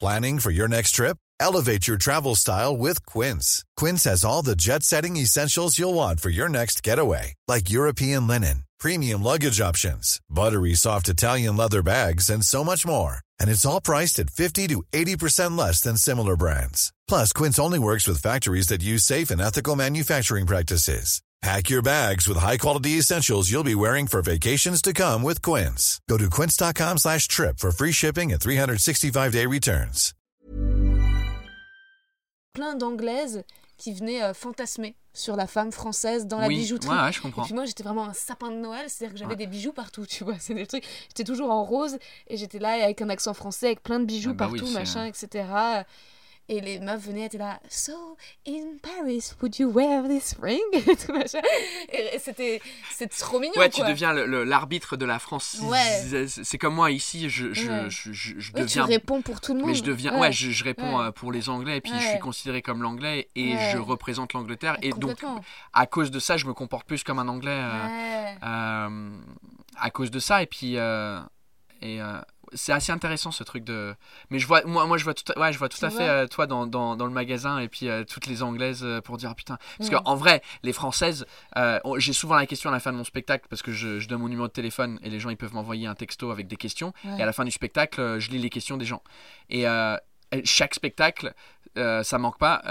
Planning 0.00 0.40
for 0.40 0.50
your 0.50 0.68
next 0.68 0.92
trip? 0.96 1.16
Elevate 1.38 1.86
your 1.88 1.96
travel 1.98 2.34
style 2.36 2.76
with 2.76 3.04
Quince. 3.06 3.62
Quince 3.76 4.04
has 4.04 4.24
all 4.24 4.42
the 4.42 4.56
jet 4.56 4.82
setting 4.82 5.16
essentials 5.16 5.78
you'll 5.78 5.94
want 5.94 6.20
for 6.20 6.30
your 6.30 6.48
next 6.48 6.82
getaway, 6.82 7.34
like 7.48 7.70
European 7.70 8.26
linen, 8.26 8.64
premium 8.80 9.22
luggage 9.22 9.60
options, 9.60 10.20
buttery 10.28 10.74
soft 10.74 11.08
Italian 11.08 11.56
leather 11.56 11.82
bags, 11.82 12.30
and 12.30 12.44
so 12.44 12.64
much 12.64 12.84
more. 12.86 13.18
And 13.40 13.48
it's 13.50 13.64
all 13.64 13.80
priced 13.80 14.18
at 14.20 14.30
50 14.30 14.68
to 14.68 14.82
80% 14.92 15.56
less 15.58 15.80
than 15.80 15.96
similar 15.96 16.36
brands. 16.36 16.92
Plus, 17.08 17.32
Quince 17.32 17.58
only 17.60 17.78
works 17.78 18.06
with 18.06 18.22
factories 18.22 18.68
that 18.68 18.82
use 18.82 19.02
safe 19.04 19.30
and 19.30 19.40
ethical 19.40 19.74
manufacturing 19.76 20.46
practices. 20.46 21.22
Pack 21.42 21.70
your 21.70 21.82
bags 21.82 22.28
with 22.28 22.38
high-quality 22.38 22.98
essentials 22.98 23.50
you'll 23.50 23.64
be 23.64 23.74
wearing 23.74 24.06
for 24.06 24.22
vacations 24.22 24.80
to 24.80 24.92
come 24.92 25.24
with 25.24 25.42
Quince. 25.42 26.00
Go 26.08 26.16
to 26.16 26.30
quince.com 26.30 26.98
slash 26.98 27.26
trip 27.26 27.58
for 27.58 27.72
free 27.72 27.90
shipping 27.92 28.30
and 28.32 28.38
365-day 28.40 29.46
returns. 29.46 30.12
plein 32.54 32.76
d'anglaises 32.76 33.44
qui 33.78 33.94
venaient 33.94 34.22
euh, 34.22 34.34
fantasmer 34.34 34.94
sur 35.14 35.36
la 35.36 35.46
femme 35.46 35.72
française 35.72 36.26
dans 36.26 36.38
la 36.38 36.46
oui. 36.48 36.58
bijouterie. 36.58 36.90
Ouais, 36.94 37.02
ouais, 37.04 37.12
je 37.12 37.18
Et 37.18 37.22
comprends. 37.22 37.44
puis 37.44 37.54
moi, 37.54 37.64
j'étais 37.64 37.82
vraiment 37.82 38.04
un 38.06 38.12
sapin 38.12 38.50
de 38.50 38.56
Noël, 38.56 38.84
c'est-à-dire 38.88 39.14
que 39.14 39.18
j'avais 39.18 39.30
Ouais. 39.30 39.36
des 39.36 39.46
bijoux 39.46 39.72
partout, 39.72 40.04
tu 40.06 40.22
vois. 40.22 40.36
C'est 40.38 40.52
des 40.54 40.66
trucs. 40.66 40.84
J'étais 41.08 41.24
toujours 41.24 41.50
en 41.50 41.64
rose 41.64 41.96
et 42.28 42.36
j'étais 42.36 42.58
là 42.58 42.84
avec 42.84 43.00
un 43.02 43.08
accent 43.08 43.32
français, 43.34 43.66
avec 43.66 43.82
plein 43.82 43.98
de 44.00 44.04
bijoux 44.04 44.30
Ah 44.32 44.34
bah 44.34 44.48
oui, 44.52 44.58
partout, 44.60 44.72
c'est- 44.72 44.78
machin, 44.78 45.06
etc. 45.06 45.46
Et 46.54 46.60
les 46.60 46.80
meufs 46.80 47.00
venaient, 47.00 47.24
étaient 47.24 47.38
là. 47.38 47.58
So, 47.70 47.92
in 48.46 48.76
Paris, 48.82 49.32
would 49.40 49.58
you 49.58 49.70
wear 49.70 50.02
this 50.06 50.34
ring? 50.42 50.60
Et 50.74 50.82
tout, 50.96 51.12
machin. 51.14 51.40
Et, 51.90 52.16
et 52.16 52.18
c'était, 52.18 52.60
c'était 52.90 53.16
trop 53.16 53.40
mignon, 53.40 53.54
Ouais, 53.56 53.70
tu 53.70 53.80
deviens 53.80 54.12
l'arbitre 54.12 54.98
de 54.98 55.06
la 55.06 55.18
France. 55.18 55.56
Ouais. 55.62 55.78
C'est- 56.26 56.44
C'est 56.44 56.58
comme 56.58 56.74
moi 56.74 56.90
ici, 56.90 57.30
je, 57.30 57.54
je, 57.54 57.68
Ouais. 57.70 57.84
je, 57.88 58.12
je- 58.12 58.38
je 58.38 58.52
Ouais, 58.52 58.60
tu 58.66 58.78
deviens. 58.78 58.84
réponds 58.84 59.22
pour 59.22 59.40
tout 59.40 59.54
le 59.54 59.60
monde. 59.60 59.68
Mais 59.70 59.74
je 59.74 59.82
deviens, 59.82 60.18
ouais, 60.20 60.30
je, 60.30 60.62
réponds 60.62 61.00
euh, 61.00 61.10
pour 61.10 61.32
les 61.32 61.48
Anglais 61.48 61.78
et 61.78 61.80
puis 61.80 61.92
je 61.98 62.06
suis 62.06 62.18
considéré 62.18 62.60
comme 62.60 62.82
l'Anglais 62.82 63.28
et 63.34 63.56
je 63.72 63.78
représente 63.78 64.34
l'Angleterre 64.34 64.76
et 64.82 64.90
donc 64.90 65.24
à 65.72 65.86
cause 65.86 66.10
de 66.10 66.18
ça, 66.18 66.36
je 66.36 66.44
me 66.46 66.52
comporte 66.52 66.86
plus 66.86 67.02
comme 67.02 67.18
un 67.18 67.28
Anglais. 67.28 67.58
euh, 67.62 68.34
euh, 68.42 69.10
à 69.80 69.90
cause 69.90 70.10
de 70.10 70.18
ça 70.18 70.42
et 70.42 70.46
puis 70.46 70.76
euh, 70.76 71.18
et 71.80 72.00
euh, 72.02 72.20
c'est 72.54 72.72
assez 72.72 72.92
intéressant 72.92 73.30
ce 73.30 73.44
truc 73.44 73.64
de 73.64 73.94
mais 74.30 74.38
je 74.38 74.46
vois 74.46 74.62
moi 74.64 74.86
moi 74.86 74.98
je 74.98 75.04
vois 75.04 75.14
tout 75.14 75.30
à, 75.34 75.38
ouais 75.40 75.52
je 75.52 75.58
vois 75.58 75.68
tout 75.68 75.84
à 75.84 75.90
fait 75.90 76.08
euh, 76.08 76.26
toi 76.26 76.46
dans, 76.46 76.66
dans, 76.66 76.96
dans 76.96 77.06
le 77.06 77.12
magasin 77.12 77.58
et 77.58 77.68
puis 77.68 77.88
euh, 77.88 78.04
toutes 78.04 78.26
les 78.26 78.42
anglaises 78.42 78.82
euh, 78.84 79.00
pour 79.00 79.16
dire 79.16 79.30
ah, 79.30 79.34
putain 79.34 79.58
parce 79.78 79.90
Ouais. 79.90 79.98
qu'en 80.02 80.16
vrai 80.16 80.42
les 80.62 80.72
françaises 80.72 81.24
j'ai 81.98 82.12
souvent 82.12 82.34
la 82.36 82.46
question 82.46 82.70
à 82.70 82.72
la 82.72 82.80
fin 82.80 82.92
de 82.92 82.96
mon 82.96 83.04
spectacle 83.04 83.46
parce 83.48 83.62
que 83.62 83.72
je, 83.72 83.98
je 84.00 84.08
donne 84.08 84.20
mon 84.20 84.28
numéro 84.28 84.48
de 84.48 84.52
téléphone 84.52 84.98
et 85.02 85.10
les 85.10 85.20
gens 85.20 85.30
ils 85.30 85.36
peuvent 85.36 85.54
m'envoyer 85.54 85.86
un 85.86 85.94
texto 85.94 86.30
avec 86.30 86.46
des 86.48 86.56
questions 86.56 86.92
Ouais. 87.04 87.18
et 87.18 87.22
à 87.22 87.26
la 87.26 87.32
fin 87.32 87.44
du 87.44 87.50
spectacle 87.50 88.18
je 88.18 88.30
lis 88.30 88.38
les 88.38 88.50
questions 88.50 88.76
des 88.76 88.84
gens 88.86 89.02
et 89.50 89.64
chaque 90.44 90.74
spectacle 90.74 91.32
ça 91.76 92.18
manque 92.18 92.38
pas 92.38 92.62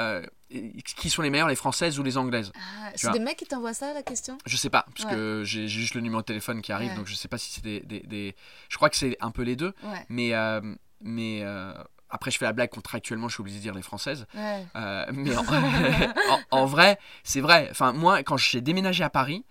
qui 0.97 1.09
sont 1.09 1.21
les 1.21 1.29
meilleures, 1.29 1.47
les 1.47 1.55
françaises 1.55 1.99
ou 1.99 2.03
les 2.03 2.17
anglaises 2.17 2.51
Ah, 2.55 2.89
c'est 2.95 3.11
des 3.11 3.19
mecs 3.19 3.37
qui 3.37 3.45
t'envoient 3.45 3.73
ça, 3.73 3.93
la 3.93 4.03
question? 4.03 4.37
Je 4.45 4.57
sais 4.57 4.69
pas, 4.69 4.85
parce 4.95 5.05
Ouais. 5.09 5.15
que 5.15 5.43
j'ai 5.45 5.67
juste 5.67 5.93
le 5.95 6.01
numéro 6.01 6.21
de 6.21 6.25
téléphone 6.25 6.61
qui 6.61 6.71
arrive, 6.71 6.91
Ouais. 6.91 6.95
donc 6.97 7.07
je 7.07 7.15
sais 7.15 7.27
pas 7.27 7.37
si 7.37 7.51
c'est 7.51 7.63
des, 7.63 7.79
des- 7.81 8.01
des- 8.01 8.35
Je 8.69 8.75
crois 8.77 8.89
que 8.89 8.95
c'est 8.97 9.15
un 9.21 9.31
peu 9.31 9.43
les 9.43 9.55
deux, 9.55 9.73
Ouais, 9.83 10.05
mais, 10.09 10.33
euh, 10.33 10.61
mais 11.01 11.39
euh, 11.43 11.73
après 12.09 12.29
je 12.31 12.37
fais 12.37 12.45
la 12.45 12.53
blague 12.53 12.69
contractuellement, 12.69 13.27
je 13.29 13.35
suis 13.35 13.41
obligé 13.41 13.57
de 13.57 13.61
dire 13.61 13.73
les 13.73 13.81
françaises. 13.81 14.25
Euh, 14.35 15.05
mais 15.13 15.35
en, 15.37 15.43
en- 16.29 16.41
en 16.51 16.65
vrai, 16.65 16.99
c'est 17.23 17.41
vrai. 17.41 17.67
Enfin, 17.71 17.93
moi, 17.93 18.21
quand 18.23 18.37
j'ai 18.37 18.61
déménagé 18.61 19.03
à 19.03 19.09
Paris, 19.09 19.45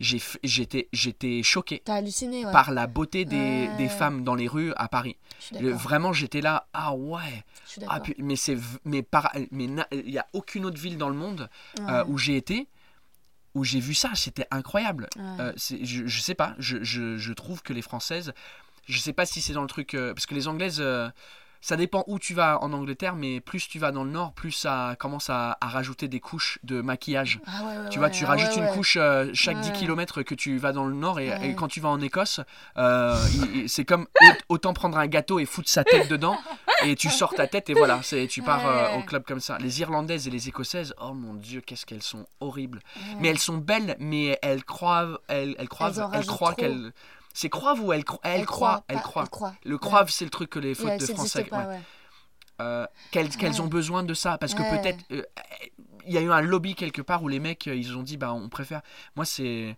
j'étais 0.00 0.88
j'étais 0.92 1.42
choqué 1.42 1.82
T'as 1.84 1.94
halluciné, 1.96 2.44
ouais. 2.44 2.52
par 2.52 2.70
la 2.70 2.86
beauté 2.86 3.24
des, 3.24 3.36
Ouais. 3.68 3.76
des 3.78 3.88
femmes 3.88 4.24
dans 4.24 4.34
les 4.34 4.48
rues 4.48 4.72
à 4.76 4.88
Paris. 4.88 5.16
Le- 5.58 5.72
vraiment, 5.72 6.12
j'étais 6.12 6.40
là, 6.40 6.66
ah 6.72 6.94
ouais. 6.94 7.44
Ah, 7.88 8.00
mais 8.18 8.36
c'est 8.36 8.56
mais 8.84 9.02
par 9.02 9.32
mais 9.50 9.68
il 9.92 10.10
y 10.10 10.18
a 10.18 10.26
aucune 10.32 10.64
autre 10.66 10.78
ville 10.78 10.98
dans 10.98 11.08
le 11.08 11.14
monde 11.16 11.48
Ouais. 11.78 11.84
euh, 11.90 12.04
où 12.06 12.18
j'ai 12.18 12.36
été 12.36 12.68
où 13.54 13.64
j'ai 13.64 13.80
vu 13.80 13.94
ça, 13.94 14.10
c'était 14.14 14.46
incroyable. 14.50 15.08
Euh, 15.18 15.52
je, 15.56 16.06
je 16.06 16.20
sais 16.20 16.34
pas, 16.34 16.54
je, 16.58 16.84
je, 16.84 17.16
je 17.16 17.32
trouve 17.32 17.62
que 17.62 17.72
les 17.72 17.80
françaises, 17.80 18.34
je 18.86 18.98
sais 18.98 19.14
pas 19.14 19.24
si 19.24 19.40
c'est 19.40 19.54
dans 19.54 19.62
le 19.62 19.66
truc 19.66 19.94
euh, 19.94 20.12
parce 20.12 20.26
que 20.26 20.34
les 20.34 20.46
anglaises 20.46 20.82
ça 21.66 21.74
dépend 21.74 22.04
où 22.06 22.20
tu 22.20 22.32
vas 22.32 22.62
en 22.62 22.72
Angleterre, 22.72 23.16
mais 23.16 23.40
plus 23.40 23.66
tu 23.66 23.80
vas 23.80 23.90
dans 23.90 24.04
le 24.04 24.10
nord, 24.10 24.32
plus 24.34 24.52
ça 24.52 24.94
commence 25.00 25.30
à, 25.30 25.58
à 25.60 25.66
rajouter 25.66 26.06
des 26.06 26.20
couches 26.20 26.60
de 26.62 26.80
maquillage. 26.80 27.40
Ah 27.44 27.64
ouais, 27.64 27.78
ouais, 27.78 27.88
Tu 27.90 27.98
vois, 27.98 28.06
ouais, 28.06 28.14
tu 28.14 28.24
ah 28.24 28.28
rajoutes 28.28 28.54
une 28.56 28.68
couche 28.68 28.96
euh, 29.00 29.28
chaque 29.34 29.58
10 29.60 29.70
Ouais. 29.70 29.76
km 29.76 30.22
que 30.22 30.36
tu 30.36 30.58
vas 30.58 30.70
dans 30.72 30.84
le 30.86 30.94
nord 30.94 31.18
et, 31.18 31.54
quand 31.56 31.66
tu 31.66 31.80
vas 31.80 31.88
en 31.88 32.00
Écosse, 32.00 32.38
euh, 32.78 33.16
c'est 33.66 33.84
comme 33.84 34.06
au- 34.22 34.54
autant 34.54 34.74
prendre 34.74 34.96
un 34.96 35.08
gâteau 35.08 35.40
et 35.40 35.44
foutre 35.44 35.68
sa 35.68 35.82
tête 35.82 36.08
dedans 36.08 36.38
et 36.84 36.94
tu 36.94 37.10
sors 37.10 37.34
ta 37.34 37.48
tête 37.48 37.68
et 37.68 37.74
voilà, 37.74 38.00
tu 38.30 38.42
pars 38.42 38.64
euh, 38.64 38.98
au 38.98 39.02
club 39.02 39.24
comme 39.24 39.40
ça. 39.40 39.58
Les 39.58 39.80
Irlandaises 39.80 40.28
et 40.28 40.30
les 40.30 40.48
Écossaises, 40.48 40.94
oh 41.00 41.14
mon 41.14 41.34
dieu, 41.34 41.60
qu'est-ce 41.62 41.84
qu'elles 41.84 42.02
sont 42.04 42.26
horribles. 42.38 42.78
Mais 43.18 43.26
elles 43.28 43.38
sont 43.40 43.56
belles, 43.58 43.96
mais 43.98 44.38
elles 44.40 44.62
croient, 44.64 45.20
elles, 45.26 45.56
elles 45.58 45.68
croient, 45.68 45.90
Elles 45.96 46.20
elles 46.20 46.26
croient 46.26 46.54
qu'elles. 46.54 46.92
C'est 47.38 47.50
croivent 47.50 47.82
ou 47.82 47.92
elles, 47.92 48.02
cro- 48.02 48.18
elles, 48.22 48.46
croient, 48.46 48.82
elles 48.88 48.96
pas- 48.96 49.02
croient. 49.02 49.22
Elle 49.24 49.28
croit. 49.28 49.54
Le 49.62 49.76
croivent, 49.76 50.08
c'est 50.10 50.24
le 50.24 50.30
truc 50.30 50.48
que 50.48 50.58
les 50.58 50.74
fautes 50.74 50.86
Ouais, 50.86 50.96
de 50.96 51.04
ça 51.04 51.12
français. 51.14 51.44
pas, 51.44 51.66
ouais. 51.68 51.80
Euh, 52.62 52.86
qu'elles 53.10 53.28
Ouais. 53.42 53.60
ont 53.60 53.66
besoin 53.66 54.02
de 54.04 54.14
ça 54.14 54.38
parce 54.38 54.54
que 54.54 54.62
Ouais. 54.62 54.80
peut-être 54.80 55.04
euh, 55.12 55.22
il 56.06 56.14
y 56.14 56.16
a 56.16 56.22
eu 56.22 56.32
un 56.32 56.40
lobby 56.40 56.74
quelque 56.74 57.02
part 57.02 57.22
où 57.22 57.28
les 57.28 57.40
mecs 57.40 57.68
euh, 57.68 57.74
ils 57.76 57.94
ont 57.98 58.02
dit 58.02 58.16
bah 58.16 58.32
on 58.32 58.48
préfère 58.48 58.80
moi 59.16 59.26
c'est 59.26 59.76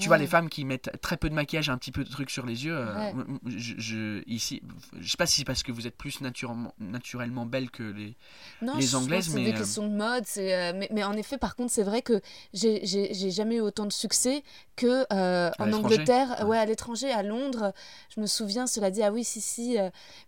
tu 0.00 0.08
vois 0.08 0.18
les 0.18 0.26
femmes 0.26 0.48
qui 0.48 0.64
mettent 0.64 0.90
très 1.02 1.16
peu 1.16 1.28
de 1.28 1.34
maquillage 1.34 1.68
un 1.68 1.76
petit 1.76 1.92
peu 1.92 2.04
de 2.04 2.08
trucs 2.10 2.30
sur 2.30 2.46
les 2.46 2.64
yeux 2.64 2.76
euh, 2.76 3.12
Ouais. 3.12 3.14
je, 3.46 3.74
je- 3.78 4.22
ici 4.26 4.62
je 4.98 5.10
sais 5.10 5.16
pas 5.16 5.26
si 5.26 5.36
c'est 5.38 5.44
parce 5.44 5.62
que 5.62 5.72
vous 5.72 5.86
êtes 5.86 5.96
plus 5.96 6.20
naturellement 6.22 6.74
naturellement 6.78 7.44
belle 7.46 7.70
que 7.70 7.82
les 7.82 8.16
Non, 8.62 8.76
les 8.76 8.94
Anglaises, 8.94 9.26
que 9.26 9.32
c'est 9.32 9.38
mais, 9.38 9.44
des 9.44 9.52
euh, 9.52 9.58
questions 9.58 9.86
de 9.88 9.94
mode. 9.94 10.24
c'est, 10.26 10.54
euh, 10.54 10.72
mais, 10.74 10.88
mais 10.92 11.04
en 11.04 11.12
effet, 11.14 11.36
par 11.38 11.54
contre, 11.56 11.72
c'est 11.72 11.82
vrai 11.82 12.00
que 12.02 12.20
j'ai- 12.52 12.84
j'ai 12.86 13.12
j'ai 13.14 13.30
jamais 13.30 13.56
eu 13.56 13.60
autant 13.60 13.84
de 13.86 13.92
succès 13.92 14.42
que 14.76 15.04
euh, 15.12 15.50
en 15.58 15.72
Angleterre, 15.72 16.36
Ouais. 16.40 16.44
ouais, 16.46 16.58
à 16.58 16.64
l'étranger, 16.64 17.10
à 17.12 17.22
Londres. 17.22 17.72
Je 18.14 18.20
me 18.20 18.26
souviens, 18.26 18.66
cela 18.66 18.90
dit, 18.90 19.02
ah 19.02 19.12
oui, 19.12 19.24
si, 19.24 19.40
si. 19.40 19.76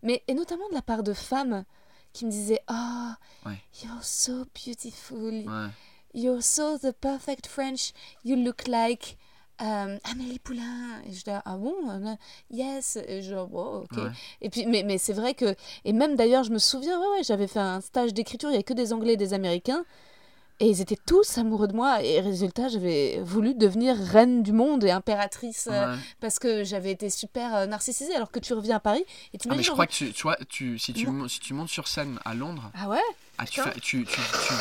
mais 0.02 0.22
et 0.28 0.34
notamment 0.34 0.68
de 0.68 0.74
la 0.74 0.82
part 0.82 1.02
de 1.02 1.12
femmes 1.14 1.64
qui 2.12 2.26
me 2.26 2.30
disaient, 2.30 2.60
ah, 2.66 3.16
Ouais. 3.44 3.58
you're 3.82 4.02
so 4.02 4.44
beautiful, 4.54 5.44
you're 6.14 6.42
so 6.42 6.78
the 6.78 6.92
perfect 6.92 7.46
French, 7.46 7.92
you 8.24 8.36
look 8.36 8.66
like. 8.68 9.16
Euh, 9.62 9.98
Amélie 10.04 10.38
Poulain 10.38 11.00
et 11.08 11.12
je 11.12 11.24
dis 11.24 11.30
ah 11.30 11.56
bon 11.56 11.74
euh, 11.88 12.14
yes 12.50 12.96
et 13.08 13.22
je 13.22 13.34
oh, 13.34 13.84
ok. 13.90 13.96
Ouais. 13.96 14.10
et 14.42 14.50
puis 14.50 14.66
mais, 14.66 14.82
mais 14.82 14.98
c'est 14.98 15.12
vrai 15.14 15.34
que 15.34 15.54
et 15.84 15.92
même 15.92 16.16
d'ailleurs 16.16 16.44
je 16.44 16.50
me 16.50 16.58
souviens 16.58 16.98
ouais, 17.00 17.18
ouais 17.18 17.24
j'avais 17.24 17.46
fait 17.46 17.60
un 17.60 17.80
stage 17.80 18.12
d'écriture 18.12 18.50
il 18.50 18.52
y 18.52 18.56
avait 18.56 18.64
que 18.64 18.74
des 18.74 18.92
Anglais 18.92 19.14
et 19.14 19.16
des 19.16 19.32
Américains. 19.34 19.84
Et 20.58 20.70
ils 20.70 20.80
étaient 20.80 20.96
tous 21.06 21.36
amoureux 21.36 21.68
de 21.68 21.74
moi. 21.74 22.02
Et 22.02 22.18
résultat 22.20 22.68
j'avais 22.68 23.20
voulu 23.22 23.54
devenir 23.54 23.94
reine 23.94 24.42
du 24.42 24.52
monde 24.52 24.84
et 24.84 24.90
impératrice 24.90 25.68
euh, 25.70 25.94
parce 26.18 26.38
que 26.38 26.64
j'avais 26.64 26.92
été 26.92 27.10
super 27.10 27.54
euh, 27.54 27.66
narcissisée. 27.66 28.14
Alors 28.14 28.30
que 28.30 28.38
tu 28.38 28.54
reviens 28.54 28.76
à 28.76 28.80
Paris 28.80 29.04
et 29.34 29.38
tu 29.38 29.48
Ah, 29.50 29.54
mais 29.54 29.62
je 29.62 29.70
crois 29.70 29.86
que 29.86 29.92
tu, 29.92 30.12
tu 30.14 30.22
vois 30.22 30.36
tu, 30.48 30.78
si 30.78 30.94
tu 30.94 31.06
si 31.28 31.52
montes 31.52 31.68
sur 31.68 31.88
scène 31.88 32.18
à 32.24 32.32
Londres 32.32 32.70
ah 32.72 32.88
ouais? 32.88 33.02
ah, 33.36 33.44
fais- 33.44 33.78
tu, 33.82 34.06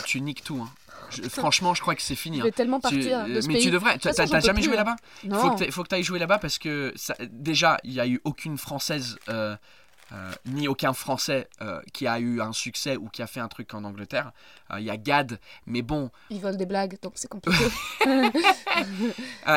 tu 0.06 0.20
niques 0.20 0.44
tout 0.44 0.58
hein. 0.62 0.70
Je- 1.10 1.24
franchement 1.30 1.74
je 1.74 1.82
crois 1.82 1.96
que 1.96 2.02
c'est 2.02 2.16
fini 2.16 2.38
je 2.38 2.42
hein. 2.42 2.46
vais 2.46 2.52
tellement 2.52 2.78
Tu- 2.78 2.82
partir 2.84 3.26
de 3.28 3.42
ce 3.42 3.48
mais 3.48 3.54
pays 3.56 3.64
tu 3.64 3.72
devrais 3.72 3.98
t'as 3.98 4.14
peux 4.28 4.40
jamais 4.42 4.62
joué 4.62 4.74
hein. 4.74 4.78
là-bas? 4.78 4.96
Non 5.24 5.58
faut 5.72 5.84
que 5.84 5.90
tu 5.90 5.96
ailles 5.96 6.04
jouer 6.04 6.20
là-bas 6.20 6.38
parce 6.40 6.58
que 6.58 6.92
ça- 6.96 7.16
déjà, 7.30 7.78
il 7.84 7.92
n'y 7.92 8.00
a 8.00 8.08
eu 8.08 8.20
aucune 8.24 8.58
française 8.58 9.18
euh, 9.30 9.56
euh, 10.12 10.32
ni 10.46 10.68
aucun 10.68 10.94
français 10.94 11.50
euh, 11.64 11.82
qui 11.92 12.06
a 12.06 12.20
eu 12.20 12.40
un 12.40 12.54
succès 12.54 12.96
ou 12.96 13.10
qui 13.10 13.24
a 13.24 13.28
fait 13.28 13.40
un 13.40 13.48
truc 13.48 13.74
en 13.74 13.84
Angleterre. 13.84 14.34
Euh, 14.72 14.80
Il 14.80 14.86
y 14.86 14.92
a 14.92 14.98
Gad, 14.98 15.40
mais 15.66 15.82
bon, 15.82 16.12
ils 16.30 16.40
volent 16.40 16.56
des 16.58 16.68
blagues 16.68 16.98
donc 17.02 17.14
c'est 17.16 17.28
compliqué 17.28 17.64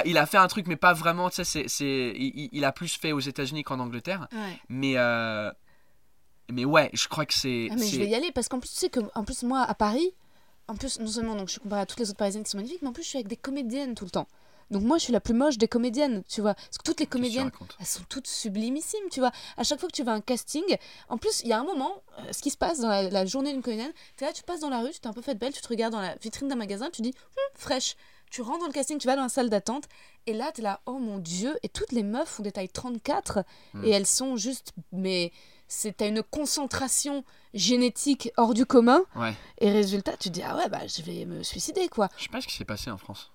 il 0.06 0.16
a 0.18 0.26
fait 0.26 0.38
un 0.38 0.48
truc, 0.48 0.66
mais 0.66 0.76
pas 0.76 0.94
vraiment. 0.94 1.28
Tu 1.30 1.44
sais, 1.44 1.66
il, 1.82 2.32
il- 2.34 2.48
il 2.52 2.64
a 2.64 2.72
plus 2.72 2.96
fait 2.96 3.12
aux 3.12 3.20
États-Unis 3.20 3.62
qu'en 3.62 3.78
Angleterre. 3.78 4.26
ouais. 4.32 4.58
Mais, 4.70 4.94
mais 6.50 6.64
ouais, 6.64 6.90
je 6.94 7.08
crois 7.08 7.26
que 7.26 7.34
c'est. 7.34 7.68
Ah, 7.70 7.74
mais 7.78 7.86
je 7.86 7.98
vais 7.98 8.06
y 8.08 8.14
aller 8.14 8.32
parce 8.32 8.48
qu'en 8.48 8.58
plus, 8.58 8.70
tu 8.70 8.76
sais 8.76 8.88
que 8.88 9.00
en 9.14 9.24
plus 9.24 9.42
moi 9.42 9.60
à 9.62 9.74
Paris, 9.74 10.12
en 10.68 10.76
plus 10.76 11.00
non 11.00 11.06
seulement 11.08 11.34
donc 11.34 11.48
je 11.48 11.52
suis 11.52 11.60
comparée 11.60 11.82
à 11.82 11.86
toutes 11.86 11.98
les 12.00 12.08
autres 12.10 12.18
parisiennes 12.18 12.44
qui 12.44 12.50
sont 12.50 12.58
magnifiques, 12.58 12.82
mais 12.82 12.88
en 12.88 12.92
plus 12.92 13.02
je 13.02 13.08
suis 13.08 13.18
avec 13.18 13.28
des 13.28 13.36
comédiennes 13.36 13.94
tout 13.94 14.04
le 14.04 14.10
temps. 14.10 14.26
Donc 14.70 14.82
moi 14.82 14.98
je 14.98 15.04
suis 15.04 15.12
la 15.14 15.20
plus 15.20 15.32
moche 15.32 15.56
des 15.56 15.66
comédiennes, 15.66 16.22
tu 16.28 16.42
vois. 16.42 16.52
Parce 16.54 16.76
que 16.76 16.82
toutes 16.82 17.00
les 17.00 17.06
comédiennes, 17.06 17.50
elles 17.80 17.86
sont 17.86 18.02
toutes 18.08 18.26
sublimissimes, 18.26 19.08
tu 19.10 19.20
vois. 19.20 19.32
À 19.56 19.62
chaque 19.64 19.80
fois 19.80 19.88
que 19.88 19.94
tu 19.94 20.02
vas 20.04 20.12
à 20.12 20.14
un 20.14 20.20
casting, 20.20 20.62
en 21.08 21.16
plus 21.16 21.40
il 21.42 21.48
y 21.48 21.52
a 21.54 21.58
un 21.58 21.64
moment, 21.64 22.02
euh, 22.18 22.32
ce 22.32 22.42
qui 22.42 22.50
se 22.50 22.58
passe 22.58 22.80
dans 22.80 22.88
la, 22.88 23.08
la 23.08 23.24
journée 23.24 23.52
d'une 23.52 23.62
comédienne, 23.62 23.92
tu 24.18 24.24
là, 24.24 24.32
tu 24.34 24.42
passes 24.42 24.60
dans 24.60 24.68
la 24.68 24.80
rue, 24.80 24.90
tu 24.90 25.00
t'es 25.00 25.06
un 25.06 25.14
peu 25.14 25.22
faite 25.22 25.38
belle, 25.38 25.54
tu 25.54 25.62
te 25.62 25.68
regardes 25.68 25.94
dans 25.94 26.02
la 26.02 26.14
vitrine 26.16 26.48
d'un 26.48 26.54
magasin, 26.56 26.90
tu 26.92 27.00
dis 27.00 27.14
Hum, 27.16 27.42
fraîche. 27.54 27.96
Tu 28.30 28.42
rentres 28.42 28.58
dans 28.60 28.66
le 28.66 28.74
casting, 28.74 28.98
tu 28.98 29.06
vas 29.06 29.16
dans 29.16 29.22
la 29.22 29.30
salle 29.30 29.48
d'attente, 29.48 29.84
et 30.26 30.34
là, 30.34 30.52
tu 30.52 30.60
es 30.60 30.64
là, 30.64 30.82
oh 30.84 30.98
mon 30.98 31.16
dieu, 31.16 31.58
et 31.62 31.70
toutes 31.70 31.92
les 31.92 32.02
meufs 32.02 32.28
font 32.28 32.42
des 32.42 32.52
tailles 32.52 32.68
34, 32.68 33.42
Hmm. 33.72 33.84
et 33.86 33.88
elles 33.88 34.06
sont 34.06 34.36
juste, 34.36 34.74
mais 34.92 35.32
c'est 35.66 35.96
t'as 35.96 36.08
une 36.08 36.22
concentration 36.22 37.24
génétique 37.54 38.30
hors 38.36 38.54
du 38.54 38.66
commun, 38.66 39.00
Ouais. 39.16 39.34
et 39.60 39.70
résultat, 39.70 40.12
tu 40.18 40.28
te 40.28 40.34
dis, 40.34 40.42
ah 40.42 40.56
ouais, 40.56 40.68
bah 40.68 40.80
je 40.86 41.02
vais 41.02 41.24
me 41.24 41.42
suicider, 41.42 41.88
quoi. 41.88 42.08
Je 42.16 42.24
sais 42.24 42.28
pas 42.28 42.40
ce 42.40 42.46
qui 42.46 42.54
s'est 42.54 42.64
passé 42.64 42.90
en 42.90 42.98
France. 42.98 43.30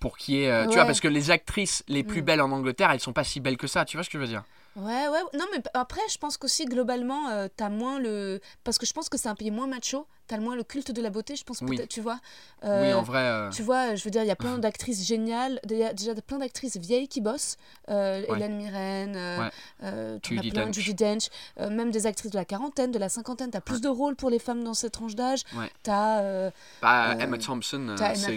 Pour 0.00 0.16
qui 0.18 0.42
est. 0.42 0.50
euh, 0.50 0.66
Tu 0.66 0.74
vois, 0.74 0.84
parce 0.84 1.00
que 1.00 1.06
les 1.08 1.30
actrices 1.30 1.84
les 1.86 2.02
plus 2.02 2.22
Mm. 2.22 2.24
belles 2.24 2.40
en 2.40 2.50
Angleterre, 2.50 2.90
elles 2.90 2.98
sont 3.00 3.12
pas 3.12 3.22
si 3.24 3.38
belles 3.40 3.56
que 3.56 3.68
ça. 3.68 3.84
Tu 3.84 3.96
vois 3.96 4.02
ce 4.02 4.10
que 4.10 4.18
je 4.18 4.22
veux 4.22 4.28
dire? 4.28 4.42
Ouais, 4.74 5.06
ouais, 5.08 5.20
non, 5.34 5.44
mais 5.52 5.62
après, 5.74 6.00
je 6.10 6.18
pense 6.18 6.36
qu'aussi, 6.38 6.64
globalement, 6.64 7.28
euh, 7.28 7.46
t'as 7.56 7.68
moins 7.68 8.00
le. 8.00 8.40
Parce 8.64 8.78
que 8.78 8.86
je 8.86 8.92
pense 8.92 9.08
que 9.08 9.16
c'est 9.18 9.28
un 9.28 9.34
pays 9.36 9.50
moins 9.52 9.66
macho, 9.68 10.06
t'as 10.32 10.38
le 10.38 10.44
moins 10.44 10.56
le 10.56 10.64
culte 10.64 10.90
de 10.92 11.02
la 11.02 11.10
beauté, 11.10 11.36
je 11.36 11.44
pense, 11.44 11.60
Oui. 11.60 11.78
tu 11.90 12.00
vois. 12.00 12.18
Oui, 12.62 12.68
Euh, 12.70 12.94
en 12.94 13.02
vrai. 13.02 13.18
euh, 13.20 13.50
Tu 13.50 13.62
vois, 13.62 13.94
je 13.96 14.02
veux 14.04 14.10
dire, 14.10 14.22
il 14.22 14.28
y 14.28 14.30
a 14.30 14.36
plein 14.36 14.56
d'actrices 14.58 15.06
géniales, 15.06 15.60
déjà, 15.64 15.92
déjà 15.92 16.14
plein 16.14 16.38
d'actrices 16.38 16.78
vieilles 16.78 17.06
qui 17.08 17.20
bossent. 17.20 17.58
Euh, 17.90 18.22
Ouais. 18.22 18.36
Hélène 18.36 18.56
Mirren, 18.56 19.14
euh, 19.16 19.38
Ouais. 19.40 19.50
euh, 19.82 20.18
Judi 20.22 20.50
plein, 20.50 20.64
Dench. 20.66 20.74
Judi 20.74 20.94
Dench, 20.94 21.28
euh, 21.60 21.68
même 21.68 21.90
des 21.90 22.06
actrices 22.06 22.30
de 22.30 22.38
la 22.38 22.44
quarantaine, 22.46 22.90
de 22.92 22.98
la 22.98 23.08
cinquantaine. 23.10 23.50
T'as 23.50 23.60
plus 23.60 23.80
de 23.82 23.88
rôles 23.88 24.16
pour 24.16 24.30
les 24.30 24.38
femmes 24.38 24.64
dans 24.64 24.72
cette 24.74 24.92
tranche 24.92 25.14
d'âge. 25.14 25.42
Ouais. 25.54 25.70
T'as 25.82 26.20
euh, 26.22 26.50
bah, 26.80 27.10
euh, 27.10 27.18
Emma 27.18 27.36
Thompson, 27.36 27.86
euh, 27.90 27.96
t'as 27.96 28.14
Emma 28.14 28.28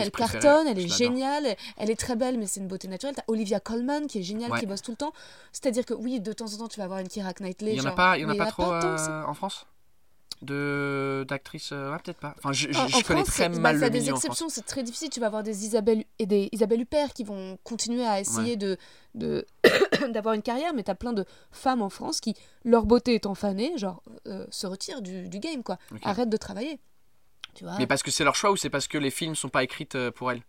elle 0.00 0.10
cartonne, 0.10 0.66
elle 0.66 0.78
est 0.80 0.88
géniale, 0.88 1.46
elle- 1.46 1.56
elle 1.76 1.90
est 1.90 1.96
très 2.00 2.16
belle, 2.16 2.38
mais 2.38 2.46
c'est 2.46 2.58
une 2.60 2.66
beauté 2.68 2.88
naturelle. 2.88 3.14
T'as 3.14 3.22
Olivia 3.28 3.60
Colman 3.60 4.06
qui 4.08 4.18
est 4.18 4.22
géniale, 4.22 4.50
qui 4.58 4.66
bosse 4.66 4.82
tout 4.82 4.90
le 4.90 4.96
temps. 4.96 5.12
C'est-à-dire 5.52 5.84
que 5.86 5.94
oui, 5.94 6.18
de 6.20 6.32
temps 6.32 6.52
en 6.52 6.56
temps, 6.56 6.68
tu 6.68 6.78
vas 6.78 6.84
avoir 6.84 6.98
une 6.98 7.08
Keira 7.08 7.32
Knightley. 7.38 7.72
Il 7.72 7.76
y 7.76 7.80
en 7.80 7.86
a 7.86 7.92
pas, 7.92 8.18
il 8.18 8.22
y 8.22 8.24
en 8.24 8.28
a 8.30 8.32
mais 8.32 8.38
pas 8.38 8.46
trop 8.46 8.72
euh, 8.72 9.22
en 9.24 9.34
France? 9.34 9.66
De 10.42 11.24
d'actrices 11.28 11.70
euh, 11.72 11.90
ouais, 11.92 11.98
peut-être 12.04 12.18
pas 12.18 12.34
enfin 12.38 12.52
je, 12.52 12.70
je- 12.70 12.78
En- 12.78 12.88
je 12.88 12.96
en 12.96 13.00
connais 13.02 13.22
France, 13.22 13.34
très 13.34 13.48
mal 13.48 13.62
bah, 13.62 13.72
le 13.72 13.80
t'as 13.80 13.88
des 13.90 14.10
exceptions, 14.10 14.48
c'est 14.48 14.66
très 14.66 14.82
difficile. 14.82 15.08
Tu 15.10 15.20
vas 15.20 15.26
avoir 15.26 15.42
des 15.42 15.64
Isabelle 15.64 16.04
et 16.18 16.26
des 16.26 16.48
Isabelle 16.52 16.80
Huppert 16.82 17.12
qui 17.14 17.24
vont 17.24 17.58
continuer 17.64 18.06
à 18.06 18.20
essayer 18.20 18.56
de 18.56 18.76
de 19.14 19.46
d'avoir 20.12 20.34
une 20.34 20.42
carrière, 20.42 20.74
mais 20.74 20.82
t'as 20.82 20.94
plein 20.94 21.12
de 21.12 21.24
femmes 21.52 21.82
en 21.82 21.88
France 21.90 22.20
qui, 22.20 22.34
leur 22.64 22.84
beauté 22.86 23.14
étant 23.14 23.34
fanée, 23.34 23.76
genre 23.78 24.02
euh, 24.26 24.46
se 24.50 24.66
retirent 24.66 25.00
du, 25.02 25.28
du 25.28 25.38
game, 25.38 25.62
quoi. 25.62 25.78
Arrêtent 26.02 26.30
de 26.30 26.36
travailler. 26.36 26.78
Tu 27.54 27.64
vois 27.64 27.76
mais 27.78 27.86
parce 27.86 28.02
que 28.02 28.10
c'est 28.10 28.24
leur 28.24 28.34
choix 28.34 28.50
ou 28.50 28.56
c'est 28.56 28.68
parce 28.70 28.86
que 28.86 28.98
les 28.98 29.10
films 29.10 29.34
sont 29.34 29.48
pas 29.48 29.64
écrits 29.64 29.88
euh, 29.94 30.10
pour 30.10 30.30
elles? 30.30 30.42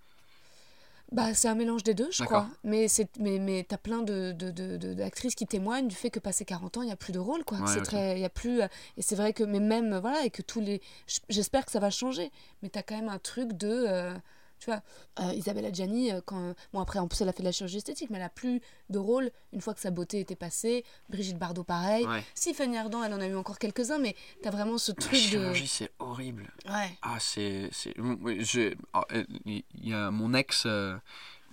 Bah, 1.12 1.34
c'est 1.34 1.48
un 1.48 1.56
mélange 1.56 1.84
des 1.84 1.94
deux, 1.94 2.10
je 2.12 2.24
crois. 2.26 2.50
Mais, 2.64 2.88
c'est, 2.90 3.10
mais, 3.18 3.40
mais 3.40 3.66
t'as 3.68 3.78
plein 3.78 4.02
de, 4.02 4.34
de, 4.34 4.52
de- 4.52 4.76
de- 4.76 4.94
d'actrices 4.94 5.36
qui 5.36 5.48
témoignent 5.48 5.88
du 5.88 5.96
fait 5.96 6.10
que 6.10 6.20
passé 6.20 6.44
40 6.44 6.78
ans, 6.78 6.82
il 6.82 6.88
n'y 6.88 6.92
a 6.92 6.98
plus 6.98 7.14
de 7.14 7.20
rôle, 7.20 7.46
quoi. 7.46 7.60
Ouais, 7.60 7.64
c'est 7.68 7.82
très, 7.84 8.18
il 8.18 8.22
y 8.22 8.26
a 8.26 8.30
plus, 8.30 8.60
et 8.62 9.02
c'est 9.02 9.16
vrai 9.16 9.32
que, 9.32 9.44
mais 9.46 9.62
même, 9.62 9.98
voilà, 10.00 10.26
et 10.26 10.30
que 10.30 10.42
tous 10.42 10.60
les, 10.60 10.82
j'espère 11.30 11.66
que 11.66 11.72
ça 11.72 11.80
va 11.80 11.90
changer. 11.92 12.30
Mais 12.62 12.68
t'as 12.70 12.82
quand 12.84 12.96
même 12.98 13.08
un 13.10 13.20
truc 13.20 13.54
de, 13.54 13.86
euh, 13.88 14.14
tu 14.60 14.70
vois, 14.72 14.82
euh, 15.20 15.34
Isabelle 15.34 15.66
Adjani, 15.66 16.12
euh, 16.12 16.22
quand, 16.26 16.54
bon 16.74 16.80
après, 16.80 17.00
en 17.00 17.08
plus, 17.08 17.22
elle 17.22 17.30
a 17.30 17.34
fait 17.34 17.44
de 17.44 17.48
la 17.48 17.52
chirurgie 17.52 17.78
esthétique, 17.78 18.10
mais 18.10 18.18
elle 18.18 18.24
a 18.24 18.30
plus 18.30 18.62
de 18.90 18.98
rôle 19.00 19.32
une 19.54 19.62
fois 19.62 19.74
que 19.74 19.80
sa 19.80 19.92
beauté 19.92 20.20
était 20.20 20.36
passée. 20.36 20.84
Brigitte 21.10 21.38
Bardot, 21.38 21.64
pareil. 21.64 22.06
ouais 22.06 22.24
Si 22.36 22.54
Fanny 22.54 22.78
Ardant, 22.78 23.04
elle 23.04 23.14
en 23.14 23.22
a 23.22 23.28
eu 23.28 23.36
encore 23.36 23.60
quelques-uns, 23.60 24.00
mais 24.00 24.16
t'as 24.42 24.52
vraiment 24.52 24.78
ce 24.78 24.92
la 24.92 24.96
truc 24.96 25.12
de, 25.14 25.18
chirurgie 25.18 25.68
c'est 25.68 25.92
horrible 26.00 26.52
ouais. 26.66 26.98
ah 27.02 27.18
c'est 27.20 27.70
c'est 27.72 27.94
oui, 28.00 28.44
je 28.44 28.74
oh, 28.94 29.02
euh, 29.12 29.24
il 29.46 29.64
y 29.76 29.94
a 29.94 30.12
mon 30.12 30.34
ex 30.34 30.64
euh, 30.66 30.96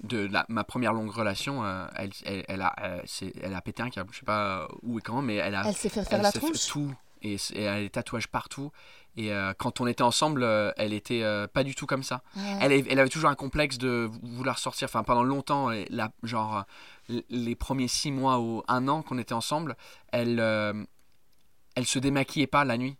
de 0.02 0.26
la, 0.26 0.44
ma 0.48 0.64
première 0.64 0.92
longue 0.92 1.10
relation 1.10 1.64
euh, 1.64 1.86
elle, 1.96 2.10
elle, 2.24 2.44
elle 2.48 2.62
a 2.62 2.74
euh, 2.82 3.02
elle 3.42 3.54
a 3.54 3.60
pété 3.60 3.82
un 3.82 3.90
câble 3.90 4.10
je 4.12 4.20
sais 4.20 4.24
pas 4.24 4.68
où 4.82 4.98
et 4.98 5.02
quand 5.02 5.22
mais 5.22 5.36
elle 5.36 5.54
a 5.54 5.62
Elle 5.66 5.74
s'est 5.74 5.88
fait 5.88 6.04
faire 6.04 6.22
la 6.22 6.32
tronche? 6.32 6.66
tout 6.66 6.94
et 7.24 7.36
elle 7.54 7.68
a 7.68 7.80
des 7.80 7.90
tatouages 7.90 8.28
partout. 8.28 8.70
Et 9.16 9.32
euh, 9.32 9.52
quand 9.56 9.80
on 9.80 9.86
était 9.86 10.02
ensemble, 10.02 10.42
euh, 10.42 10.72
elle 10.76 10.92
était 10.92 11.22
euh, 11.22 11.46
pas 11.46 11.62
du 11.62 11.74
tout 11.74 11.86
comme 11.86 12.02
ça. 12.02 12.22
Ouais. 12.36 12.84
Elle, 12.88 12.98
avait 12.98 13.08
toujours 13.08 13.30
un 13.30 13.34
complexe 13.34 13.78
de 13.78 14.10
vouloir 14.22 14.58
sortir. 14.58 14.86
Enfin, 14.86 15.02
pendant 15.04 15.22
longtemps, 15.22 15.70
la, 15.90 16.10
genre 16.22 16.64
les 17.28 17.54
premiers 17.54 17.88
six 17.88 18.10
mois 18.10 18.40
ou 18.40 18.62
un 18.66 18.88
an 18.88 19.02
qu'on 19.02 19.18
était 19.18 19.34
ensemble, 19.34 19.76
elle, 20.12 20.40
elle 21.74 21.86
se 21.86 21.98
démaquillait 21.98 22.46
pas 22.46 22.64
la 22.64 22.76
nuit. 22.76 22.96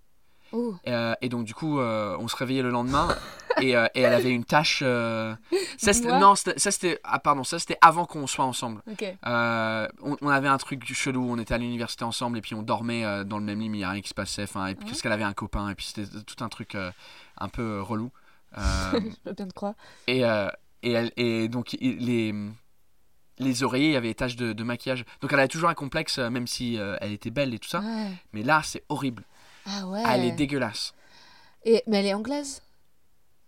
Oh. 0.56 0.74
Euh, 0.86 1.14
et 1.20 1.28
donc 1.28 1.44
du 1.44 1.52
coup, 1.54 1.80
euh, 1.80 2.16
on 2.20 2.28
se 2.28 2.36
réveillait 2.36 2.62
le 2.62 2.70
lendemain 2.70 3.08
et, 3.60 3.76
euh, 3.76 3.86
et 3.94 4.02
elle 4.02 4.12
avait 4.14 4.30
une 4.30 4.44
tache. 4.44 4.78
Ça, 4.80 5.92
non, 6.20 6.34
ça 6.36 6.70
c'était 6.70 7.00
ah 7.02 7.18
pardon, 7.18 7.42
ça 7.44 7.58
c'était 7.58 7.76
avant 7.80 8.04
qu'on 8.06 8.26
soit 8.26 8.44
ensemble. 8.44 8.80
On, 9.26 10.16
on 10.20 10.28
avait 10.28 10.48
un 10.48 10.58
truc 10.58 10.84
chelou, 10.92 11.26
on 11.28 11.38
était 11.38 11.54
à 11.54 11.58
l'université 11.58 12.04
ensemble 12.04 12.38
et 12.38 12.40
puis 12.40 12.54
on 12.54 12.62
dormait 12.62 13.24
dans 13.24 13.38
le 13.38 13.44
même 13.44 13.58
lit, 13.60 13.68
mais 13.68 13.78
il 13.78 13.80
n'y 13.80 13.84
a 13.84 13.90
rien 13.90 14.00
qui 14.02 14.08
se 14.08 14.14
passait. 14.14 14.44
Enfin, 14.44 14.66
et 14.68 14.74
puis 14.74 14.84
Ouais. 14.84 14.90
parce 14.90 15.02
qu'elle 15.02 15.12
avait 15.12 15.24
un 15.24 15.32
copain 15.32 15.68
et 15.70 15.74
puis 15.74 15.86
c'était 15.86 16.06
tout 16.24 16.44
un 16.44 16.48
truc 16.48 16.76
un 17.38 17.48
peu 17.48 17.80
relou. 17.80 18.10
Je 18.56 18.98
veux 19.26 19.32
bien 19.32 19.48
te 19.48 19.52
croire. 19.54 19.74
et, 20.06 20.20
et, 20.20 20.92
elle, 20.92 21.10
et 21.16 21.48
donc 21.48 21.76
les, 21.80 22.32
les 23.38 23.62
oreillers, 23.64 23.88
il 23.88 23.92
y 23.92 23.96
avait 23.96 24.08
des 24.08 24.14
taches 24.14 24.36
de, 24.36 24.52
de 24.52 24.62
maquillage. 24.64 25.04
Donc 25.20 25.32
elle 25.32 25.38
avait 25.40 25.48
toujours 25.48 25.68
un 25.68 25.74
complexe, 25.74 26.18
même 26.18 26.46
si 26.46 26.78
euh, 26.78 26.96
elle 27.00 27.12
était 27.12 27.30
belle 27.30 27.52
et 27.54 27.58
tout 27.58 27.68
ça. 27.68 27.80
Ouais. 27.80 28.10
Mais 28.32 28.42
là, 28.42 28.60
c'est 28.62 28.84
horrible. 28.88 29.24
Ah 29.66 29.86
ouais. 29.86 30.02
Elle 30.06 30.24
est 30.24 30.32
dégueulasse. 30.32 30.94
Et, 31.64 31.82
mais 31.86 31.98
elle 32.00 32.06
est 32.06 32.14
anglaise? 32.14 32.60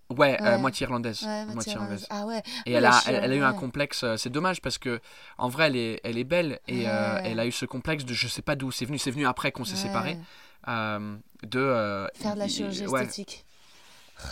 Ouais, 0.09 0.41
euh, 0.41 0.53
Ouais. 0.53 0.59
moitié 0.59 0.85
irlandaise. 0.85 1.23
Ouais, 1.23 1.45
moitié 1.47 1.55
moitié 1.55 1.77
anglaise. 1.79 1.91
anglaise. 1.91 2.07
Ah 2.11 2.27
ouais. 2.27 2.43
Et 2.65 2.73
elle 2.73 2.85
a, 2.85 3.01
elle, 3.09 3.17
elle 3.17 3.33
a 3.33 3.37
eu 3.37 3.43
un 3.43 3.53
complexe. 3.53 4.05
euh, 4.05 4.17
C'est 4.17 4.31
dommage 4.31 4.61
parce 4.63 4.79
que 4.79 5.01
en 5.37 5.49
vrai, 5.49 5.67
elle 5.67 5.77
est, 5.77 6.01
elle 6.05 6.17
est 6.17 6.25
belle 6.25 6.61
et 6.69 6.89
euh, 6.89 7.21
elle 7.25 7.41
a 7.41 7.47
eu 7.47 7.51
ce 7.53 7.67
complexe 7.67 8.05
de 8.05 8.15
je 8.15 8.29
sais 8.29 8.41
pas 8.43 8.55
d'où 8.55 8.71
c'est 8.71 8.85
venu. 8.85 8.99
C'est 8.99 9.11
venu 9.11 9.27
après 9.27 9.51
qu'on 9.53 9.65
s'est 9.65 9.77
séparés. 9.77 10.17
euh, 10.69 11.17
de 11.43 12.09
Faire 12.15 12.35
de 12.35 12.39
la 12.39 12.49
chirurgie 12.49 12.85
esthétique. 12.85 13.45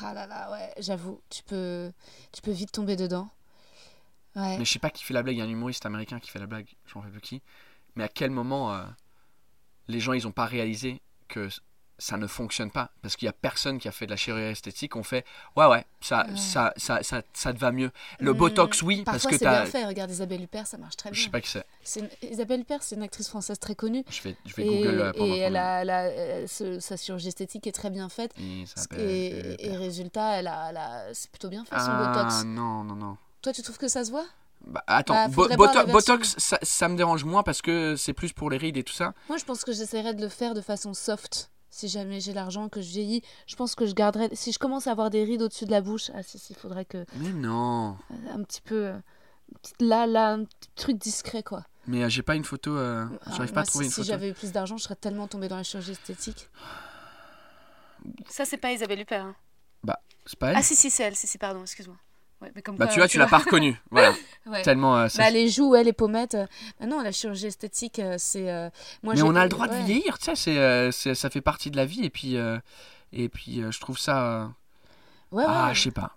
Ah 0.03 0.15
là 0.15 0.27
là, 0.27 0.51
ouais, 0.51 0.73
j'avoue, 0.79 1.21
tu 1.29 1.43
peux, 1.43 1.93
tu 2.33 2.41
peux 2.41 2.53
vite 2.53 2.73
tomber 2.73 2.97
dedans. 2.97 3.29
Ouais. 4.37 4.57
Mais 4.59 4.65
je 4.65 4.73
sais 4.73 4.79
pas 4.79 4.91
qui 4.91 5.05
fait 5.05 5.13
la 5.13 5.23
blague. 5.23 5.35
Il 5.37 5.39
y 5.39 5.43
a 5.43 5.45
un 5.45 5.49
humoriste 5.49 5.85
américain 5.87 6.19
qui 6.21 6.31
fait 6.31 6.39
la 6.39 6.47
blague. 6.47 6.67
Je 6.87 6.95
m'en 6.95 7.01
rappelle 7.03 7.13
plus 7.13 7.21
qui. 7.21 7.43
Mais 7.97 8.05
à 8.05 8.09
quel 8.09 8.31
moment 8.31 8.81
les 9.89 10.01
gens 10.01 10.13
ils 10.13 10.27
ont 10.27 10.33
pas 10.33 10.47
réalisé 10.47 11.03
que 11.29 11.49
ça 11.99 12.17
ne 12.17 12.27
fonctionne 12.27 12.71
pas 12.71 12.91
parce 13.03 13.17
qu'il 13.17 13.27
y 13.27 13.29
a 13.29 13.33
personne 13.33 13.79
qui 13.79 13.87
a 13.89 13.93
fait 13.93 14.07
de 14.07 14.11
la 14.11 14.17
chirurgie 14.17 14.51
esthétique. 14.53 14.97
On 14.97 15.03
fait 15.03 15.25
ouais 15.57 15.67
ouais 15.67 15.85
ça 16.01 16.27
Ouais. 16.29 16.37
ça, 16.37 16.73
ça 16.77 17.03
ça 17.03 17.23
ça 17.33 17.53
te 17.53 17.59
va 17.59 17.71
mieux. 17.73 17.91
Le 18.19 18.33
Hmm, 18.33 18.37
botox 18.37 18.83
oui 18.83 19.03
parce 19.05 19.25
que 19.27 19.33
c'est 19.39 19.45
t'as. 19.45 19.63
bien 19.63 19.67
fait. 19.71 19.85
Regarde 19.87 20.11
Isabelle 20.11 20.43
Huppert, 20.43 20.67
ça 20.67 20.77
marche 20.79 20.97
très 20.97 21.11
Je 21.11 21.15
bien. 21.15 21.25
sais 21.25 21.31
pas 21.31 21.41
qui 21.41 21.51
c'est. 21.85 22.01
Une- 22.01 22.09
Isabelle 22.31 22.61
Huppert, 22.61 22.83
c'est 22.83 22.97
une 22.97 23.03
actrice 23.03 23.29
française 23.29 23.59
très 23.59 23.75
connue. 23.75 24.05
Je 24.11 24.23
vais 24.23 24.37
je 24.45 24.55
vais 24.55 24.67
Et, 24.67 24.67
Google 24.67 25.01
euh, 25.01 25.13
pendant 25.13 25.35
et 25.35 25.39
elle 25.39 25.57
a, 25.57 25.83
elle 25.83 25.91
a- 25.91 26.05
euh, 26.07 26.47
ce- 26.49 26.81
sa 26.81 26.97
chirurgie 26.97 27.29
esthétique 27.29 27.67
est 27.67 27.73
très 27.73 27.91
bien 27.91 28.09
faite. 28.09 28.33
Et, 28.99 29.67
et 29.67 29.77
résultat, 29.77 30.39
elle 30.39 30.47
a, 30.49 30.71
elle 30.71 30.77
a- 30.77 31.15
c'est 31.15 31.31
plutôt 31.31 31.49
bien 31.49 31.65
fait 31.65 31.79
son 31.79 31.87
Ah 31.91 32.13
botox. 32.13 32.45
non 32.45 32.85
non 32.85 32.95
non. 32.97 33.17
Toi, 33.43 33.53
tu 33.53 33.63
trouves 33.63 33.79
que 33.79 33.89
ça 33.89 34.05
se 34.05 34.11
voit? 34.11 34.25
Bah, 34.67 34.83
attends, 34.87 35.13
Bah, 35.15 35.29
bo- 35.29 35.49
boto- 35.49 35.91
botox 35.91 36.37
ça, 36.39 36.59
ça 36.63 36.89
me 36.89 36.97
dérange 36.97 37.25
moins 37.25 37.43
parce 37.43 37.61
que 37.61 37.97
c'est 37.97 38.15
plus 38.15 38.33
pour 38.33 38.49
les 38.51 38.57
rides 38.57 38.79
et 38.79 38.83
tout 38.83 38.95
ça. 38.95 39.13
Moi, 39.29 39.37
je 39.37 39.45
pense 39.45 39.63
que 39.63 39.73
j'essaierais 39.73 40.15
de 40.15 40.23
le 40.23 40.29
faire 40.31 40.55
de 40.55 40.63
façon 40.63 40.95
soft. 40.95 41.51
Si 41.77 41.89
jamais 41.89 42.21
j'ai 42.21 42.33
l'argent, 42.33 42.69
que 42.69 42.81
je 42.81 42.89
vieillis, 42.89 43.23
je 43.49 43.57
pense 43.57 43.75
que 43.75 43.85
je 43.85 43.95
garderai. 43.95 44.29
Si 44.33 44.53
je 44.53 44.61
commence 44.61 44.87
à 44.87 44.93
avoir 44.93 45.11
des 45.11 45.25
rides 45.25 45.43
au-dessus 45.43 45.65
de 45.67 45.73
la 45.73 45.81
bouche, 45.81 46.11
ah 46.15 46.23
si, 46.23 46.39
si, 46.39 46.53
il 46.53 46.57
faudrait 46.57 46.85
que. 46.85 47.05
Mais 47.17 47.33
non. 47.33 47.97
euh, 48.13 48.15
Un 48.33 48.43
petit 48.45 48.61
peu. 48.61 48.87
euh, 48.87 48.99
Là, 49.81 50.07
là, 50.07 50.31
un 50.35 50.45
petit 50.45 50.69
truc 50.77 50.99
discret, 50.99 51.43
quoi. 51.43 51.65
Mais 51.89 52.05
euh, 52.05 52.09
j'ai 52.09 52.23
pas 52.23 52.37
une 52.37 52.45
photo. 52.45 52.77
euh, 52.77 53.05
Ah, 53.27 53.31
J'arrive 53.37 53.51
pas 53.53 53.61
moi, 53.61 53.63
à 53.63 53.67
trouver 53.67 53.85
si, 53.85 53.89
une 53.89 53.93
si 53.93 54.01
photo. 54.03 54.09
j'avais 54.09 54.31
eu 54.31 54.35
plus 54.35 54.53
d'argent, 54.53 54.77
je 54.77 54.85
serais 54.85 54.95
tellement 54.97 55.27
tombée 55.27 55.49
dans 55.49 55.57
la 55.57 55.65
chirurgie 55.65 55.93
esthétique. 55.93 56.49
Ça, 58.29 58.45
c'est 58.45 58.57
pas 58.59 58.73
Isabelle 58.73 59.01
Huppert. 59.01 59.25
hein. 59.25 59.35
C'est 60.27 60.39
pas 60.39 60.51
elle 60.53 60.57
Ah, 60.57 60.63
si, 60.63 60.75
si, 60.77 60.91
c'est 60.91 61.03
elle. 61.03 61.17
Si, 61.17 61.27
si, 61.27 61.37
pardon, 61.39 61.61
excuse-moi. 61.63 61.97
Ouais, 62.43 62.53
mais 62.55 62.63
comme 62.63 62.77
Bah 62.77 62.87
quoi, 62.87 62.93
tu 62.95 63.01
vois, 63.01 63.09
tu 63.09 63.19
l'as 63.19 63.27
pas 63.27 63.39
reconnue. 63.39 63.81
Voilà. 63.91 64.13
Ouais. 64.47 64.63
Tellement. 64.63 64.97
euh, 64.99 65.09
Bah, 65.17 65.31
les 65.31 65.49
joues, 65.49 65.71
ouais, 65.71 65.85
les 65.85 65.93
pommettes. 65.93 66.35
euh, 66.35 66.47
Bah 66.81 66.87
non, 66.87 67.01
la 67.01 67.13
chirurgie 67.13 67.47
esthétique, 67.47 67.99
euh, 67.99 68.17
c'est. 68.19 68.51
euh, 68.51 68.69
Moi, 69.03 69.15
Mais 69.15 69.23
on 69.23 69.35
a 69.37 69.43
le 69.45 69.49
droit 69.49 69.69
de 69.69 69.75
vieillir, 69.85 70.19
tu 70.19 70.27
sais, 70.27 70.35
c'est, 70.37 70.59
euh, 70.59 70.91
c'est- 70.91 71.15
ça 71.15 71.31
fait 71.31 71.41
partie 71.41 71.71
de 71.71 71.77
la 71.77 71.87
vie 71.87 72.05
et 72.05 72.11
puis 72.11 72.37
euh, 72.37 72.59
et 73.13 73.29
puis 73.29 73.63
euh, 73.63 73.71
je 73.71 73.81
trouve 73.81 73.99
ça. 73.99 74.23
euh, 74.43 74.47
Ouais, 75.33 75.45
Ah, 75.47 75.69
ouais. 75.69 75.75
je 75.75 75.83
sais 75.83 75.91
pas. 75.91 76.17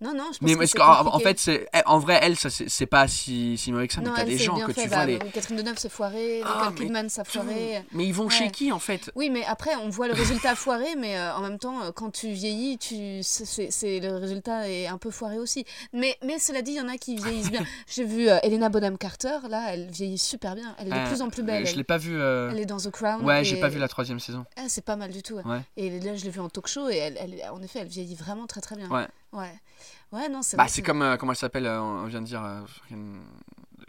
Non, 0.00 0.12
non, 0.14 0.24
je 0.32 0.38
pense 0.38 0.40
Mais 0.42 0.54
que 0.54 0.66
c'est 0.66 0.80
en 0.80 1.04
compliqué. 1.04 1.24
fait, 1.24 1.38
c'est 1.40 1.68
eh, 1.74 1.80
en 1.86 1.98
vrai, 1.98 2.18
elle, 2.22 2.36
ça 2.36 2.50
c'est 2.50 2.68
c'est 2.68 2.86
pas 2.86 3.08
si 3.08 3.58
si 3.58 3.72
mauvais 3.72 3.88
que 3.88 3.94
ça. 3.94 4.00
Mais 4.00 4.08
Non, 4.08 4.14
t'as 4.14 4.22
elle, 4.22 4.28
des 4.28 4.38
gens 4.38 4.56
que 4.58 4.72
fait. 4.72 4.82
tu 4.84 4.88
Bah, 4.88 4.96
vois 4.96 5.06
les. 5.06 5.18
Catherine 5.18 5.56
Deneuve, 5.56 5.78
c'est 5.78 5.88
foiré. 5.88 6.42
Ah, 6.44 6.70
mais 6.70 6.76
Kidman, 6.84 7.08
ça 7.08 7.24
foiré. 7.24 7.82
Mais 7.92 8.06
ils 8.06 8.14
vont 8.14 8.26
Ouais. 8.26 8.30
chez 8.30 8.50
qui 8.50 8.70
en 8.70 8.78
fait? 8.78 9.10
Oui, 9.16 9.28
mais 9.30 9.44
après, 9.44 9.74
on 9.82 9.88
voit 9.88 10.06
le 10.06 10.14
résultat 10.14 10.54
foiré, 10.54 10.94
mais 10.96 11.16
euh, 11.18 11.34
en 11.34 11.40
même 11.40 11.58
temps, 11.58 11.82
euh, 11.82 11.90
quand 11.92 12.10
tu 12.10 12.28
vieillis, 12.30 12.78
tu, 12.78 13.20
c'est, 13.22 14.00
le 14.00 14.16
résultat 14.18 14.68
est 14.70 14.86
un 14.86 14.98
peu 14.98 15.10
foiré 15.10 15.38
aussi. 15.38 15.64
Mais, 15.92 16.16
mais 16.24 16.38
cela 16.38 16.62
dit, 16.62 16.72
il 16.72 16.76
y 16.76 16.80
en 16.80 16.88
a 16.88 16.96
qui 16.96 17.16
vieillissent 17.16 17.50
bien. 17.50 17.64
J'ai 17.92 18.04
vu 18.04 18.28
euh, 18.28 18.38
Helena 18.42 18.68
Bonham 18.68 18.98
Carter, 18.98 19.38
là, 19.48 19.66
elle 19.72 19.90
vieillit 19.90 20.18
super 20.18 20.54
bien. 20.54 20.74
Elle 20.78 20.88
est 20.88 20.90
de 20.90 20.96
Euh, 20.96 21.06
plus 21.08 21.22
en 21.22 21.28
plus 21.30 21.42
belle. 21.42 21.66
Je 21.66 21.72
Elle, 21.72 21.78
l'ai 21.78 21.84
pas 21.84 21.98
vu. 21.98 22.16
euh, 22.20 22.50
elle 22.52 22.60
est 22.60 22.66
dans 22.66 22.78
The 22.78 22.90
Crown. 22.90 23.24
Ouais, 23.24 23.42
j'ai 23.44 23.56
et- 23.56 23.60
pas 23.60 23.68
vu 23.68 23.78
la 23.78 23.88
troisième 23.88 24.20
saison. 24.20 24.44
Ah, 24.56 24.62
c'est 24.68 24.84
pas 24.84 24.96
mal 24.96 25.10
du 25.10 25.22
tout. 25.22 25.34
ouais. 25.34 25.60
Et 25.76 25.98
là, 26.00 26.14
je 26.14 26.24
l'ai 26.24 26.30
vu 26.30 26.40
en 26.40 26.48
talk 26.48 26.68
show, 26.68 26.88
et 26.88 26.96
elle, 26.96 27.18
elle- 27.20 27.50
en 27.50 27.60
effet, 27.62 27.80
elle 27.80 27.88
vieillit 27.88 28.14
vraiment 28.14 28.46
très 28.46 28.60
très 28.60 28.76
bien. 28.76 28.88
Ouais. 28.88 29.06
Ouais, 29.32 29.52
ouais 30.12 30.28
non, 30.28 30.42
c'est 30.42 30.56
Bah 30.56 30.68
c'est 30.68 30.82
comme 30.82 31.02
euh, 31.02 31.16
comment 31.16 31.32
elle 31.32 31.38
s'appelle 31.38 31.66
euh, 31.66 31.80
On 31.82 32.06
vient 32.06 32.20
de 32.22 32.26
dire 32.26 32.42
euh, 32.42 32.60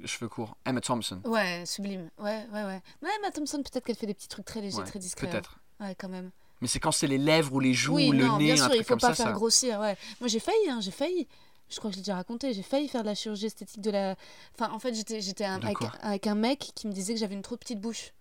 cheveux 0.06 0.28
courts. 0.30 0.58
Emma 0.66 0.82
Thompson. 0.82 1.22
Ouais, 1.26 1.64
sublime. 1.66 2.10
Ouais, 2.18 2.46
ouais, 2.54 2.64
ouais. 2.66 2.82
Ouais, 3.02 3.10
Emma 3.20 3.32
Thompson, 3.32 3.58
peut-être 3.64 3.86
qu'elle 3.86 3.96
fait 3.96 4.06
des 4.08 4.14
petits 4.14 4.28
trucs 4.28 4.46
très 4.46 4.62
légers, 4.62 4.78
Ouais, 4.78 4.84
très 4.86 5.00
discrets. 5.00 5.28
hein. 5.28 5.32
Peut-être. 5.32 5.60
Ouais, 5.80 5.96
quand 5.96 6.10
même. 6.10 6.32
Mais 6.62 6.68
c'est 6.68 6.80
quand 6.82 6.92
c'est 6.92 7.08
les 7.08 7.18
lèvres 7.18 7.54
ou 7.54 7.60
les 7.62 7.74
joues 7.74 7.96
oui, 7.96 8.10
ou 8.10 8.12
le 8.12 8.26
non, 8.26 8.38
nez, 8.38 8.46
bien 8.46 8.54
un 8.56 8.58
sûr, 8.58 8.66
truc 8.68 8.80
il 8.82 8.84
faut 8.84 8.90
comme 8.90 9.00
pas 9.00 9.08
ça. 9.10 9.16
faire 9.16 9.26
ça... 9.28 9.32
grossir, 9.32 9.80
ouais. 9.80 9.96
Moi, 10.20 10.28
j'ai 10.28 10.40
failli, 10.40 10.70
hein, 10.70 10.80
j'ai 10.82 10.92
failli. 10.92 11.26
Je 11.70 11.78
crois 11.78 11.90
que 11.90 11.94
je 11.94 12.00
l'ai 12.00 12.04
déjà 12.04 12.16
raconté. 12.16 12.54
J'ai 12.54 12.64
failli 12.64 12.90
faire 12.90 13.02
de 13.04 13.08
la 13.08 13.16
chirurgie 13.16 13.46
esthétique 13.46 13.80
de 13.80 13.92
la. 13.92 14.16
Enfin, 14.56 14.74
en 14.74 14.80
fait, 14.80 14.94
j'étais, 14.94 15.46
un- 15.46 15.62
avec, 15.62 15.78
avec 16.02 16.28
un 16.28 16.36
mec 16.36 16.72
qui 16.76 16.88
me 16.88 16.92
disait 16.92 17.14
que 17.14 17.20
j'avais 17.20 17.36
une 17.36 17.44
trop 17.44 17.56
petite 17.58 17.80
bouche. 17.80 18.12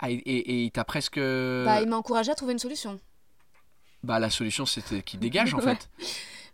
Ah, 0.00 0.10
et, 0.10 0.14
et, 0.14 0.38
et 0.50 0.64
il 0.64 0.70
t'a 0.72 0.82
presque. 0.84 1.18
Bah, 1.20 1.80
il 1.80 1.88
m'a 1.88 1.96
encouragé 1.96 2.32
à 2.32 2.34
trouver 2.34 2.54
une 2.54 2.58
solution. 2.58 2.98
Bah 4.04 4.18
la 4.18 4.30
solution 4.30 4.66
c'était 4.66 5.02
qu'il 5.02 5.20
dégage 5.20 5.54
en 5.54 5.58
Ouais. 5.64 5.74
fait. 5.76 5.88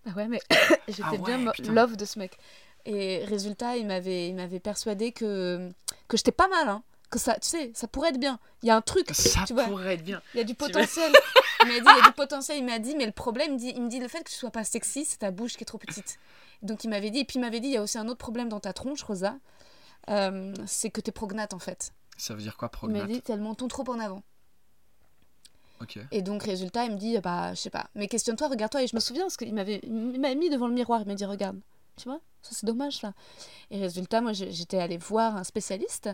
Bah 0.06 0.12
ouais, 0.16 0.28
mais 0.28 0.40
j'étais 0.88 1.02
Ah 1.04 1.16
bien 1.16 1.44
ouais, 1.46 1.52
putain. 1.52 1.72
love 1.72 1.96
de 1.96 2.04
ce 2.04 2.18
mec. 2.18 2.38
Et 2.86 3.24
résultat, 3.26 3.76
il 3.76 3.86
m'avait, 3.86 4.28
il 4.28 4.34
m'avait 4.34 4.60
persuadé 4.60 5.12
que 5.12 5.68
que 6.08 6.16
j'étais 6.16 6.32
pas 6.32 6.48
mal, 6.48 6.68
hein. 6.68 6.82
Que 7.10 7.18
ça, 7.18 7.34
tu 7.34 7.48
sais, 7.48 7.72
ça 7.74 7.88
pourrait 7.88 8.10
être 8.10 8.20
bien. 8.20 8.38
Il 8.62 8.66
y 8.68 8.70
a 8.70 8.76
un 8.76 8.80
truc. 8.82 9.08
Ça 9.12 9.42
Tu 9.44 9.52
vois. 9.52 9.64
pourrait 9.64 9.94
être 9.94 10.04
bien. 10.04 10.22
Il 10.32 10.38
y 10.38 10.40
a 10.40 10.44
du 10.44 10.54
potentiel. 10.54 11.12
il 11.62 11.66
m'a 11.66 11.74
dit, 11.74 11.80
il 11.84 11.96
y 11.98 12.00
a 12.06 12.08
du 12.08 12.12
potentiel. 12.14 12.58
Il 12.58 12.64
m'a 12.64 12.78
dit, 12.78 12.94
mais 12.94 13.04
le 13.04 13.10
problème, 13.12 13.48
il 13.50 13.54
me 13.54 13.58
dit, 13.58 13.72
il 13.74 13.82
me 13.82 13.88
dit 13.90 13.98
le 13.98 14.06
fait 14.06 14.22
que 14.22 14.30
tu 14.30 14.36
sois 14.36 14.52
pas 14.52 14.62
sexy, 14.62 15.04
c'est 15.04 15.18
ta 15.18 15.32
bouche 15.32 15.54
qui 15.56 15.62
est 15.62 15.66
trop 15.66 15.76
petite. 15.78 16.18
Donc 16.62 16.84
il 16.84 16.88
m'avait 16.88 17.10
dit, 17.10 17.18
et 17.18 17.24
puis 17.24 17.38
il 17.38 17.42
m'avait 17.42 17.58
dit, 17.58 17.66
il 17.66 17.74
y 17.74 17.76
a 17.76 17.82
aussi 17.82 17.98
un 17.98 18.06
autre 18.06 18.18
problème 18.18 18.48
dans 18.48 18.60
ta 18.60 18.72
tronche, 18.72 19.02
Rosa. 19.02 19.34
Euh, 20.08 20.54
c'est 20.66 20.90
que 20.90 21.00
t'es 21.00 21.10
prognate 21.12 21.52
en 21.52 21.58
fait. 21.58 21.92
Ça 22.16 22.32
veut 22.34 22.42
dire 22.42 22.56
quoi 22.56 22.68
Il 22.68 22.88
m'a 22.90 22.92
prognate 23.00 23.08
dit, 23.08 23.22
t'as 23.22 23.34
le 23.36 23.42
menton 23.42 23.66
trop 23.66 23.84
en 23.90 23.98
avant. 23.98 24.22
Et 26.10 26.22
donc, 26.22 26.42
résultat, 26.42 26.84
il 26.84 26.92
me 26.92 26.96
dit, 26.96 27.18
bah, 27.18 27.54
je 27.54 27.60
sais 27.60 27.70
pas. 27.70 27.88
Mais 27.94 28.06
questionne-toi, 28.08 28.48
regarde-toi. 28.48 28.82
Et 28.82 28.86
je 28.86 28.94
me 28.94 29.00
souviens, 29.00 29.24
parce 29.24 29.36
qu'il 29.36 29.54
m'avait 29.54 29.80
mis 29.86 30.50
devant 30.50 30.68
le 30.68 30.74
miroir. 30.74 31.00
Il 31.02 31.06
m'a 31.06 31.14
dit, 31.14 31.24
regarde. 31.24 31.58
Tu 31.96 32.08
vois? 32.08 32.20
Ça, 32.42 32.52
c'est 32.52 32.66
dommage, 32.66 33.02
là. 33.02 33.12
Et 33.70 33.78
résultat, 33.80 34.20
moi, 34.20 34.32
j'étais 34.32 34.78
allée 34.78 34.98
voir 34.98 35.36
un 35.36 35.44
spécialiste. 35.44 36.08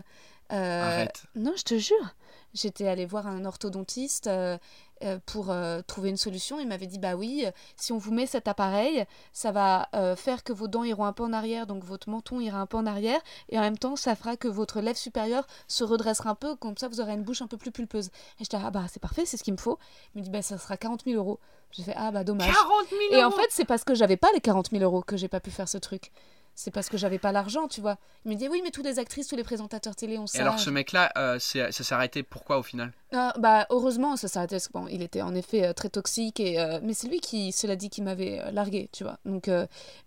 Euh, 0.51 0.83
Arrête. 0.83 1.23
Non, 1.35 1.53
je 1.55 1.63
te 1.63 1.77
jure. 1.77 2.15
J'étais 2.57 2.87
allée 2.87 3.05
voir 3.05 3.27
un 3.27 3.45
orthodontiste 3.45 4.27
euh, 4.27 4.57
euh, 5.03 5.19
pour 5.27 5.51
euh, 5.51 5.81
trouver 5.85 6.09
une 6.09 6.17
solution. 6.17 6.59
Il 6.59 6.67
m'avait 6.67 6.87
dit, 6.87 6.97
bah 6.97 7.15
oui, 7.15 7.45
si 7.75 7.91
on 7.91 7.99
vous 7.99 8.11
met 8.11 8.25
cet 8.25 8.47
appareil, 8.47 9.05
ça 9.31 9.51
va 9.51 9.89
euh, 9.93 10.15
faire 10.15 10.43
que 10.43 10.51
vos 10.51 10.67
dents 10.67 10.83
iront 10.83 11.05
un 11.05 11.13
peu 11.13 11.23
en 11.23 11.33
arrière, 11.33 11.67
donc 11.67 11.83
votre 11.83 12.09
menton 12.09 12.39
ira 12.39 12.59
un 12.59 12.65
peu 12.65 12.77
en 12.77 12.85
arrière. 12.87 13.19
Et 13.49 13.59
en 13.59 13.61
même 13.61 13.77
temps, 13.77 13.95
ça 13.95 14.15
fera 14.15 14.37
que 14.37 14.47
votre 14.47 14.81
lèvre 14.81 14.97
supérieure 14.97 15.45
se 15.67 15.83
redressera 15.83 16.31
un 16.31 16.35
peu. 16.35 16.55
Comme 16.55 16.77
ça, 16.77 16.87
vous 16.87 16.99
aurez 16.99 17.13
une 17.13 17.23
bouche 17.23 17.43
un 17.43 17.47
peu 17.47 17.57
plus 17.57 17.71
pulpeuse. 17.71 18.07
Et 18.39 18.43
j'étais, 18.43 18.57
ah 18.59 18.71
bah 18.71 18.85
c'est 18.91 19.01
parfait, 19.01 19.25
c'est 19.25 19.37
ce 19.37 19.43
qu'il 19.43 19.53
me 19.53 19.59
faut. 19.59 19.77
Il 20.15 20.19
me 20.19 20.23
dit, 20.23 20.31
bah 20.31 20.41
ça 20.41 20.57
sera 20.57 20.77
40 20.77 21.03
000 21.05 21.15
euros. 21.15 21.39
J'ai 21.71 21.83
fait, 21.83 21.93
ah 21.95 22.09
bah 22.11 22.23
dommage. 22.23 22.51
40 22.51 22.89
000 22.89 23.01
Et 23.11 23.23
en 23.23 23.31
fait, 23.31 23.47
c'est 23.51 23.65
parce 23.65 23.83
que 23.83 23.93
j'avais 23.93 24.17
pas 24.17 24.29
les 24.33 24.41
40 24.41 24.71
000 24.71 24.83
euros 24.83 25.03
que 25.03 25.15
j'ai 25.15 25.27
pas 25.27 25.39
pu 25.39 25.51
faire 25.51 25.69
ce 25.69 25.77
truc. 25.77 26.11
C'est 26.59 26.71
parce 26.71 26.89
que 26.89 26.97
j'avais 26.97 27.19
pas 27.19 27.31
l'argent, 27.31 27.67
tu 27.67 27.81
vois. 27.81 27.99
Il 28.25 28.31
me 28.31 28.35
dit, 28.35 28.49
oui, 28.49 28.61
mais 28.63 28.71
toutes 28.71 28.85
les 28.85 28.97
actrices, 28.97 29.27
tous 29.27 29.35
les 29.35 29.43
présentateurs 29.43 29.95
télé 29.95 30.17
ont 30.17 30.23
Et 30.25 30.27
ça. 30.27 30.41
alors 30.41 30.59
ce 30.59 30.71
mec-là, 30.71 31.11
euh, 31.15 31.37
ça 31.37 31.71
s'est 31.71 31.93
arrêté 31.93 32.23
pourquoi 32.23 32.57
au 32.57 32.63
final? 32.63 32.91
Ah, 33.13 33.31
bah, 33.37 33.67
heureusement, 33.69 34.15
ça 34.17 34.27
s'arrêtait. 34.27 34.55
parce 34.55 34.67
que, 34.67 34.73
Bon, 34.73 34.87
il 34.89 35.03
était 35.03 35.21
en 35.21 35.35
effet 35.35 35.67
euh, 35.67 35.73
très 35.73 35.89
toxique. 35.89 36.39
Et, 36.39 36.59
euh, 36.59 36.79
mais 36.81 36.95
c'est 36.95 37.09
lui 37.09 37.19
qui, 37.19 37.51
cela 37.51 37.75
dit, 37.75 37.91
qui 37.91 38.01
m'avait 38.01 38.51
largué, 38.51 38.89
tu 38.91 39.03
vois. 39.03 39.19
Donc, 39.23 39.51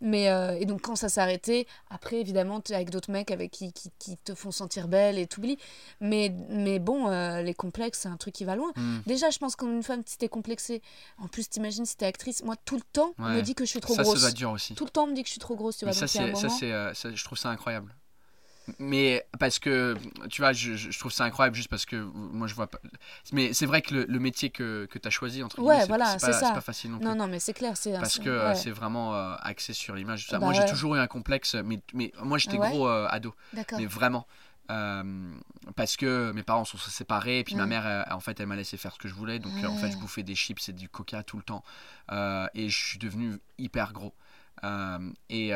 mais, 0.01 0.25
et 0.61 0.65
donc, 0.67 0.83
quand 0.83 0.97
ça 0.97 1.09
s'est 1.09 1.21
arrêté, 1.21 1.69
après, 1.89 2.17
évidemment, 2.17 2.61
tu 2.61 2.73
es 2.73 2.75
avec 2.75 2.91
d'autres 2.91 3.13
mecs 3.13 3.31
avec 3.31 3.53
qui, 3.53 3.73
qui, 3.73 3.93
qui 4.01 4.17
te 4.17 4.35
font 4.35 4.51
sentir 4.51 4.89
belle 4.89 5.19
et 5.19 5.29
t'oublies. 5.29 5.59
Mais, 6.01 6.35
mais 6.49 6.81
bon, 6.81 7.09
les 7.43 7.55
complexes, 7.55 8.01
c'est 8.01 8.09
un 8.09 8.17
truc 8.17 8.35
qui 8.35 8.45
va 8.45 8.57
loin. 8.57 8.73
Hmm. 8.75 8.99
Déjà, 9.07 9.31
je 9.31 9.39
pense 9.39 9.55
qu'une 9.55 9.85
femme, 9.85 10.03
si 10.05 10.19
t'es 10.19 10.29
complexée, 10.29 10.83
en 11.19 11.29
plus, 11.29 11.49
t'imagines 11.49 11.87
si 11.87 11.97
t'es 11.97 12.07
actrice, 12.07 12.43
moi, 12.43 12.57
tout 12.65 12.75
le 12.77 12.83
temps, 12.93 13.15
on 13.19 13.23
me 13.29 13.37
Ouais. 13.37 13.43
dit 13.43 13.55
que 13.55 13.65
je 13.65 13.71
suis 13.71 13.81
trop 13.81 13.95
Ça, 13.95 14.03
grosse. 14.03 14.17
ça 14.17 14.21
doit 14.23 14.31
être 14.31 14.37
dur 14.37 14.51
aussi. 14.51 14.75
Tout 14.75 14.85
le 14.85 14.91
temps, 14.91 15.05
on 15.05 15.07
me 15.07 15.15
dit 15.15 15.23
que 15.23 15.29
je 15.29 15.33
suis 15.33 15.41
trop 15.41 15.55
grosse, 15.55 15.77
tu 15.77 15.85
vois. 15.85 15.95
Mais 15.95 16.01
donc, 16.33 16.40
ça, 16.41 16.49
c'est, 16.49 16.73
euh, 16.73 16.93
je 16.95 17.25
trouve 17.25 17.39
ça 17.39 17.51
incroyable. 17.51 17.95
mais 18.79 19.27
parce 19.41 19.59
que 19.59 19.97
tu 20.29 20.43
vois, 20.43 20.53
je, 20.53 20.97
trouve 20.99 21.11
ça 21.11 21.25
incroyable 21.25 21.57
juste 21.57 21.69
parce 21.69 21.87
que 21.87 21.97
moi 21.97 22.47
je 22.47 22.55
vois 22.55 22.69
pas. 22.69 22.79
Mais 23.33 23.53
c'est 23.53 23.67
vrai 23.67 23.83
que 23.83 23.95
le, 23.95 24.05
le 24.05 24.19
métier 24.21 24.51
que, 24.51 24.87
que 24.91 24.99
tu 24.99 25.09
as 25.09 25.11
choisi, 25.11 25.43
entre 25.43 25.59
Ouais, 25.61 25.75
guillemets, 25.75 25.87
voilà, 25.89 26.19
c'est 26.19 26.27
pas, 26.27 26.33
ça. 26.33 26.47
c'est 26.49 26.55
pas 26.55 26.61
facile 26.61 26.93
non 26.93 26.99
plus. 26.99 27.07
Non, 27.07 27.15
non, 27.17 27.27
mais 27.27 27.41
c'est 27.41 27.53
clair, 27.55 27.77
c'est 27.77 27.93
parce 27.95 28.19
que 28.19 28.29
euh, 28.29 28.49
ouais. 28.51 28.55
c'est 28.55 28.71
vraiment 28.71 29.15
euh, 29.15 29.35
axé 29.41 29.73
sur 29.73 29.95
l'image. 29.97 30.29
Bah 30.31 30.39
moi 30.39 30.53
j'ai 30.53 30.65
toujours 30.67 30.95
eu 30.95 30.99
un 30.99 31.07
complexe, 31.09 31.55
mais, 31.57 31.81
mais 31.95 32.13
moi 32.23 32.39
j'étais 32.39 32.59
gros 32.59 32.87
euh, 32.89 33.09
ado, 33.11 33.35
D'accord. 33.53 33.79
mais 33.81 33.87
vraiment. 33.87 34.27
Euh, 34.71 35.33
parce 35.75 35.97
que 35.97 36.31
mes 36.31 36.45
parents 36.45 36.65
sont 36.65 36.79
séparés 36.79 37.41
et 37.41 37.45
puis 37.45 37.57
ma 37.57 37.67
Mm. 37.67 37.69
mère 37.69 37.87
euh, 37.89 38.03
en 38.15 38.21
fait 38.21 38.39
elle 38.39 38.47
m'a 38.47 38.55
laissé 38.55 38.77
faire 38.77 38.93
ce 38.95 39.01
que 39.01 39.09
je 39.09 39.15
voulais 39.15 39.41
donc 39.41 39.53
en 39.65 39.77
fait 39.77 39.91
je 39.91 39.97
bouffais 39.97 40.23
des 40.23 40.37
chips 40.37 40.69
et 40.69 40.73
du 40.73 40.89
coca 40.89 41.25
tout 41.25 41.37
le 41.39 41.43
temps 41.43 41.65
et 42.55 42.69
je 42.69 42.79
suis 42.87 42.99
devenu 43.01 43.41
hyper 43.59 43.93
gros 43.93 44.15
et, 45.29 45.53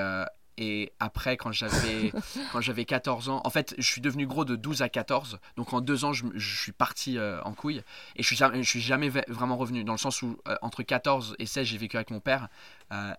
et 0.57 0.93
après 1.01 1.37
quand 1.37 1.53
j'avais 1.53 2.13
quand 2.53 2.61
j'avais 2.61 2.85
14 2.85 3.29
ans 3.29 3.41
en 3.45 3.51
fait 3.51 3.75
je 3.79 3.87
suis 3.87 4.01
devenu 4.01 4.27
gros 4.27 4.45
de 4.45 4.57
12 4.57 4.83
à 4.83 4.89
14 4.89 5.39
donc 5.57 5.73
en 5.73 5.81
deux 5.81 6.05
ans 6.05 6.13
je, 6.13 6.25
suis 6.39 6.73
parti 6.73 7.19
euh, 7.19 7.41
en 7.43 7.53
couille. 7.53 7.83
Et 8.17 8.23
je 8.23 8.35
suis 8.35 8.37
je 8.37 8.69
suis 8.69 8.81
jamais 8.81 9.09
vraiment 9.09 9.57
revenu 9.57 9.85
dans 9.85 9.93
le 9.93 9.99
sens 9.99 10.23
où 10.23 10.39
euh, 10.49 10.57
entre 10.63 10.83
14 10.83 11.37
et 11.39 11.47
16 11.47 11.67
j'ai 11.67 11.79
vécu 11.79 11.97
avec 11.97 12.11
mon 12.11 12.21
père 12.21 12.49
euh, 12.93 13.13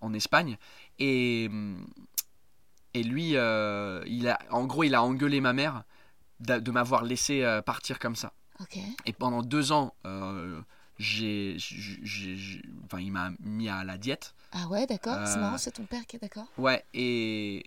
en 0.00 0.12
Espagne. 0.12 0.58
Et 0.98 1.48
hum, 1.50 1.86
et 2.92 3.02
lui 3.02 3.30
il 3.30 3.36
a 4.28 4.38
en 4.50 4.64
gros 4.64 4.84
il 4.84 4.94
a 4.94 5.02
engueulé 5.02 5.40
ma 5.40 5.52
mère 5.52 5.84
de 6.40 6.70
m'avoir 6.70 7.04
laissé 7.04 7.44
partir 7.64 7.98
comme 7.98 8.16
ça. 8.16 8.32
Et 9.06 9.12
pendant 9.12 9.42
deux 9.42 9.72
ans 9.72 9.94
j'ai 11.00 11.56
enfin 12.84 13.00
il 13.00 13.10
m'a 13.10 13.30
mis 13.40 13.68
à 13.68 13.84
la 13.84 13.96
diète 13.96 14.34
Ah 14.52 14.66
ouais, 14.68 14.86
d'accord. 14.86 15.18
C'est 15.26 15.38
Euh, 15.38 15.40
marrant, 15.40 15.58
c'est 15.58 15.70
ton 15.72 15.84
père 15.84 16.06
qui 16.06 16.16
est 16.16 16.18
d'accord. 16.18 16.46
Ouais, 16.58 16.84
et, 16.92 17.64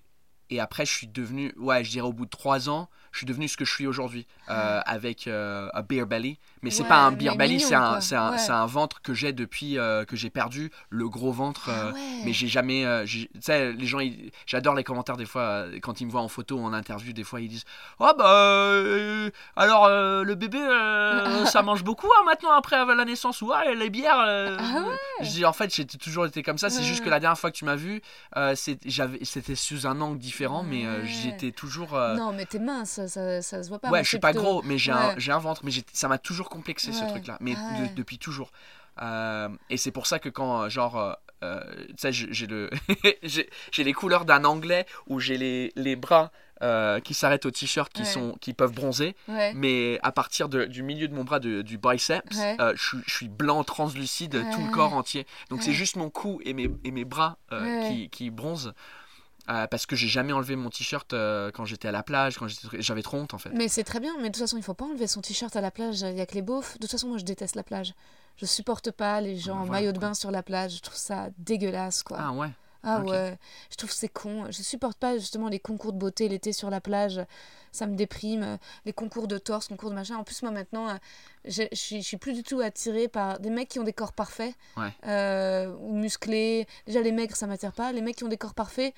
et 0.50 0.60
après, 0.60 0.86
je 0.86 0.92
suis 0.92 1.08
devenu, 1.08 1.54
ouais, 1.58 1.84
je 1.84 1.92
dirais 1.92 2.08
au 2.08 2.14
bout 2.14 2.26
de 2.26 2.30
trois 2.30 2.70
ans, 2.70 2.90
je 3.12 3.20
suis 3.20 3.26
devenu 3.28 3.48
ce 3.48 3.58
que 3.58 3.64
je 3.64 3.72
suis 3.72 3.86
aujourd'hui, 3.88 4.26
euh, 4.50 4.82
avec 4.86 5.28
euh, 5.28 5.70
un 5.74 5.82
beer 5.84 6.06
belly. 6.06 6.40
Mais 6.64 6.72
c'est 6.72 6.82
Ouais, 6.84 6.90
pas 6.90 7.06
un 7.06 7.12
beer 7.12 7.36
belly, 7.36 7.60
c'est 7.60 7.76
un, 7.76 8.00
un, 8.12 8.32
Ouais. 8.32 8.50
un 8.50 8.66
ventre 8.66 9.02
que 9.02 9.14
j'ai 9.14 9.34
depuis 9.34 9.78
euh, 9.78 10.04
que 10.04 10.16
j'ai 10.16 10.30
perdu, 10.32 10.72
le 10.90 11.08
gros 11.08 11.32
ventre. 11.32 11.70
Ah 11.70 11.92
ouais. 11.94 12.00
Mais 12.26 12.34
j'ai 12.34 12.48
jamais. 12.48 12.84
tu 13.06 13.28
sais, 13.40 13.72
les 13.72 13.86
gens, 13.86 14.00
j'adore 14.48 14.74
les 14.74 14.84
commentaires 14.84 15.18
des 15.18 15.26
fois, 15.28 15.66
quand 15.82 16.02
ils 16.02 16.08
me 16.08 16.12
voient 16.12 16.22
en 16.22 16.28
photo 16.28 16.58
ou 16.58 16.64
en 16.66 16.74
interview, 16.74 17.14
des 17.14 17.24
fois 17.24 17.40
ils 17.40 17.50
disent 17.50 17.66
Oh 18.00 18.12
bah. 18.18 19.30
alors, 19.56 19.88
le 19.90 20.36
bébé, 20.36 20.60
ça 21.46 21.62
mange 21.62 21.84
beaucoup 21.84 22.08
hein, 22.18 22.24
maintenant 22.26 22.52
après 22.54 22.84
la 22.84 23.06
naissance, 23.06 23.42
ou 23.44 23.52
ah, 23.54 23.64
les 23.74 23.90
bières. 23.92 24.18
Ah. 24.18 24.86
Je 25.22 25.30
dis 25.30 25.46
en 25.46 25.54
fait, 25.54 25.74
j'ai 25.74 25.86
toujours 25.86 26.26
été 26.26 26.42
comme 26.42 26.58
ça, 26.58 26.70
c'est 26.70 26.84
juste 26.84 27.04
que 27.04 27.10
la 27.10 27.20
dernière 27.20 27.38
fois 27.40 27.52
que 27.52 27.58
tu 27.58 27.66
m'as 27.66 27.76
vu, 27.76 28.02
c'était 28.56 29.56
sous 29.56 29.86
un 29.86 30.02
angle 30.02 30.18
différent, 30.18 30.33
mais 30.64 30.86
euh, 30.86 31.04
j'étais 31.06 31.52
toujours. 31.52 31.96
euh, 31.96 32.16
Non, 32.16 32.32
mais 32.34 32.46
t'es 32.46 32.60
mince, 32.60 33.06
ça, 33.08 33.42
ça, 33.42 33.64
se 33.64 33.70
voit 33.70 33.80
pas. 33.80 33.88
ouais, 33.88 34.00
Moi, 34.00 34.04
je 34.04 34.08
suis 34.08 34.16
c'est 34.18 34.20
pas 34.22 34.30
plutôt- 34.32 34.44
gros, 34.44 34.62
mais 34.64 34.78
j'ai 34.78 34.92
un, 34.92 35.10
Ouais. 35.10 35.16
j'ai 35.18 35.32
un 35.32 35.40
ventre, 35.40 35.62
mais 35.64 35.72
j'ai- 35.72 35.86
ça 35.94 36.08
m'a 36.08 36.18
toujours 36.18 36.50
complexé 36.50 36.92
ce 36.92 37.02
Ouais. 37.04 37.10
truc-là, 37.10 37.38
mais 37.42 37.54
de- 37.56 37.60
ouais. 37.60 37.94
depuis 37.96 38.18
toujours. 38.18 38.52
Euh, 39.02 39.50
et 39.70 39.78
c'est 39.78 39.92
pour 39.92 40.06
ça 40.06 40.20
que 40.20 40.30
quand, 40.30 40.64
euh, 40.64 40.70
genre, 40.70 40.98
euh, 41.00 41.14
euh, 41.44 41.60
tu 41.90 41.94
sais, 41.98 42.12
j'ai 42.14 42.28
j'ai 42.32 42.48
le, 42.48 42.70
j'ai 43.24 43.50
j'ai 43.72 43.84
les 43.84 43.94
couleurs 43.94 44.24
d'un 44.26 44.44
anglais 44.46 44.86
où 45.08 45.20
j'ai 45.20 45.38
les, 45.38 45.72
les 45.76 45.96
bras 45.96 46.32
euh, 46.62 47.00
qui 47.02 47.14
s'arrêtent 47.14 47.46
au 47.46 47.52
t-shirt 47.52 47.92
qui 47.92 48.04
Ouais. 48.04 48.08
sont, 48.08 48.38
qui 48.40 48.54
peuvent 48.54 48.72
bronzer, 48.72 49.16
Ouais. 49.28 49.52
mais 49.54 50.00
à 50.04 50.12
partir 50.14 50.48
de- 50.48 50.64
du 50.66 50.82
milieu 50.84 51.08
de 51.10 51.14
mon 51.14 51.24
bras, 51.26 51.40
de- 51.40 51.62
du 51.64 51.78
biceps, 51.78 52.38
Ouais. 52.38 52.56
euh, 52.62 52.74
je, 52.78 52.82
suis- 52.88 52.98
je 53.06 53.14
suis 53.16 53.28
blanc, 53.28 53.64
translucide, 53.66 54.32
tout 54.54 54.60
le 54.62 54.66
Ouais. 54.68 54.72
corps 54.72 54.94
entier. 54.94 55.26
Donc 55.50 55.62
c'est 55.64 55.70
Ouais. 55.72 55.74
juste 55.76 55.96
mon 55.98 56.10
cou 56.10 56.40
et 56.46 56.54
mes, 56.54 56.70
et 56.86 56.92
mes 56.92 57.04
bras 57.04 57.38
euh, 57.52 57.82
Ouais. 57.82 57.90
qui, 57.90 58.10
qui 58.10 58.30
bronzent. 58.30 58.74
Euh, 59.50 59.68
parce 59.68 59.86
que 59.86 59.96
j'ai 59.96 60.08
jamais 60.08 60.34
enlevé 60.34 60.56
mon 60.56 60.70
t-shirt 60.70 61.12
euh, 61.14 61.52
quand 61.52 61.66
j'étais 61.66 61.88
à 61.88 61.92
la 61.92 62.04
plage, 62.04 62.38
quand 62.38 62.48
j'avais 62.80 63.02
trop 63.02 63.18
honte 63.18 63.34
en 63.34 63.38
fait. 63.38 63.50
Mais 63.54 63.68
c'est 63.68 63.84
très 63.84 64.00
bien, 64.00 64.14
mais 64.18 64.30
de 64.30 64.34
toute 64.34 64.38
façon, 64.42 64.58
il 64.58 64.64
faut 64.64 64.74
pas 64.74 64.86
enlever 64.86 65.08
son 65.08 65.22
t-shirt 65.22 65.56
à 65.56 65.62
la 65.62 65.72
plage, 65.72 66.02
il 66.02 66.16
y 66.18 66.22
a 66.22 66.26
que 66.26 66.36
les 66.36 66.42
beaufs. 66.42 66.76
De 66.76 66.80
toute 66.80 66.92
façon, 66.92 67.08
moi, 67.10 67.18
je 67.18 67.26
déteste 67.26 67.56
la 67.56 67.64
plage. 67.64 67.94
Je 68.38 68.46
supporte 68.46 68.92
pas 68.92 69.22
les 69.22 69.38
gens 69.38 69.56
en 69.56 69.66
voilà, 69.66 69.72
maillot 69.82 69.92
de 69.92 70.00
quoi. 70.00 70.10
bain 70.10 70.14
sur 70.14 70.32
la 70.32 70.42
plage, 70.44 70.78
je 70.78 70.82
trouve 70.82 70.96
ça 70.98 71.28
dégueulasse, 71.38 72.04
quoi. 72.04 72.18
Ah 72.20 72.32
ouais. 72.32 72.50
Ah 72.86 73.00
ouais, 73.00 73.38
je 73.72 73.78
trouve 73.78 73.92
c'est 73.92 74.10
con. 74.10 74.48
Je 74.52 74.62
supporte 74.62 74.98
pas 74.98 75.18
justement 75.18 75.48
les 75.48 75.60
concours 75.60 75.94
de 75.94 75.98
beauté 75.98 76.28
l'été 76.28 76.52
sur 76.52 76.70
la 76.70 76.82
plage. 76.82 77.22
Ça 77.72 77.88
me 77.88 77.96
déprime. 77.96 78.58
Les 78.86 78.92
concours 78.92 79.30
de 79.30 79.38
torse, 79.38 79.70
concours 79.70 79.90
de 79.90 79.96
machin. 79.96 80.18
En 80.18 80.26
plus, 80.26 80.42
moi 80.44 80.52
maintenant, 80.52 80.90
euh, 80.90 80.96
je 81.46 81.64
je 81.72 81.78
suis 81.78 82.02
je 82.02 82.08
suis 82.08 82.18
plus 82.18 82.34
du 82.34 82.44
tout 82.44 82.60
attirée 82.60 83.08
par 83.08 83.40
des 83.40 83.50
mecs 83.50 83.70
qui 83.70 83.80
ont 83.80 83.86
des 83.86 83.94
corps 83.94 84.12
parfaits 84.12 84.54
Ouais. 84.76 84.92
euh, 85.08 85.74
ou 85.80 85.96
musclés. 85.96 86.68
Déjà, 86.86 87.00
les 87.00 87.14
maigres, 87.14 87.38
ça 87.38 87.48
m'attire 87.48 87.72
pas. 87.72 87.94
Les 87.94 88.02
mecs 88.02 88.18
qui 88.18 88.26
ont 88.26 88.30
des 88.30 88.36
corps 88.38 88.54
parfaits, 88.54 88.94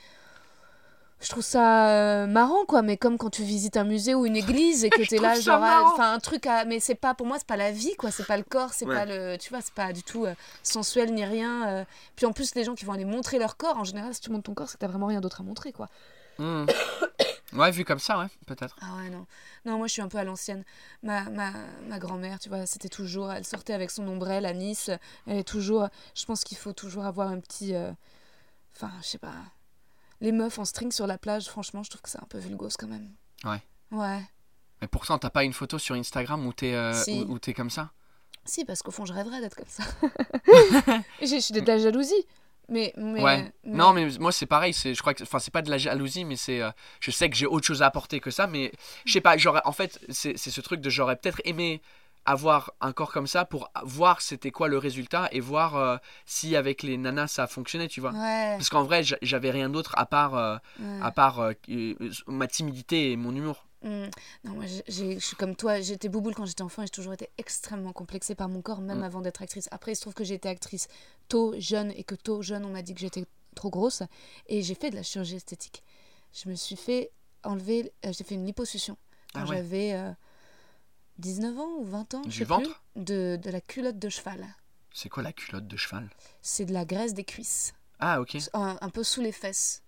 je 1.22 1.30
trouve 1.30 1.43
ça 1.43 1.89
euh, 1.89 2.28
marrant 2.28 2.66
quoi. 2.66 2.82
Mais 2.82 2.97
comme 2.97 3.18
quand 3.18 3.30
tu 3.30 3.43
visites 3.43 3.78
un 3.78 3.84
musée 3.84 4.13
ou 4.13 4.26
une 4.26 4.36
église 4.36 4.84
et 4.86 4.89
que 4.89 5.01
t'es 5.07 5.18
là, 5.18 5.39
genre, 5.39 5.61
ah, 5.63 5.84
enfin 5.86 6.13
un 6.13 6.20
truc 6.20 6.45
à. 6.45 6.66
Mais 6.66 6.80
c'est 6.80 6.95
pas 6.95 7.13
pour 7.13 7.26
moi, 7.26 7.38
c'est 7.39 7.47
pas 7.47 7.57
la 7.57 7.72
vie 7.72 7.95
quoi. 7.95 8.11
C'est 8.11 8.26
pas 8.26 8.38
le 8.38 8.43
corps, 8.43 8.74
c'est 8.74 8.86
Ouais. 8.86 8.95
pas 8.95 9.05
le. 9.05 9.38
Tu 9.38 9.49
vois, 9.49 9.61
c'est 9.61 9.74
pas 9.74 9.91
du 9.93 10.03
tout 10.03 10.26
euh, 10.26 10.36
sensuel 10.63 11.13
ni 11.13 11.26
rien. 11.26 11.68
euh. 11.68 11.86
Puis 12.16 12.26
en 12.26 12.32
plus, 12.34 12.53
les 12.55 12.63
gens 12.63 12.76
qui 12.76 12.86
vont 12.86 12.93
aller 12.93 13.05
montrer 13.05 13.39
leur 13.39 13.57
corps, 13.57 13.78
en 13.78 13.84
général, 13.84 14.13
si 14.13 14.22
tu 14.22 14.30
montres 14.30 14.43
ton 14.43 14.53
corps, 14.53 14.70
c'est 14.70 14.76
que 14.76 14.82
t'as 14.82 14.88
vraiment 14.88 15.07
rien 15.07 15.22
d'autre 15.22 15.41
à 15.41 15.43
montrer, 15.43 15.72
quoi. 15.72 15.88
Hmm. 16.38 16.66
ouais, 17.53 17.72
vu 17.72 17.86
comme 17.86 17.97
ça, 17.99 18.20
ouais, 18.20 18.28
peut-être. 18.45 18.76
Ah 18.82 18.97
ouais, 18.97 19.09
non. 19.09 19.26
Non, 19.66 19.78
moi, 19.78 19.88
je 19.88 19.93
suis 19.93 20.01
un 20.01 20.09
peu 20.09 20.18
à 20.18 20.26
l'ancienne. 20.26 20.66
Ma, 21.01 21.24
ma, 21.30 21.51
ma 21.88 21.97
grand-mère, 21.97 22.39
tu 22.39 22.49
vois, 22.49 22.66
c'était 22.66 22.89
toujours... 22.89 23.32
Elle 23.32 23.45
sortait 23.45 23.74
avec 23.74 23.89
son 23.89 24.05
ombrelle 24.07 24.45
à 24.45 24.51
Nice. 24.53 24.91
Elle 25.28 25.38
est 25.38 25.43
toujours... 25.47 25.88
Je 26.13 26.26
pense 26.26 26.43
qu'il 26.43 26.57
faut 26.57 26.74
toujours 26.74 27.05
avoir 27.05 27.30
un 27.30 27.39
petit... 27.39 27.74
euh, 27.74 27.89
Enfin, 28.76 28.91
je 29.01 29.07
sais 29.07 29.18
pas... 29.18 29.32
Les 30.26 30.32
meufs 30.32 30.57
en 30.57 30.65
string 30.65 30.91
sur 30.91 31.05
la 31.05 31.19
plage, 31.19 31.45
franchement, 31.45 31.84
je 31.84 31.91
trouve 31.91 32.01
que 32.01 32.09
c'est 32.09 32.19
un 32.19 32.26
peu 32.28 32.39
vulgose, 32.39 32.78
quand 32.78 32.88
même. 32.88 33.11
Ouais. 33.43 33.61
Ouais. 33.91 34.21
Mais 34.82 34.88
pourtant, 34.88 35.19
t'as 35.19 35.30
pas 35.30 35.43
une 35.43 35.53
photo 35.53 35.78
sur 35.78 35.93
Instagram 35.93 36.43
où 36.47 36.51
t'es 36.51 36.73
euh, 36.73 36.93
Si. 36.93 37.23
où, 37.30 37.34
où 37.34 37.39
t'es 37.39 37.53
comme 37.53 37.69
ça? 37.69 37.91
Si, 38.43 38.65
parce 38.65 38.82
qu'au 38.82 38.89
fond, 38.89 39.05
je 39.05 39.13
rêverais 39.13 39.39
d'être 39.39 39.55
comme 39.55 39.65
ça. 39.67 39.84
Je 41.21 41.39
suis 41.39 41.53
de 41.53 41.61
la 41.65 41.78
jalousie. 41.78 42.26
Mais... 42.69 42.91
mais 42.97 43.21
Ouais. 43.21 43.53
mais- 43.63 43.78
Non, 43.78 43.93
mais 43.93 44.07
moi 44.19 44.32
c'est 44.32 44.47
pareil. 44.47 44.73
C'est, 44.73 44.95
je 44.95 45.01
crois 45.01 45.13
que, 45.13 45.21
enfin, 45.21 45.38
c'est 45.38 45.51
pas 45.53 45.61
de 45.61 45.69
la 45.69 45.78
jalousie, 45.78 46.26
mais 46.26 46.36
c'est, 46.36 46.61
euh, 46.61 46.71
je 46.99 47.11
sais 47.11 47.30
que 47.30 47.36
j'ai 47.36 47.45
autre 47.45 47.65
chose 47.67 47.84
à 47.84 47.86
apporter 47.86 48.19
que 48.19 48.32
ça, 48.32 48.47
mais 48.47 48.71
je 49.05 49.13
sais 49.13 49.21
pas. 49.21 49.38
J'aurais, 49.38 49.61
en 49.65 49.71
fait, 49.71 49.99
c'est, 50.09 50.38
c'est 50.38 50.49
ce 50.49 50.61
truc 50.61 50.82
de 50.82 50.89
j'aurais 50.89 51.15
peut-être 51.17 51.41
aimé 51.45 51.82
avoir 52.26 52.73
un 52.82 52.91
corps 52.91 53.11
comme 53.11 53.28
ça 53.28 53.45
pour 53.45 53.69
voir 53.84 54.21
c'était 54.21 54.51
quoi 54.51 54.67
le 54.67 54.78
résultat 54.78 55.30
et 55.32 55.39
voir 55.39 55.76
euh, 55.76 55.97
si 56.26 56.55
avec 56.55 56.82
les 56.84 56.97
nanas 56.97 57.28
ça 57.28 57.43
a 57.43 57.47
fonctionné, 57.47 57.88
tu 57.88 58.01
vois. 58.01 58.11
Ouais. 58.11 58.55
Parce 58.57 58.69
qu'en 58.69 58.84
vrai, 58.84 59.03
j'a- 59.03 59.17
j'avais 59.21 59.51
rien 59.51 59.69
d'autre 59.69 59.93
à 59.97 60.05
part, 60.05 60.36
euh, 60.36 60.57
ouais. 60.80 60.99
à 61.03 61.11
part 61.11 61.39
euh, 61.39 61.53
ma 62.28 62.47
timidité 62.47 63.11
et 63.11 63.17
mon 63.17 63.36
humour. 63.36 63.65
Mm. 63.84 64.05
Non, 64.45 64.53
moi, 64.53 64.65
je 64.65 65.19
suis 65.19 65.36
comme 65.38 65.55
toi. 65.55 65.80
J'étais 65.82 66.09
bouboule 66.09 66.34
quand 66.34 66.45
j'étais 66.47 66.63
enfant 66.63 66.82
et 66.82 66.86
j'ai 66.88 66.89
toujours 66.91 67.13
été 67.13 67.30
extrêmement 67.38 67.93
complexée 67.93 68.34
par 68.34 68.49
mon 68.49 68.61
corps, 68.61 68.82
même 68.82 68.99
Mm. 69.01 69.03
avant 69.03 69.21
d'être 69.21 69.41
actrice. 69.43 69.67
Après, 69.71 69.91
il 69.91 69.95
se 69.95 70.01
trouve 70.01 70.15
que 70.15 70.23
j'ai 70.23 70.34
été 70.36 70.49
actrice 70.49 70.88
tôt, 71.28 71.53
jeune, 71.59 71.91
et 71.91 72.03
que 72.03 72.15
tôt, 72.15 72.41
jeune, 72.41 72.65
on 72.65 72.69
m'a 72.69 72.82
dit 72.82 72.95
que 72.95 72.99
j'étais 73.01 73.26
trop 73.55 73.69
grosse. 73.69 74.01
Et 74.47 74.63
j'ai 74.63 74.73
fait 74.76 74.89
de 74.89 74.95
la 74.95 75.03
chirurgie 75.03 75.36
esthétique. 75.36 75.84
Je 76.34 76.49
me 76.49 76.55
suis 76.55 76.76
fait 76.76 77.11
enlever. 77.43 77.91
j'ai 78.03 78.23
fait 78.23 78.34
une 78.36 78.45
liposuction 78.47 78.97
quand 79.34 79.41
Ah 79.45 79.49
ouais. 79.49 79.57
j'avais 79.57 79.93
19 81.20 81.59
ans 81.59 81.72
ou 81.80 81.84
20 81.86 82.13
ans. 82.16 82.22
je 82.26 82.30
Du 82.30 82.38
sais 82.38 82.43
ventre 82.43 82.82
plus, 82.95 83.03
de, 83.03 83.39
de 83.41 83.49
la 83.49 83.61
culotte 83.61 83.99
de 83.99 84.09
cheval. 84.09 84.45
C'est 84.93 85.09
quoi 85.09 85.24
la 85.24 85.34
culotte 85.34 85.68
de 85.68 85.78
cheval? 85.78 86.09
C'est 86.41 86.66
de 86.66 86.74
la 86.74 86.86
graisse 86.86 87.13
des 87.13 87.24
cuisses. 87.24 87.74
Ah 87.99 88.22
ok. 88.22 88.38
Un, 88.53 88.78
un 88.82 88.89
peu 88.89 89.03
sous 89.03 89.22
les 89.22 89.32
fesses. 89.32 89.82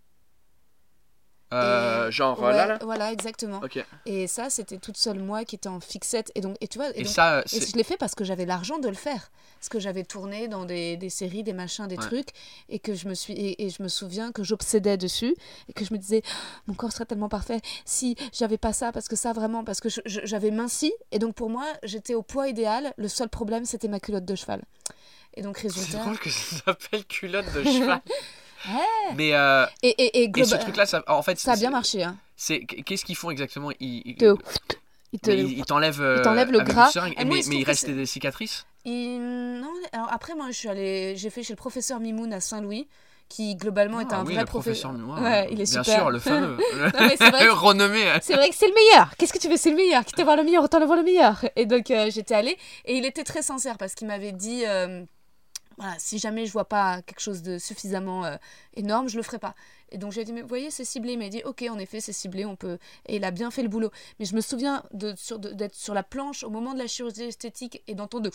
Euh, 1.53 2.09
Et- 2.09 2.11
genre 2.11 2.41
Ouais, 2.41 2.51
là 2.51 2.65
là. 2.67 2.79
Voilà, 2.81 3.11
exactement. 3.13 3.61
Et 4.05 4.27
ça, 4.27 4.49
c'était 4.49 4.77
toute 4.77 4.97
seule 4.97 5.19
moi 5.19 5.45
qui 5.45 5.55
était 5.55 5.69
en 5.69 5.79
fixette. 5.79 6.29
Et 6.35 6.41
donc, 6.41 6.57
et 6.59 6.67
tu 6.67 6.77
vois, 6.77 6.89
et 6.89 6.99
Et 6.99 7.03
donc, 7.03 7.13
ça, 7.13 7.39
Et 7.41 7.47
c'est... 7.47 7.71
je 7.71 7.77
l'ai 7.77 7.83
fait 7.83 7.95
parce 7.97 8.15
que 8.15 8.23
j'avais 8.25 8.45
l'argent 8.45 8.79
de 8.79 8.87
le 8.89 8.95
faire. 8.95 9.31
Parce 9.59 9.69
que 9.69 9.79
j'avais 9.79 10.03
tourné 10.03 10.47
dans 10.49 10.65
des, 10.65 10.97
des 10.97 11.09
séries, 11.09 11.43
des 11.43 11.53
machins, 11.53 11.87
des 11.87 11.95
Ouais. 11.97 12.05
trucs. 12.05 12.29
Et 12.69 12.79
que 12.79 12.93
je 12.93 13.07
me 13.07 13.13
suis 13.13 13.33
et, 13.37 13.69
je 13.69 13.81
me 13.81 13.87
souviens 13.87 14.31
que 14.31 14.43
j'obsédais 14.43 14.97
dessus. 14.97 15.35
Et 15.69 15.73
que 15.73 15.85
je 15.85 15.93
me 15.93 15.97
disais, 15.97 16.21
mon 16.67 16.73
corps 16.73 16.91
serait 16.91 17.05
tellement 17.05 17.29
parfait 17.29 17.61
si 17.85 18.15
j'avais 18.33 18.57
pas 18.57 18.73
ça. 18.73 18.91
Parce 18.91 19.07
que 19.07 19.15
ça, 19.15 19.31
vraiment, 19.31 19.63
parce 19.63 19.79
que 19.79 19.87
j'avais 20.05 20.51
minci. 20.51 20.93
Et 21.11 21.19
donc 21.19 21.33
pour 21.35 21.49
moi, 21.49 21.65
j'étais 21.83 22.13
au 22.13 22.23
poids 22.23 22.47
idéal. 22.49 22.93
Le 22.97 23.07
seul 23.07 23.29
problème, 23.29 23.63
c'était 23.65 23.87
ma 23.87 23.99
culotte 24.01 24.25
de 24.25 24.35
cheval. 24.35 24.61
Et 25.35 25.41
donc 25.43 25.59
C'est 25.59 25.67
résultat. 25.69 25.99
drôle 25.99 26.19
que 26.19 26.29
ça 26.29 26.57
s'appelle 26.65 27.05
culotte 27.05 27.51
de 27.53 27.63
cheval. 27.63 28.01
Mais 29.15 29.33
euh, 29.33 29.65
Et, 29.83 29.89
et, 29.89 30.23
et, 30.23 30.43
ce 30.45 30.55
truc-là, 30.55 30.85
ça, 30.85 31.03
en 31.07 31.21
fait, 31.21 31.39
ça 31.39 31.53
a 31.53 31.55
bien 31.55 31.69
marché. 31.69 32.03
Hein. 32.03 32.17
C'est 32.35 32.59
qu'est-ce 32.61 33.05
qu'ils 33.05 33.15
font 33.15 33.29
exactement? 33.31 33.71
Ils, 33.79 34.01
ils- 34.05 34.15
Te- 34.15 34.35
te- 35.21 35.31
ils- 35.31 35.57
ils 35.59 35.65
t'enlèvent, 35.65 36.01
euh, 36.01 36.21
le 36.23 36.59
avec 36.59 36.73
gras. 36.73 36.91
seringue. 36.91 37.15
Moi, 37.15 37.25
mais, 37.25 37.39
il 37.39 37.49
mais 37.49 37.55
il 37.57 37.63
reste 37.63 37.89
des 37.89 38.05
cicatrices? 38.05 38.65
Non, 38.85 39.67
alors 39.91 40.07
après, 40.11 40.35
moi, 40.35 40.47
je 40.49 40.57
suis 40.57 40.69
allée, 40.69 41.15
j'ai 41.17 41.29
fait 41.29 41.43
chez 41.43 41.53
le 41.53 41.57
professeur 41.57 41.99
Mimoun 41.99 42.31
à 42.33 42.39
Saint-Louis, 42.39 42.87
qui 43.29 43.55
globalement 43.55 43.99
est 43.99 44.07
Ah 44.11 44.19
un 44.19 44.25
oui, 44.25 44.33
vrai 44.33 44.43
le 44.43 44.47
professeur. 44.47 44.91
professeur. 44.93 45.21
ouais, 45.23 45.47
il 45.51 45.59
est 45.61 45.69
bien 45.71 45.83
super. 45.83 45.99
sûr, 45.99 46.09
le 46.11 46.19
fameux, 46.19 46.57
le 46.73 47.51
renommé. 47.51 48.03
C'est 48.21 48.35
vrai 48.35 48.49
que 48.49 48.55
c'est 48.55 48.67
le 48.67 48.73
meilleur. 48.73 49.15
Qu'est-ce 49.17 49.33
que 49.33 49.39
tu 49.39 49.49
veux? 49.49 49.57
C'est 49.57 49.71
le 49.71 49.75
meilleur. 49.75 50.05
Quitte 50.05 50.19
à 50.19 50.23
voir 50.23 50.37
le 50.37 50.43
meilleur, 50.43 50.63
autant 50.63 50.79
le 50.79 50.85
voir 50.85 50.97
le 50.97 51.03
meilleur. 51.03 51.43
Et 51.55 51.65
donc, 51.65 51.91
euh, 51.91 52.09
j'étais 52.09 52.35
allée. 52.35 52.57
Et 52.85 52.95
il 52.97 53.05
était 53.05 53.23
très 53.25 53.41
sincère 53.41 53.77
parce 53.77 53.95
qu'il 53.95 54.07
m'avait 54.07 54.31
dit. 54.31 54.63
euh, 54.65 55.03
Voilà, 55.78 55.93
si 55.99 56.17
jamais 56.17 56.47
je 56.47 56.51
vois 56.51 56.65
pas 56.67 57.03
quelque 57.03 57.19
chose 57.19 57.43
de 57.43 57.59
suffisamment 57.59 58.25
euh, 58.25 58.36
énorme, 58.75 59.07
je 59.09 59.15
le 59.17 59.21
ferai 59.21 59.38
pas. 59.38 59.53
Et 59.91 59.99
donc 59.99 60.11
j'ai 60.11 60.23
dit, 60.25 60.34
mais 60.34 60.41
vous 60.41 60.47
voyez, 60.47 60.71
c'est 60.71 60.84
ciblé. 60.84 61.13
Il 61.13 61.19
m'a 61.19 61.30
dit, 61.30 61.43
ok, 61.45 61.63
en 61.69 61.78
effet, 61.78 61.99
c'est 62.01 62.13
ciblé, 62.13 62.45
on 62.45 62.55
peut. 62.55 62.80
Et 63.05 63.17
il 63.17 63.23
a 63.23 63.30
bien 63.32 63.51
fait 63.51 63.61
le 63.61 63.69
boulot. 63.69 63.91
Mais 64.19 64.25
je 64.25 64.36
me 64.36 64.41
souviens 64.41 64.84
de, 64.91 65.13
sur- 65.15 65.38
d'être 65.38 65.75
sur 65.75 65.93
la 65.93 66.01
planche 66.03 66.43
au 66.43 66.49
moment 66.49 66.73
de 66.73 66.80
la 66.80 66.88
chirurgie 66.88 67.21
esthétique 67.23 67.84
et 67.88 67.93
d'entendre 67.93 68.23
de... 68.30 68.32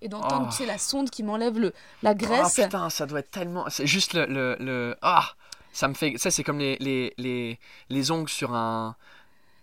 et 0.00 0.08
d'entendre, 0.08 0.46
Oh. 0.46 0.50
tu 0.50 0.58
sais, 0.58 0.66
la 0.66 0.78
sonde 0.78 1.10
qui 1.10 1.22
m'enlève 1.24 1.58
le, 1.58 1.72
la 2.04 2.14
graisse. 2.14 2.56
Oh 2.58 2.62
putain, 2.62 2.88
ça 2.88 3.06
doit 3.06 3.18
être 3.18 3.30
tellement. 3.32 3.64
C'est 3.68 3.86
juste 3.88 4.14
le. 4.14 4.26
le, 4.26 4.56
le- 4.60 4.96
Ah 5.02 5.32
Ça 5.72 5.88
me 5.88 5.94
fait. 5.94 6.14
Ça, 6.18 6.30
c'est 6.30 6.44
comme 6.44 6.60
les, 6.60 6.76
les, 6.78 7.12
les, 7.18 7.58
les 7.88 8.10
ongles 8.12 8.28
sur 8.30 8.54
un, 8.54 8.94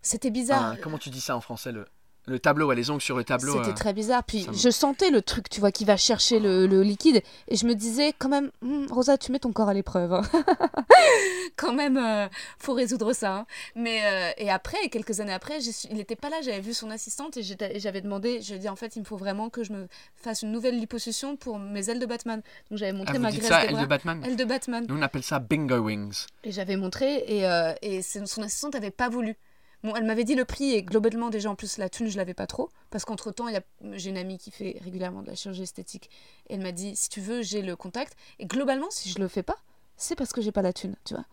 C'était 0.01 0.29
bizarre. 0.29 0.63
un- 0.63 0.75
Comment 0.75 0.97
tu 0.97 1.09
dis 1.09 1.21
ça 1.21 1.37
en 1.37 1.41
français 1.41 1.71
le, 1.71 1.85
le 2.25 2.39
tableau, 2.39 2.67
ouais, 2.67 2.75
les 2.75 2.89
ongles 2.89 3.01
sur 3.01 3.17
le 3.17 3.23
tableau. 3.23 3.53
C'était 3.57 3.69
euh, 3.71 3.73
très 3.73 3.93
bizarre. 3.93 4.23
Puis 4.23 4.43
ça 4.43 4.51
me- 4.51 4.55
je 4.57 4.69
sentais 4.69 5.09
le 5.09 5.21
truc, 5.21 5.49
tu 5.49 5.59
vois, 5.59 5.71
qui 5.71 5.85
va 5.85 5.97
chercher 5.97 6.39
le, 6.39 6.67
le 6.67 6.83
liquide. 6.83 7.21
Et 7.47 7.55
je 7.55 7.65
me 7.65 7.73
disais, 7.73 8.13
quand 8.17 8.29
même, 8.29 8.51
Hmm, 8.61 8.85
Rosa, 8.91 9.17
tu 9.17 9.31
mets 9.31 9.39
ton 9.39 9.51
corps 9.51 9.69
à 9.69 9.73
l'épreuve. 9.73 10.13
hein. 10.13 10.21
quand 11.55 11.73
même, 11.73 11.97
euh, 11.97 12.27
faut 12.59 12.73
résoudre 12.73 13.13
ça. 13.13 13.35
hein. 13.37 13.45
Mais 13.75 14.01
euh, 14.05 14.31
et 14.37 14.49
après, 14.49 14.89
quelques 14.89 15.19
années 15.19 15.33
après, 15.33 15.59
il 15.89 15.95
n'était 15.97 16.15
pas 16.15 16.29
là. 16.29 16.37
J'avais 16.41 16.59
vu 16.61 16.73
son 16.73 16.89
assistante 16.91 17.37
et 17.37 17.43
j'avais 17.79 18.01
demandé. 18.01 18.41
Je 18.41 18.49
lui 18.49 18.55
ai 18.55 18.59
dit, 18.59 18.69
en 18.69 18.75
fait, 18.75 18.95
il 18.95 18.99
me 18.99 19.05
faut 19.05 19.17
vraiment 19.17 19.49
que 19.49 19.63
je 19.63 19.73
me 19.73 19.87
fasse 20.15 20.41
une 20.43 20.51
nouvelle 20.51 20.79
liposuction 20.79 21.35
pour 21.35 21.59
mes 21.59 21.89
ailes 21.89 21.99
de 21.99 22.05
Batman. 22.05 22.41
Donc 22.69 22.79
j'avais 22.79 22.91
Ah, 22.91 22.95
montré 22.95 23.17
vous 23.17 23.23
ma 23.23 23.31
dites 23.31 23.39
graisse 23.41 23.51
ça, 23.51 23.61
des 23.61 23.67
elle 23.67 23.73
bras. 23.73 23.81
de 23.83 23.87
Batman? 23.87 24.23
Aile 24.25 24.35
de 24.35 24.45
Batman. 24.45 24.85
Nous, 24.87 24.97
on 24.97 25.01
appelle 25.01 25.23
ça 25.23 25.39
bingo 25.39 25.77
wings. 25.77 26.25
Et 26.43 26.51
j'avais 26.51 26.75
montré 26.77 27.23
et, 27.27 27.45
euh, 27.47 27.73
et 27.81 28.01
son 28.01 28.41
assistante 28.43 28.73
n'avait 28.73 28.91
pas 28.91 29.09
voulu. 29.09 29.35
Bon, 29.83 29.95
elle 29.95 30.05
m'avait 30.05 30.23
dit 30.23 30.35
le 30.35 30.45
prix 30.45 30.73
et 30.73 30.83
globalement 30.83 31.29
déjà 31.29 31.49
en 31.49 31.55
plus 31.55 31.77
la 31.77 31.89
thune 31.89 32.07
je 32.07 32.17
l'avais 32.17 32.33
pas 32.33 32.47
trop. 32.47 32.69
Parce 32.89 33.05
qu'entre 33.05 33.31
temps 33.31 33.47
il 33.47 33.53
y 33.53 33.57
a 33.57 33.63
j'ai 33.93 34.09
une 34.09 34.17
amie 34.17 34.37
qui 34.37 34.51
fait 34.51 34.77
régulièrement 34.83 35.23
de 35.23 35.27
la 35.27 35.35
chirurgie 35.35 35.63
esthétique. 35.63 36.09
Et 36.49 36.55
elle 36.55 36.61
m'a 36.61 36.71
dit 36.71 36.95
si 36.95 37.09
tu 37.09 37.21
veux 37.21 37.41
j'ai 37.41 37.61
le 37.61 37.75
contact. 37.75 38.15
Et 38.39 38.45
globalement 38.45 38.91
si 38.91 39.09
je 39.09 39.19
le 39.19 39.27
fais 39.27 39.43
pas 39.43 39.57
c'est 39.97 40.15
parce 40.15 40.33
que 40.33 40.41
j'ai 40.41 40.51
pas 40.51 40.61
la 40.63 40.73
thune 40.73 40.95
tu 41.05 41.13
vois. 41.13 41.25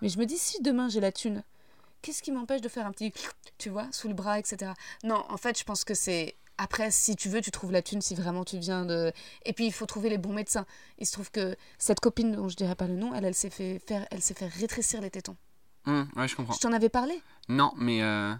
Mais 0.00 0.08
je 0.08 0.18
me 0.18 0.26
dis 0.26 0.38
si 0.38 0.62
demain 0.62 0.88
j'ai 0.88 1.00
la 1.00 1.12
thune 1.12 1.42
qu'est-ce 2.02 2.22
qui 2.22 2.32
m'empêche 2.32 2.60
de 2.60 2.68
faire 2.68 2.86
un 2.86 2.92
petit 2.92 3.12
tu 3.58 3.68
vois 3.68 3.86
sous 3.92 4.08
le 4.08 4.14
bras 4.14 4.38
etc 4.38 4.72
non 5.04 5.24
en 5.28 5.36
fait 5.36 5.56
je 5.58 5.64
pense 5.64 5.84
que 5.84 5.94
c'est 5.94 6.34
après 6.58 6.90
si 6.90 7.16
tu 7.16 7.28
veux 7.28 7.40
tu 7.40 7.50
trouves 7.50 7.72
la 7.72 7.82
thune 7.82 8.00
si 8.00 8.14
vraiment 8.14 8.44
tu 8.44 8.58
viens 8.58 8.84
de 8.84 9.12
et 9.44 9.52
puis 9.52 9.66
il 9.66 9.72
faut 9.72 9.86
trouver 9.86 10.08
les 10.08 10.18
bons 10.18 10.32
médecins. 10.32 10.66
Il 10.98 11.06
se 11.06 11.12
trouve 11.12 11.30
que 11.30 11.56
cette 11.78 12.00
copine 12.00 12.32
dont 12.32 12.48
je 12.48 12.56
dirais 12.56 12.74
pas 12.74 12.86
le 12.86 12.94
nom 12.94 13.14
elle 13.14 13.24
elle 13.24 13.34
s'est 13.34 13.50
fait 13.50 13.80
faire 13.80 14.06
elle 14.10 14.22
s'est 14.22 14.34
fait 14.34 14.46
rétrécir 14.46 15.00
les 15.00 15.10
tétons 15.10 15.36
Ouais, 15.86 16.28
je 16.28 16.36
comprends. 16.36 16.54
je 16.54 16.60
t'en 16.60 16.72
avais 16.72 16.88
parlé 16.88 17.20
Non, 17.48 17.72
mais. 17.76 18.02
euh, 18.02 18.32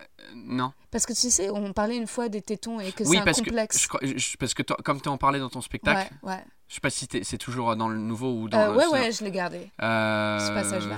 euh, 0.00 0.04
non. 0.34 0.72
Parce 0.90 1.06
que 1.06 1.12
tu 1.12 1.30
sais, 1.30 1.50
on 1.50 1.72
parlait 1.72 1.96
une 1.96 2.06
fois 2.06 2.28
des 2.28 2.42
tétons 2.42 2.78
et 2.80 2.92
que 2.92 3.04
oui, 3.04 3.18
c'est 3.22 3.28
un 3.28 3.32
complexe. 3.32 3.86
que, 3.86 4.06
je, 4.06 4.16
je- 4.18 4.36
parce 4.36 4.54
que 4.54 4.62
toi- 4.62 4.76
comme 4.84 5.00
tu 5.00 5.08
en 5.08 5.16
parlais 5.18 5.38
dans 5.40 5.48
ton 5.50 5.60
spectacle, 5.60 6.12
Ouais, 6.22 6.32
ouais. 6.32 6.44
je 6.68 6.74
sais 6.74 6.80
pas 6.80 6.90
si 6.90 7.08
c'est 7.22 7.38
toujours 7.38 7.74
dans 7.76 7.88
le 7.88 7.96
nouveau 7.98 8.32
ou 8.32 8.48
dans 8.48 8.58
Euh, 8.58 8.70
le. 8.72 8.76
ouais, 8.78 8.86
ouais, 8.88 9.12
je 9.12 9.24
l'ai 9.24 9.30
gardé. 9.30 9.70
Euh, 9.82 10.38
ce 10.38 10.52
passage-là. 10.52 10.96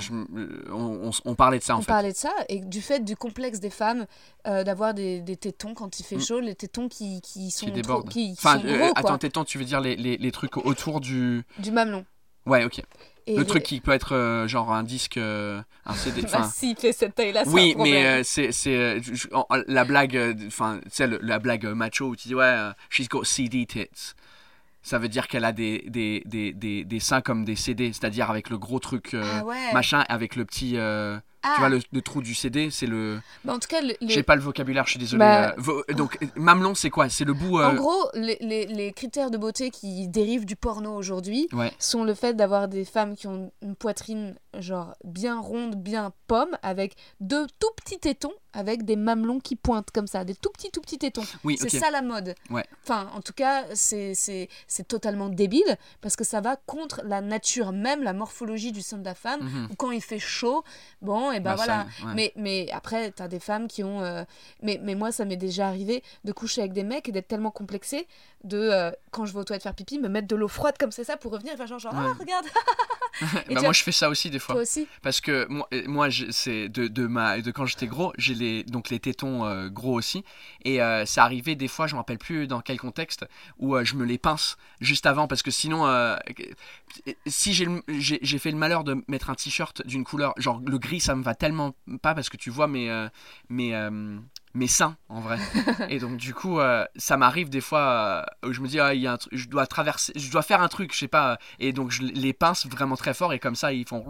on, 0.71 1.09
on- 1.09 1.11
on 1.25 1.35
parlait 1.35 1.59
de 1.59 1.65
ça 1.65 1.75
en 1.77 1.79
on 1.79 1.83
fait. 1.83 1.87
parlait 1.87 2.13
de 2.13 2.17
ça 2.17 2.33
et 2.49 2.61
du 2.61 2.81
fait 2.83 3.01
du 3.01 3.17
complexe 3.17 3.61
des 3.61 3.71
femmes 3.71 4.07
d'avoir 4.45 4.93
des, 4.95 5.21
des 5.21 5.37
tétons 5.37 5.75
quand 5.75 5.99
il 6.01 6.05
fait 6.05 6.17
Mm. 6.17 6.21
chaud, 6.23 6.41
les 6.41 6.55
tétons 6.55 6.89
qui, 6.89 7.21
qui 7.23 7.51
sont 7.51 7.67
Qui 7.67 7.73
trop- 7.73 7.81
débordent. 7.83 8.09
qui, 8.11 8.33
qui 8.33 8.39
Enfin, 8.39 8.61
sont 8.61 8.67
gros, 8.67 8.77
quoi, 8.79 8.93
attends, 8.97 9.19
tétons, 9.19 9.45
tu 9.45 9.59
veux 9.59 9.65
dire 9.65 9.81
les, 9.81 9.97
les, 9.97 10.17
les 10.19 10.33
trucs 10.33 10.57
autour 10.59 11.01
du. 11.01 11.43
du 11.59 11.71
mamelon. 11.71 12.05
Ouais, 12.47 12.65
ok. 12.65 12.83
Et 13.29 13.37
le 13.37 13.45
truc 13.45 13.63
qui 13.65 13.81
peut 13.81 13.91
être 13.93 14.15
euh, 14.15 14.47
genre 14.47 14.73
un 14.73 14.83
disque, 14.85 15.17
euh, 15.17 15.61
un 15.85 15.95
CD. 15.95 16.23
Bah, 16.27 16.29
Enfin, 16.33 16.43
s'il 16.45 16.77
fait 16.77 16.93
cette 16.93 17.15
taille-là, 17.15 17.43
oui, 17.47 17.75
mais 17.79 18.07
euh, 18.07 18.23
c'est 18.25 18.53
c'est 18.53 19.01
la 19.67 19.85
blague, 19.85 20.37
enfin, 20.47 20.79
tu 20.85 20.91
sais, 20.93 21.09
la 21.21 21.39
blague 21.39 21.65
macho 21.67 22.07
où 22.07 22.17
tu 22.17 22.29
dis 22.29 22.35
ouais, 22.35 22.71
she's 22.91 23.09
got 23.09 23.25
CD 23.25 23.67
tits. 23.67 24.15
Ça 24.83 24.99
veut 24.99 25.09
dire 25.09 25.27
qu'elle 25.27 25.45
a 25.45 25.51
des, 25.51 25.85
des, 25.89 26.23
des, 26.27 26.53
des, 26.53 26.85
des 26.85 27.01
seins 27.01 27.21
comme 27.21 27.45
des 27.45 27.57
CD, 27.57 27.93
c'est-à-dire 27.93 28.31
avec 28.31 28.51
le 28.51 28.59
gros 28.59 28.79
truc 28.79 29.17
Ah 29.21 29.45
ouais. 29.45 29.73
machin, 29.75 30.05
avec 30.09 30.37
le 30.37 30.45
petit. 30.45 30.77
Euh, 31.47 31.49
Ah. 31.49 31.53
Tu 31.55 31.61
vois, 31.61 31.69
le, 31.69 31.81
le 31.93 32.03
trou 32.03 32.23
du 32.23 32.35
CD, 32.35 32.71
c'est 32.71 32.87
le. 32.87 33.21
Bah, 33.45 33.55
en 33.55 33.59
tout 33.59 33.69
cas, 33.69 33.81
le- 33.81 33.95
les- 34.01 34.09
J'ai 34.09 34.23
pas 34.23 34.35
le 34.35 34.43
vocabulaire, 34.43 34.85
je 34.87 34.91
suis 34.91 34.99
désolé. 34.99 35.21
Bah- 35.21 35.55
euh, 35.69 35.95
donc, 35.95 36.19
euh, 36.23 36.27
mamelon, 36.37 36.75
c'est 36.75 36.91
quoi? 36.91 37.09
C'est 37.09 37.25
le 37.25 37.35
bout. 37.35 37.59
euh, 37.61 37.71
en 37.71 37.75
gros, 37.75 38.11
les, 38.15 38.37
les- 38.41 38.67
les 38.67 38.93
critères 38.93 39.31
de 39.31 39.39
beauté 39.39 39.71
qui 39.71 40.09
dérivent 40.09 40.45
du 40.45 40.57
porno 40.57 40.95
aujourd'hui 40.95 41.49
Ouais. 41.53 41.73
sont 41.79 42.03
le 42.05 42.15
fait 42.15 42.35
d'avoir 42.35 42.67
des 42.69 42.85
femmes 42.85 43.15
qui 43.17 43.27
ont 43.29 43.53
une 43.63 43.77
poitrine 43.77 44.35
genre 44.61 44.95
bien 45.05 45.39
ronde, 45.41 45.77
bien 45.77 46.13
pomme, 46.27 46.57
avec 46.63 46.95
deux 47.21 47.47
tout 47.59 47.71
petits 47.77 47.99
tétons, 47.99 48.33
avec 48.53 48.85
des 48.85 48.97
mamelons 48.97 49.39
qui 49.41 49.55
pointent 49.57 49.91
comme 49.91 50.07
ça, 50.07 50.25
des 50.25 50.35
tout 50.35 50.51
petits 50.51 50.71
tout 50.71 50.81
petits 50.81 50.99
tétons. 50.99 51.25
Oui, 51.45 51.57
C'est 51.61 51.69
ça 51.71 51.91
la 51.91 52.03
mode. 52.03 52.35
Ouais. 52.51 52.65
Enfin, 52.85 53.11
en 53.15 53.21
tout 53.21 53.33
cas, 53.35 53.65
c'est 53.75 54.49
totalement 54.89 55.29
débile 55.29 55.77
parce 56.01 56.17
que 56.17 56.25
ça 56.25 56.41
va 56.41 56.57
contre 56.57 57.03
la 57.05 57.21
nature 57.21 57.73
même, 57.73 58.03
la 58.03 58.13
morphologie 58.13 58.73
du 58.73 58.83
sein 58.83 58.99
de 58.99 59.05
la 59.05 59.15
femme. 59.15 59.41
Mhm. 59.43 59.69
Ou 59.71 59.75
Quand 59.77 59.91
il 59.91 60.01
fait 60.03 60.19
chaud, 60.19 60.65
bon, 61.03 61.31
et 61.33 61.41
ben 61.41 61.51
Bah, 61.53 61.57
ça, 61.59 61.65
voilà. 61.65 61.87
ouais. 62.07 62.15
Mais, 62.15 62.33
mais 62.37 62.69
après, 62.73 63.11
t'as 63.13 63.29
des 63.29 63.41
femmes 63.41 63.69
qui 63.69 63.85
ont. 63.85 64.03
euh, 64.03 64.25
Mais, 64.63 64.81
mais 64.83 64.95
moi, 64.95 65.13
ça 65.13 65.25
m'est 65.25 65.37
déjà 65.37 65.69
arrivé 65.69 66.03
de 66.25 66.33
coucher 66.33 66.61
avec 66.63 66.73
des 66.73 66.83
mecs 66.85 67.09
et 67.09 67.13
d'être 67.13 67.29
tellement 67.29 67.51
complexée 67.51 68.07
de, 68.45 68.59
euh, 68.59 68.91
quand 69.11 69.27
je 69.27 69.33
vais 69.33 69.41
aux 69.41 69.45
toilettes 69.45 69.65
faire 69.65 69.75
pipi, 69.75 69.99
me 69.99 70.09
mettre 70.09 70.29
de 70.29 70.37
l'eau 70.37 70.47
froide 70.49 70.77
comme 70.79 70.93
c'est 70.93 71.03
ça 71.05 71.17
pour 71.17 71.33
revenir 71.33 71.53
et 71.55 71.57
faire 71.57 71.67
genre, 71.67 71.79
genre, 71.81 71.93
ah, 71.97 72.13
regarde, 72.19 72.47
Et 73.49 73.55
bah, 73.55 73.63
moi, 73.63 73.73
je 73.73 73.83
fais 73.83 73.93
ça 73.93 74.09
aussi 74.09 74.31
des 74.31 74.39
fois. 74.39 74.46
Toi 74.47 74.63
aussi. 74.63 74.87
Parce 75.03 75.21
que 75.21 75.47
moi, 75.49 75.69
euh, 75.73 75.83
moi 75.87 76.09
c'est 76.31 76.69
de, 76.69 76.89
de, 76.89 77.07
ma, 77.07 77.41
de 77.41 77.51
quand 77.51 77.67
j'étais 77.67 77.87
gros, 77.87 78.13
j'ai 78.19 78.35
les, 78.35 78.65
donc 78.65 78.91
les 78.91 78.99
tétons 78.99 79.45
euh, 79.45 79.69
gros 79.69 79.95
aussi. 79.95 80.25
Et 80.65 80.83
euh, 80.83 81.05
ça 81.07 81.25
arrivait 81.25 81.55
des 81.55 81.69
fois, 81.69 81.87
je 81.87 81.95
me 81.95 81.99
rappelle 81.99 82.19
plus 82.19 82.47
dans 82.47 82.61
quel 82.61 82.79
contexte, 82.79 83.27
où 83.59 83.77
euh, 83.77 83.85
je 83.85 83.95
me 83.95 84.05
les 84.05 84.19
pince 84.19 84.57
juste 84.81 85.07
avant. 85.07 85.27
Parce 85.29 85.43
que 85.43 85.51
sinon, 85.51 85.87
si 87.27 87.53
j'ai 87.55 88.39
fait 88.39 88.51
le 88.51 88.57
malheur 88.57 88.85
de 88.85 89.03
mettre 89.09 89.31
un 89.31 89.35
t-shirt 89.35 89.87
d'une 89.87 90.05
couleur, 90.05 90.35
genre 90.37 90.61
le 90.65 90.79
gris, 90.79 91.01
ça 91.01 91.15
me 91.15 91.23
va 91.23 91.35
tellement 91.35 91.75
pas 92.03 92.15
parce 92.15 92.29
que 92.29 92.37
tu 92.37 92.51
vois 92.51 92.67
mes, 92.67 93.09
mes, 93.49 93.73
mes 94.57 94.67
seins 94.67 94.97
en 95.09 95.21
vrai. 95.21 95.39
Et 95.91 95.99
donc, 95.99 96.17
du 96.17 96.35
coup, 96.35 96.59
euh, 96.59 96.85
ça 96.97 97.17
m'arrive 97.17 97.49
des 97.49 97.61
fois 97.61 98.25
euh, 98.43 98.49
où 98.49 98.53
je 98.53 98.61
me 98.61 98.69
dis, 98.69 98.81
ah, 98.81 98.95
il 98.95 99.03
y 99.03 99.07
a 99.07 99.13
un 99.13 99.19
je 99.31 99.49
dois 99.49 99.67
traverser, 99.67 100.13
je 100.17 100.31
dois 100.31 100.43
faire 100.43 100.61
un 100.63 100.69
truc, 100.69 100.93
je 100.93 100.99
sais 100.99 101.09
pas. 101.09 101.39
Et 101.59 101.73
donc, 101.73 101.91
je 101.91 102.03
les 102.03 102.33
pince 102.33 102.67
vraiment 102.67 102.97
très 102.97 103.15
fort 103.15 103.33
et 103.33 103.39
comme 103.39 103.55
ça, 103.55 103.73
ils 103.73 103.87
font. 103.87 104.05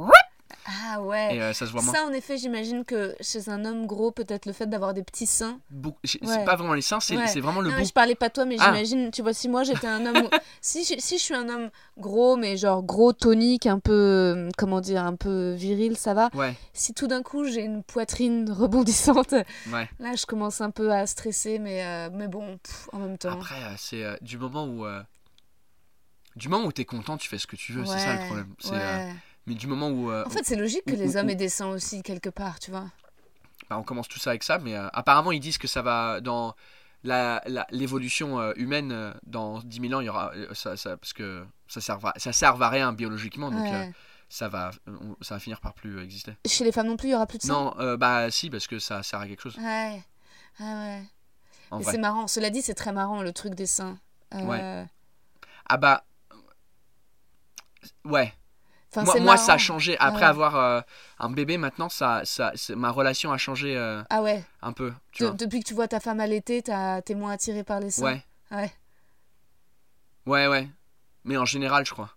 Ah 0.66 1.00
ouais. 1.00 1.36
Et 1.36 1.42
euh, 1.42 1.52
ça 1.52 1.66
se 1.66 1.72
voit 1.72 1.82
moins. 1.82 1.92
Ça, 1.92 2.04
en 2.04 2.12
effet, 2.12 2.38
j'imagine 2.38 2.84
que 2.84 3.14
chez 3.20 3.48
un 3.48 3.64
homme 3.64 3.86
gros, 3.86 4.10
peut-être 4.12 4.46
le 4.46 4.52
fait 4.52 4.66
d'avoir 4.66 4.94
des 4.94 5.02
petits 5.02 5.26
seins. 5.26 5.60
C'est 6.04 6.24
Ouais. 6.24 6.44
pas 6.44 6.54
vraiment 6.56 6.74
les 6.74 6.82
seins, 6.82 7.00
c'est 7.00 7.16
Ouais. 7.16 7.40
vraiment 7.40 7.60
le 7.60 7.70
non, 7.70 7.76
mais 7.76 7.84
je 7.84 7.92
parlais 7.92 8.14
pas 8.14 8.28
de 8.28 8.34
toi, 8.34 8.44
mais 8.44 8.56
Ah. 8.60 8.66
j'imagine, 8.66 9.10
tu 9.10 9.22
vois, 9.22 9.32
si 9.32 9.48
moi 9.48 9.64
j'étais 9.64 9.86
un 9.86 10.04
homme. 10.06 10.28
si, 10.60 10.84
je, 10.84 10.94
si 10.98 11.18
je 11.18 11.22
suis 11.22 11.34
un 11.34 11.48
homme 11.48 11.70
gros, 11.98 12.36
mais 12.36 12.56
genre 12.56 12.82
gros, 12.82 13.12
tonique, 13.12 13.66
un 13.66 13.78
peu. 13.80 13.92
euh, 13.92 14.50
Comment 14.56 14.80
dire, 14.80 15.04
un 15.04 15.16
peu 15.16 15.52
viril, 15.52 15.96
ça 15.96 16.14
va. 16.14 16.30
Ouais, 16.34 16.54
Si 16.72 16.94
tout 16.94 17.06
d'un 17.08 17.22
coup 17.22 17.44
j'ai 17.44 17.62
une 17.62 17.82
poitrine 17.82 18.50
rebondissante, 18.50 19.34
là 19.98 20.14
je 20.16 20.26
commence 20.26 20.60
un 20.60 20.70
peu 20.70 20.92
à 20.92 21.06
stresser, 21.06 21.58
mais, 21.58 21.84
euh, 21.84 22.08
mais 22.12 22.28
bon, 22.28 22.58
pff, 22.58 22.88
en 22.92 22.98
même 22.98 23.18
temps. 23.18 23.32
Après, 23.32 23.56
c'est 23.78 24.04
euh, 24.04 24.16
du 24.20 24.38
moment 24.38 24.66
où. 24.66 24.86
Du 26.36 26.48
moment 26.50 26.66
où 26.66 26.72
t'es 26.72 26.84
content, 26.84 27.16
tu 27.16 27.28
fais 27.30 27.38
ce 27.38 27.46
que 27.46 27.56
tu 27.56 27.72
veux, 27.72 27.86
c'est 27.86 27.98
ça 27.98 28.12
le 28.14 28.26
problème. 28.26 28.54
C'est, 28.58 28.70
Mais 29.46 29.54
du 29.54 29.66
moment 29.66 29.88
où. 29.90 30.10
euh, 30.10 30.24
En 30.26 30.30
fait, 30.30 30.44
c'est 30.44 30.56
logique 30.56 30.84
que 30.86 30.94
les 30.94 31.16
hommes 31.16 31.30
aient 31.30 31.34
des 31.36 31.48
seins 31.48 31.68
aussi, 31.68 32.02
quelque 32.02 32.28
part, 32.30 32.58
tu 32.58 32.70
vois. 32.70 32.86
bah, 33.70 33.78
on 33.78 33.82
commence 33.82 34.08
tout 34.08 34.18
ça 34.18 34.30
avec 34.30 34.42
ça, 34.42 34.58
mais 34.58 34.74
euh, 34.76 34.88
apparemment 34.92 35.32
ils 35.32 35.40
disent 35.40 35.58
que 35.58 35.66
ça 35.68 35.82
va 35.82 36.20
dans 36.20 36.54
la- 37.04 37.42
la- 37.46 37.66
l'évolution 37.70 38.38
euh, 38.40 38.52
humaine, 38.56 39.14
dans 39.24 39.60
10 39.60 39.80
000 39.80 39.94
ans, 39.94 40.00
il 40.00 40.06
y 40.06 40.08
aura. 40.08 40.32
Ça, 40.52 40.76
ça- 40.76 40.96
parce 40.96 41.12
que 41.12 41.44
ça 41.68 41.80
sert, 41.80 42.04
à, 42.04 42.12
ça 42.16 42.32
sert 42.32 42.60
à 42.62 42.68
rien 42.68 42.92
biologiquement, 42.92 43.50
donc 43.50 43.62
Ouais. 43.62 43.88
euh, 43.88 43.92
ça, 44.28 44.48
va, 44.48 44.70
ça 45.20 45.34
va 45.34 45.40
finir 45.40 45.60
par 45.60 45.74
plus 45.74 46.00
exister. 46.02 46.32
Chez 46.46 46.64
les 46.64 46.72
femmes 46.72 46.86
non 46.88 46.96
plus, 46.96 47.08
il 47.08 47.12
y 47.12 47.14
aura 47.14 47.26
plus 47.26 47.38
de 47.38 47.42
seins? 47.44 47.52
Non, 47.54 47.74
euh, 47.80 47.96
bah 47.96 48.30
si, 48.30 48.50
parce 48.50 48.66
que 48.66 48.78
ça 48.80 49.02
sert 49.04 49.20
à 49.20 49.26
quelque 49.28 49.42
chose. 49.42 49.56
Ouais. 49.58 50.02
Ah 50.58 50.98
ouais. 51.72 51.82
C'est 51.84 51.98
marrant. 51.98 52.26
Cela 52.28 52.50
dit, 52.50 52.62
c'est 52.62 52.74
très 52.74 52.92
marrant 52.92 53.22
le 53.22 53.32
truc 53.32 53.54
des 53.54 53.66
seins. 53.66 53.98
Euh, 54.34 54.42
Ouais. 54.44 54.86
Ah 55.68 55.76
bah. 55.76 56.04
Ouais. 58.04 58.32
Enfin, 59.02 59.20
moi, 59.20 59.36
ça 59.36 59.54
a 59.54 59.58
changé. 59.58 59.96
Après 59.98 60.20
ouais. 60.20 60.26
avoir 60.26 60.56
euh, 60.56 60.80
un 61.18 61.30
bébé, 61.30 61.58
maintenant, 61.58 61.88
ça, 61.88 62.22
ça, 62.24 62.52
ma 62.76 62.90
relation 62.90 63.32
a 63.32 63.38
changé 63.38 63.76
euh, 63.76 64.02
Ah 64.10 64.22
ouais. 64.22 64.44
un 64.62 64.72
peu. 64.72 64.92
Tu 65.12 65.22
De- 65.22 65.28
vois. 65.28 65.36
depuis 65.36 65.60
que 65.60 65.66
tu 65.68 65.74
vois 65.74 65.88
ta 65.88 66.00
femme 66.00 66.20
allaiter, 66.20 66.62
t'es 66.62 67.14
moins 67.14 67.32
attiré 67.32 67.64
par 67.64 67.80
les 67.80 67.90
seins. 67.90 68.04
Ouais, 68.04 68.22
Ouais. 68.50 68.72
ouais, 70.26 70.46
ouais. 70.48 70.68
Mais 71.24 71.36
en 71.36 71.44
général, 71.44 71.84
je 71.86 71.92
crois. 71.92 72.10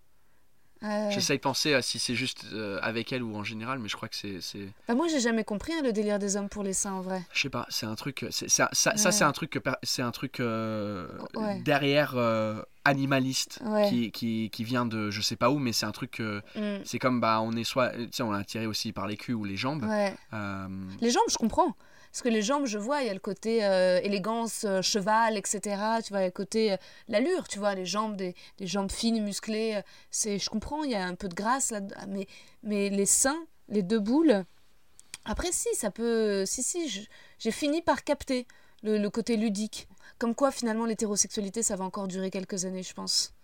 Ouais. 0.82 1.10
J'essaye 1.10 1.36
de 1.36 1.42
penser 1.42 1.74
à 1.74 1.82
si 1.82 1.98
c'est 1.98 2.14
juste 2.14 2.46
euh, 2.54 2.78
avec 2.82 3.12
elle 3.12 3.22
ou 3.22 3.36
en 3.36 3.44
général, 3.44 3.78
mais 3.80 3.88
je 3.90 3.96
crois 3.96 4.08
que 4.08 4.16
c'est. 4.16 4.40
c'est- 4.40 4.68
Bah, 4.88 4.94
moi, 4.94 5.08
j'ai 5.08 5.20
jamais 5.20 5.44
compris 5.44 5.74
hein, 5.74 5.82
le 5.84 5.92
délire 5.92 6.18
des 6.18 6.36
hommes 6.36 6.48
pour 6.48 6.62
les 6.62 6.72
seins 6.72 6.92
en 6.94 7.02
vrai. 7.02 7.20
Je 7.34 7.40
sais 7.42 7.50
pas, 7.50 7.66
c'est 7.68 7.84
un 7.84 7.96
truc. 7.96 8.24
Ça, 8.30 8.70
c'est 8.72 9.22
un 9.22 9.32
truc. 9.32 9.60
C'est 9.82 10.00
un 10.02 10.10
truc 10.10 10.40
euh, 10.40 11.06
derrière. 11.64 12.14
Animaliste 12.90 13.60
Ouais. 13.64 13.88
qui, 13.88 14.10
qui, 14.12 14.50
qui 14.50 14.64
vient 14.64 14.84
de 14.86 15.10
je 15.10 15.20
sais 15.22 15.36
pas 15.36 15.50
où, 15.50 15.58
mais 15.58 15.72
c'est 15.72 15.86
un 15.86 15.92
truc. 15.92 16.20
euh, 16.20 16.40
Mm. 16.56 16.82
c'est 16.84 16.98
comme 16.98 17.20
bah 17.20 17.40
on 17.42 17.52
est 17.52 17.64
soit, 17.64 17.90
tu 17.90 18.08
sais, 18.12 18.22
on 18.22 18.30
l'a 18.30 18.44
tiré 18.44 18.66
aussi 18.66 18.92
par 18.92 19.06
les 19.06 19.16
culs 19.16 19.34
ou 19.34 19.44
les 19.44 19.56
jambes. 19.56 19.84
Ouais. 19.84 20.14
Euh, 20.34 20.68
Les 21.00 21.10
jambes, 21.10 21.22
je 21.30 21.36
comprends. 21.38 21.74
Parce 22.12 22.22
que 22.22 22.28
les 22.28 22.42
jambes, 22.42 22.66
je 22.66 22.76
vois, 22.76 23.02
il 23.02 23.06
y 23.06 23.10
a 23.10 23.14
le 23.14 23.20
côté 23.20 23.64
euh, 23.64 24.00
élégance, 24.02 24.64
euh, 24.64 24.82
cheval, 24.82 25.36
etc. 25.36 25.60
Tu 26.04 26.10
vois, 26.10 26.18
il 26.18 26.22
y 26.22 26.24
a 26.24 26.26
le 26.26 26.30
côté 26.32 26.76
l'allure, 27.06 27.46
tu 27.46 27.60
vois, 27.60 27.74
les 27.76 27.86
jambes, 27.86 28.16
des, 28.16 28.34
des 28.58 28.66
jambes 28.66 28.90
fines, 28.90 29.22
musclées. 29.22 29.80
C'est, 30.10 30.38
je 30.40 30.50
comprends, 30.50 30.82
il 30.82 30.90
y 30.90 30.96
a 30.96 31.04
un 31.06 31.14
peu 31.14 31.28
de 31.28 31.34
grâce 31.34 31.70
là 31.70 31.80
mais, 32.08 32.26
mais 32.64 32.90
les 32.90 33.06
seins, 33.06 33.38
les 33.68 33.82
deux 33.84 34.00
boules. 34.00 34.44
Après, 35.24 35.52
si, 35.52 35.68
ça 35.74 35.90
peut. 35.90 36.44
Si, 36.46 36.62
si, 36.64 37.06
j'ai 37.38 37.50
fini 37.52 37.82
par 37.82 38.02
capter 38.04 38.46
le, 38.82 38.98
le 38.98 39.10
côté 39.10 39.36
ludique. 39.36 39.86
Comme 40.18 40.34
quoi, 40.34 40.50
finalement, 40.50 40.84
l'hétérosexualité, 40.86 41.62
ça 41.62 41.76
va 41.76 41.84
encore 41.84 42.08
durer 42.08 42.30
quelques 42.30 42.64
années, 42.64 42.82
je 42.82 42.92
pense. 42.94 43.34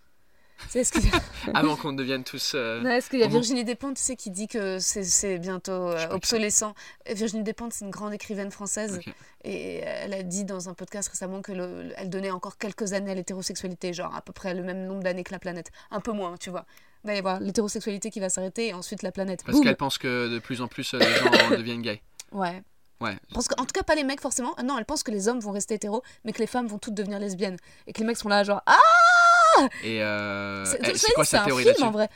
Avant 1.53 1.75
qu'on 1.75 1.93
devienne 1.93 2.23
tous. 2.23 2.53
euh, 2.55 2.81
Non, 2.81 2.89
Est-ce 2.89 3.11
qu'il 3.11 3.19
y 3.19 3.23
a 3.23 3.27
Virginie 3.27 3.63
Despentes, 3.63 3.97
tu 3.97 4.01
sais, 4.01 4.15
qui 4.15 4.31
dit 4.31 4.47
que 4.47 4.79
c'est- 4.79 5.03
c'est 5.03 5.37
bientôt 5.37 5.71
euh, 5.71 6.07
obsolescent 6.09 6.73
Euh, 7.07 7.13
Virginie 7.13 7.43
Despentes, 7.43 7.73
c'est 7.73 7.85
une 7.85 7.91
grande 7.91 8.11
écrivaine 8.13 8.49
française. 8.49 8.99
Et 9.43 9.75
elle 9.77 10.13
a 10.15 10.23
dit 10.23 10.45
dans 10.45 10.67
un 10.67 10.73
podcast 10.73 11.09
récemment 11.09 11.43
que 11.43 11.51
le- 11.51 11.93
elle 11.97 12.09
donnait 12.09 12.31
encore 12.31 12.57
quelques 12.57 12.93
années 12.93 13.11
à 13.11 13.13
l'hétérosexualité, 13.13 13.93
genre 13.93 14.15
à 14.15 14.21
peu 14.21 14.33
près 14.33 14.55
le 14.55 14.63
même 14.63 14.87
nombre 14.87 15.03
d'années 15.03 15.23
que 15.23 15.31
la 15.31 15.37
planète. 15.39 15.69
Un 15.91 15.99
peu 16.01 16.11
moins, 16.11 16.35
tu 16.37 16.49
vois. 16.49 16.65
Il 17.03 17.07
va 17.07 17.13
y 17.13 17.19
avoir 17.19 17.39
l'hétérosexualité 17.39 18.09
qui 18.09 18.19
va 18.19 18.29
s'arrêter 18.29 18.69
et 18.69 18.73
ensuite 18.73 19.03
la 19.03 19.11
planète. 19.11 19.43
Parce 19.45 19.57
Boum 19.57 19.63
qu'elle 19.63 19.77
pense 19.77 19.99
que 19.99 20.27
de 20.27 20.39
plus 20.39 20.61
en 20.61 20.67
plus 20.67 20.91
euh, 20.95 20.97
les 20.99 21.05
gens 21.05 21.29
deviennent 21.61 21.83
gays. 21.83 22.01
Ouais. 22.31 22.63
Ouais. 22.99 23.15
Parce 23.33 23.47
qu'en 23.47 23.63
tout 23.65 23.73
cas, 23.73 23.83
pas 23.83 23.95
les 23.95 24.03
mecs 24.03 24.21
forcément. 24.21 24.53
Ah 24.57 24.63
Non, 24.63 24.77
elle 24.77 24.85
pense 24.85 25.03
que 25.03 25.11
les 25.11 25.27
hommes 25.27 25.39
vont 25.39 25.51
rester 25.51 25.75
hétéros, 25.75 26.01
mais 26.23 26.31
que 26.33 26.39
les 26.39 26.47
femmes 26.47 26.67
vont 26.67 26.79
toutes 26.79 26.95
devenir 26.95 27.19
lesbiennes. 27.19 27.57
Et 27.85 27.93
que 27.93 27.99
les 27.99 28.05
mecs 28.05 28.17
sont 28.17 28.29
là, 28.29 28.43
genre 28.43 28.61
Ah 28.65 29.67
Et 29.83 30.01
euh, 30.03 30.65
C'est 30.65 31.13
quoi 31.13 31.25
sa 31.25 31.41
un 31.43 31.45
théorie 31.45 31.63
film 31.63 31.67
là-dessus 31.73 31.83
en 31.87 31.91
vrai. 31.91 32.09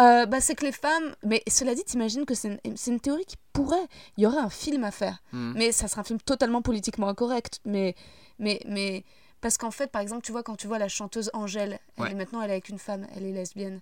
Euh, 0.00 0.26
bah, 0.26 0.40
c'est 0.40 0.54
que 0.54 0.64
les 0.64 0.72
femmes. 0.72 1.14
Mais 1.24 1.42
cela 1.48 1.74
dit, 1.74 1.82
t'imagines 1.84 2.24
que 2.26 2.34
c'est 2.34 2.58
une, 2.64 2.76
une 2.86 3.00
théorie 3.00 3.24
qui 3.24 3.36
pourrait. 3.52 3.86
Il 4.16 4.22
y 4.24 4.26
aurait 4.26 4.38
un 4.38 4.50
film 4.50 4.84
à 4.84 4.90
faire. 4.90 5.18
Hmm. 5.32 5.52
Mais 5.56 5.72
ça 5.72 5.88
sera 5.88 6.02
un 6.02 6.04
film 6.04 6.20
totalement 6.20 6.62
politiquement 6.62 7.08
incorrect. 7.08 7.60
Mais. 7.64 7.94
mais, 8.38 8.60
mais 8.66 9.04
parce 9.40 9.56
qu'en 9.56 9.70
fait, 9.70 9.86
par 9.90 10.02
exemple, 10.02 10.22
tu 10.22 10.32
vois, 10.32 10.42
quand 10.42 10.56
tu 10.56 10.66
vois 10.66 10.78
la 10.78 10.88
chanteuse 10.88 11.30
Angèle, 11.32 11.78
elle 11.96 12.02
Ouais. 12.02 12.10
est 12.10 12.14
maintenant 12.14 12.42
elle 12.42 12.50
est 12.50 12.54
avec 12.54 12.68
une 12.70 12.78
femme, 12.78 13.06
elle 13.16 13.24
est 13.24 13.30
lesbienne. 13.32 13.80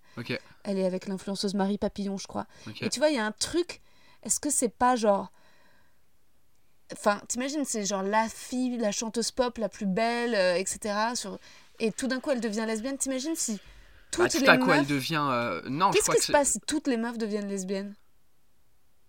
Elle 0.64 0.78
est 0.78 0.84
avec 0.84 1.06
l'influenceuse 1.06 1.54
Marie 1.54 1.78
Papillon, 1.78 2.18
je 2.18 2.26
crois. 2.26 2.46
Et 2.82 2.88
tu 2.90 2.98
vois, 3.00 3.08
il 3.08 3.16
y 3.16 3.18
a 3.18 3.24
un 3.24 3.32
truc. 3.32 3.80
Est-ce 4.22 4.38
que 4.38 4.50
c'est 4.50 4.68
pas 4.68 4.96
genre. 4.96 5.32
Enfin, 6.92 7.20
t'imagines, 7.28 7.64
c'est 7.64 7.84
genre 7.84 8.02
la 8.02 8.28
fille, 8.28 8.78
la 8.78 8.92
chanteuse 8.92 9.30
pop 9.32 9.58
la 9.58 9.68
plus 9.68 9.86
belle, 9.86 10.34
euh, 10.34 10.54
etc. 10.54 10.94
Sur... 11.14 11.38
Et 11.80 11.90
tout 11.92 12.06
d'un 12.06 12.20
coup, 12.20 12.30
elle 12.30 12.40
devient 12.40 12.64
lesbienne. 12.66 12.96
T'imagines 12.96 13.34
si 13.36 13.60
toutes 14.12 14.24
Bah, 14.24 14.28
tout 14.30 14.38
les 14.44 14.48
à 14.48 14.56
coup, 14.58 14.66
meufs. 14.66 14.78
elle 14.78 14.86
devient. 14.86 15.26
euh, 15.30 15.62
Non, 15.68 15.90
Qu'est-ce 15.90 16.10
qui 16.10 16.16
que 16.18 16.22
se 16.22 16.32
passe 16.32 16.52
si 16.52 16.60
toutes 16.60 16.86
les 16.86 16.96
meufs 16.96 17.18
deviennent 17.18 17.48
lesbiennes? 17.48 17.94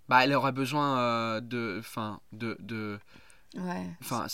Bah, 0.09 0.23
elle 0.23 0.33
aurait 0.33 0.51
besoin 0.53 0.99
euh, 0.99 1.39
de. 1.41 1.77
Enfin, 1.79 2.19
de. 2.31 2.57
de... 2.59 2.99
Ouais, 3.55 3.85
Enfin, 4.01 4.25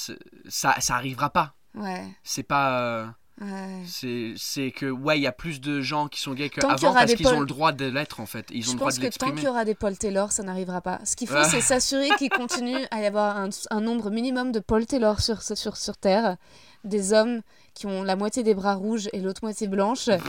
ça, 0.47 0.79
ça 0.79 0.95
arrivera 0.95 1.29
pas. 1.29 1.55
ouais, 1.75 2.07
C'est 2.23 2.43
pas. 2.43 3.15
Ouais. 3.43 4.33
C'est 4.37 4.71
que, 4.71 4.85
ouais, 4.89 5.19
il 5.19 5.21
y 5.21 5.27
a 5.27 5.31
plus 5.31 5.61
de 5.61 5.81
gens 5.81 6.07
qui 6.07 6.19
sont 6.19 6.33
gays 6.33 6.49
qu'avant 6.49 6.93
parce 6.93 7.13
qu'ils 7.15 7.27
ont 7.27 7.39
le 7.39 7.45
droit 7.45 7.71
de 7.71 7.85
l'être 7.85 8.19
en 8.19 8.25
fait. 8.25 8.47
Ils 8.51 8.61
ont 8.61 8.67
Je 8.67 8.71
le 8.71 8.77
droit 8.77 8.89
pense 8.89 8.99
de 8.99 9.07
que 9.07 9.17
tant 9.17 9.31
qu'il 9.31 9.43
y 9.43 9.47
aura 9.47 9.65
des 9.65 9.75
Paul 9.75 9.97
Taylor, 9.97 10.31
ça 10.31 10.43
n'arrivera 10.43 10.81
pas. 10.81 10.99
Ce 11.05 11.15
qu'il 11.15 11.27
faut, 11.27 11.35
Ah. 11.37 11.43
c'est 11.43 11.61
s'assurer 11.61 12.09
qu'il 12.17 12.29
continue 12.31 12.77
à 12.91 13.01
y 13.01 13.05
avoir 13.05 13.37
un, 13.37 13.49
un 13.69 13.81
nombre 13.81 14.09
minimum 14.09 14.51
de 14.51 14.59
Paul 14.59 14.85
Taylor 14.85 15.19
sur, 15.19 15.41
sur, 15.41 15.77
sur 15.77 15.97
Terre. 15.97 16.37
Des 16.83 17.13
hommes 17.13 17.41
qui 17.73 17.85
ont 17.85 18.03
la 18.03 18.15
moitié 18.15 18.43
des 18.43 18.53
bras 18.53 18.75
rouges 18.75 19.09
et 19.13 19.19
l'autre 19.21 19.41
moitié 19.43 19.67
blanche. 19.67 20.09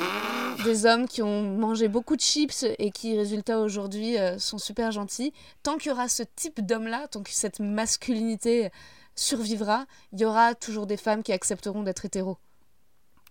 Des 0.64 0.86
hommes 0.86 1.08
qui 1.08 1.20
ont 1.20 1.42
mangé 1.42 1.88
beaucoup 1.88 2.14
de 2.14 2.20
chips 2.20 2.64
et 2.78 2.92
qui, 2.92 3.18
résultat 3.18 3.58
aujourd'hui, 3.58 4.16
euh, 4.16 4.38
sont 4.38 4.56
super 4.56 4.92
gentils. 4.92 5.32
Tant 5.64 5.76
qu'il 5.78 5.90
y 5.90 5.92
aura 5.92 6.08
ce 6.08 6.22
type 6.36 6.64
d'homme-là, 6.64 7.08
tant 7.08 7.22
que 7.24 7.30
cette 7.32 7.58
masculinité 7.58 8.70
survivra, 9.16 9.84
il 10.12 10.20
y 10.20 10.24
aura 10.24 10.54
toujours 10.54 10.86
des 10.86 10.96
femmes 10.96 11.24
qui 11.24 11.32
accepteront 11.32 11.82
d'être 11.82 12.04
hétéros. 12.04 12.38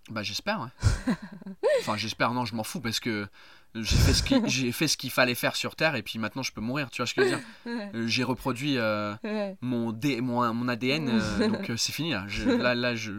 Bah, 0.09 0.21
j'espère, 0.23 0.59
ouais. 0.61 1.13
enfin, 1.81 1.95
j'espère, 1.97 2.31
non, 2.33 2.45
je 2.45 2.55
m'en 2.55 2.63
fous 2.63 2.81
parce 2.81 2.99
que 2.99 3.25
j'ai 3.73 3.95
fait, 3.95 4.13
ce 4.13 4.23
j'ai 4.47 4.71
fait 4.73 4.87
ce 4.87 4.97
qu'il 4.97 5.09
fallait 5.09 5.33
faire 5.33 5.55
sur 5.55 5.75
Terre 5.75 5.95
et 5.95 6.03
puis 6.03 6.19
maintenant 6.19 6.43
je 6.43 6.51
peux 6.51 6.61
mourir, 6.61 6.89
tu 6.91 6.97
vois 7.01 7.07
ce 7.07 7.13
que 7.13 7.23
je 7.23 7.29
veux 7.29 7.35
dire 7.37 7.45
Euh, 7.95 8.05
J'ai 8.07 8.23
reproduit 8.23 8.77
euh, 8.77 9.13
Ouais. 9.23 9.55
mon, 9.61 9.91
D- 9.91 10.19
mon, 10.21 10.53
mon 10.53 10.67
ADN, 10.67 11.09
euh, 11.09 11.47
donc 11.47 11.69
euh, 11.69 11.77
c'est 11.77 11.91
fini 11.93 12.11
là. 12.11 12.25
Je- 12.27 12.49
là, 12.49 12.75
là, 12.75 12.95
je. 12.95 13.13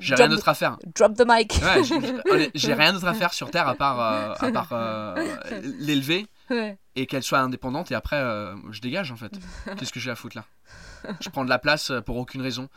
J'ai 0.00 0.14
Drop 0.14 0.18
rien 0.18 0.28
d'autre 0.28 0.48
à 0.48 0.54
faire. 0.54 0.78
the- 0.78 0.96
Drop 0.96 1.14
the 1.14 1.24
mic. 1.28 1.52
Ouais, 1.62 2.50
j'ai- 2.54 2.74
rien 2.74 2.92
d'autre 2.94 3.06
à 3.06 3.14
faire 3.14 3.32
sur 3.34 3.50
Terre 3.50 3.68
à 3.68 3.74
part, 3.74 4.00
à 4.00 4.50
part 4.52 5.14
l'élever 5.78 6.26
et 6.96 7.06
qu'elle 7.06 7.22
soit 7.22 7.40
indépendante 7.40 7.90
et 7.92 7.94
après 7.94 8.18
je 8.70 8.80
dégage 8.80 9.12
en 9.12 9.16
fait. 9.16 9.32
Qu'est-ce 9.78 9.92
que 9.92 10.00
j'ai 10.00 10.10
à 10.10 10.14
foutre 10.16 10.36
là? 10.38 10.44
Je 11.20 11.28
prends 11.28 11.44
de 11.44 11.50
la 11.50 11.58
place 11.58 11.92
pour 12.06 12.16
aucune 12.16 12.40
raison. 12.40 12.68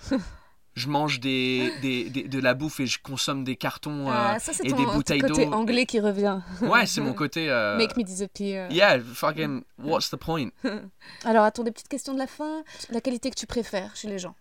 Je 0.78 0.88
mange 0.90 1.20
des, 1.20 1.74
des, 1.82 2.08
des- 2.12 2.28
de 2.28 2.40
la 2.40 2.54
bouffe 2.54 2.80
et 2.80 2.86
je 2.86 3.00
consomme 3.02 3.44
des 3.44 3.56
cartons 3.56 4.10
euh, 4.10 4.14
Ah, 4.14 4.40
ça, 4.40 4.54
c'est 4.54 4.64
et 4.66 4.70
ton, 4.70 4.78
des 4.78 4.86
bouteilles 4.86 5.22
d'eau. 5.22 5.30
côté 5.30 5.48
anglais 5.48 5.88
qui 5.88 6.00
revient. 6.00 6.40
Ouais, 6.62 6.86
c'est 6.86 7.02
mon 7.02 7.14
côté. 7.14 7.50
euh, 7.50 7.76
Make 7.80 7.98
me 7.98 8.04
disappear. 8.04 8.72
Yeah, 8.72 9.00
fucking, 9.02 9.64
what's 9.80 10.12
the 10.12 10.18
point? 10.18 10.50
Alors, 11.26 11.44
attends, 11.46 11.64
des 11.64 11.72
petites 11.72 11.88
questions 11.88 12.14
de 12.14 12.20
la 12.20 12.28
fin. 12.28 12.64
La 12.92 13.02
qualité 13.02 13.32
que 13.32 13.36
tu 13.36 13.48
préfères 13.48 13.96
chez 13.96 14.08
les 14.08 14.20
gens? 14.20 14.36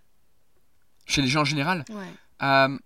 Chez 1.06 1.22
les 1.22 1.28
gens 1.28 1.40
en 1.40 1.44
général? 1.46 1.84
Ouais. 1.88 2.12
Euh, 2.42 2.78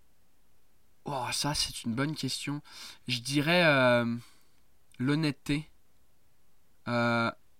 Oh, 1.07 1.25
ça, 1.33 1.55
c'est 1.55 1.83
une 1.85 1.95
bonne 1.95 2.15
question. 2.15 2.61
Je 3.09 3.19
dirais 3.21 3.65
euh, 3.65 4.05
l'honnêteté. 5.01 5.69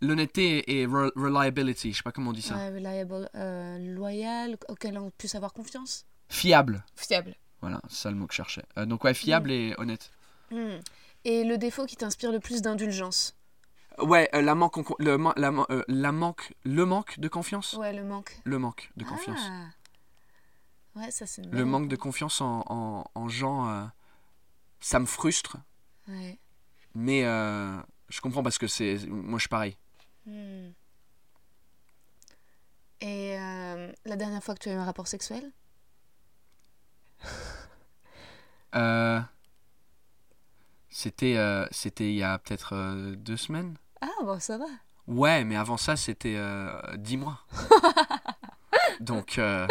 L'honnêteté 0.01 0.59
et, 0.59 0.83
et 0.83 0.87
re- 0.87 1.13
reliability, 1.15 1.93
je 1.93 1.99
sais 1.99 2.03
pas 2.03 2.13
comment 2.13 2.31
on 2.31 2.33
dit 2.33 2.43
ça. 2.43 2.57
Ouais, 2.57 2.71
reliable, 2.71 3.29
euh, 3.35 3.95
loyal, 3.95 4.57
auquel 4.69 4.97
on 4.99 5.11
puisse 5.11 5.35
avoir 5.35 5.53
confiance. 5.53 6.07
Fiable. 6.29 6.85
Fiable. 6.97 7.35
Voilà, 7.61 7.81
c'est 7.89 7.97
ça 7.97 8.11
le 8.11 8.17
mot 8.17 8.27
que 8.27 8.33
je 8.33 8.37
cherchais. 8.37 8.65
Euh, 8.79 8.87
donc, 8.87 9.05
ouais, 9.05 9.13
fiable 9.13 9.51
et 9.51 9.75
honnête. 9.77 10.11
Hmm. 10.51 10.79
Et 11.25 11.45
le 11.45 11.59
défaut 11.59 11.85
qui 11.85 11.97
t'inspire 11.97 12.33
le 12.33 12.41
plus 12.41 12.63
d'indulgence 12.63 13.37
Ouais, 13.99 14.31
euh, 14.35 14.41
la 14.41 14.55
manque, 14.55 14.77
le, 14.99 15.19
la, 15.37 15.49
euh, 15.71 15.85
la 15.89 16.13
manque, 16.13 16.55
le 16.65 16.87
manque 16.87 17.21
de 17.21 17.29
confiance. 17.29 17.75
Ouais, 17.75 17.93
le 17.93 18.03
manque. 18.05 18.41
Le 18.45 18.59
manque 18.59 18.91
de 18.97 19.05
confiance. 19.05 19.41
Ah. 19.43 19.67
Ouais, 20.99 21.11
ça 21.11 21.27
c'est 21.27 21.45
Le 21.45 21.65
manque 21.67 21.89
de 21.89 21.97
confiance 21.97 22.41
en, 22.41 22.65
en, 22.69 23.05
en 23.15 23.29
gens, 23.29 23.69
euh, 23.69 23.85
ça 24.81 24.99
me 24.99 25.05
frustre. 25.07 25.59
Ouais. 26.09 26.39
Mais 26.95 27.25
euh, 27.25 27.77
je 28.09 28.21
comprends 28.23 28.43
parce 28.43 28.57
que 28.57 28.67
c'est. 28.67 28.97
Moi, 29.07 29.39
je 29.39 29.43
suis 29.43 29.49
pareil. 29.49 29.77
Hmm. 30.27 30.71
Et 33.01 33.37
euh, 33.39 33.93
la 34.05 34.17
dernière 34.17 34.43
fois 34.43 34.55
que 34.55 34.61
tu 34.61 34.69
as 34.69 34.73
eu 34.73 34.77
un 34.77 34.85
rapport 34.85 35.07
sexuel? 35.09 35.51
Euh, 38.77 39.21
c'était, 40.89 41.37
euh, 41.37 41.67
c'était 41.73 42.05
il 42.11 42.15
y 42.15 42.23
a 42.23 42.39
peut-être 42.39 42.73
euh, 42.77 43.17
deux 43.17 43.37
semaines. 43.37 43.75
Ah, 44.01 44.07
bon, 44.23 44.39
ça 44.39 44.59
va. 44.59 44.67
Ouais, 45.09 45.43
mais 45.43 45.57
avant 45.57 45.77
ça, 45.77 45.97
c'était 45.97 46.41
dix 46.97 47.17
mois. 47.17 47.41
Donc, 49.01 49.41
bah, 49.41 49.67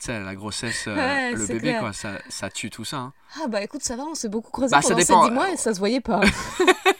tu 0.00 0.06
sais, 0.06 0.18
la 0.24 0.34
grossesse, 0.34 0.86
Ouais, 0.86 1.32
le 1.32 1.46
bébé, 1.46 1.58
clair. 1.60 1.80
quoi, 1.80 1.92
ça, 1.92 2.12
ça 2.30 2.48
tue 2.48 2.70
tout 2.70 2.86
ça. 2.86 2.96
hein. 2.96 3.12
Ah, 3.38 3.48
bah 3.48 3.62
écoute, 3.62 3.82
ça 3.82 3.96
va, 3.96 4.04
on 4.04 4.14
s'est 4.14 4.30
beaucoup 4.30 4.50
creusé 4.50 4.70
Bah, 4.70 4.80
ça 4.80 4.94
pendant 4.94 5.00
dépend, 5.00 5.22
ces 5.24 5.28
10 5.28 5.34
mois 5.34 5.50
et 5.50 5.56
ça 5.58 5.74
se 5.74 5.78
voyait 5.78 6.00
pas. 6.00 6.22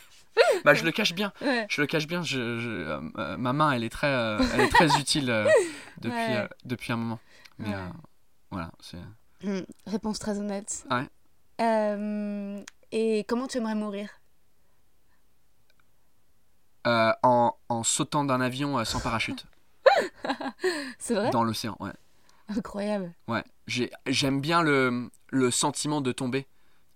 Bah, 0.67 0.75
je 0.75 0.85
le 0.85 0.91
cache 0.93 1.15
bien. 1.15 1.33
ouais. 1.41 1.67
Je 1.71 1.81
le 1.81 1.87
cache 1.87 2.07
bien. 2.07 2.23
Je, 2.23 2.59
je- 2.59 2.69
euh, 2.69 3.01
euh, 3.19 3.37
ma 3.37 3.53
main, 3.53 3.71
elle 3.73 3.85
est 3.85 3.89
très, 3.89 4.09
euh, 4.09 4.39
elle 4.53 4.61
est 4.63 4.69
très 4.73 4.97
utile 5.01 5.31
euh, 5.31 5.49
depuis, 6.01 6.35
depuis 6.65 6.93
un 6.93 6.97
moment. 6.97 7.21
Mais 7.59 7.73
voilà, 8.51 8.71
c'est. 8.81 8.99
Hmm, 9.45 9.61
Réponse 9.87 10.19
très 10.19 10.39
honnête. 10.39 10.87
Ouais. 10.91 11.07
Et 12.93 13.25
comment 13.29 13.47
tu 13.47 13.59
aimerais 13.59 13.75
mourir? 13.75 14.09
En, 16.85 17.53
en 17.69 17.83
sautant 17.83 18.25
d'un 18.25 18.41
avion 18.41 18.85
sans 18.85 19.01
parachute 19.01 19.47
C'est 20.99 21.15
vrai? 21.15 21.31
Dans 21.31 21.43
l'océan. 21.45 21.77
Ouais. 21.81 21.93
Incroyable. 22.49 23.13
Ouais, 23.27 23.43
j'ai- 23.67 23.91
j'aime 24.07 24.41
bien 24.41 24.63
le, 24.63 25.11
le 25.31 25.51
sentiment 25.51 26.01
de 26.01 26.13
tomber. 26.13 26.47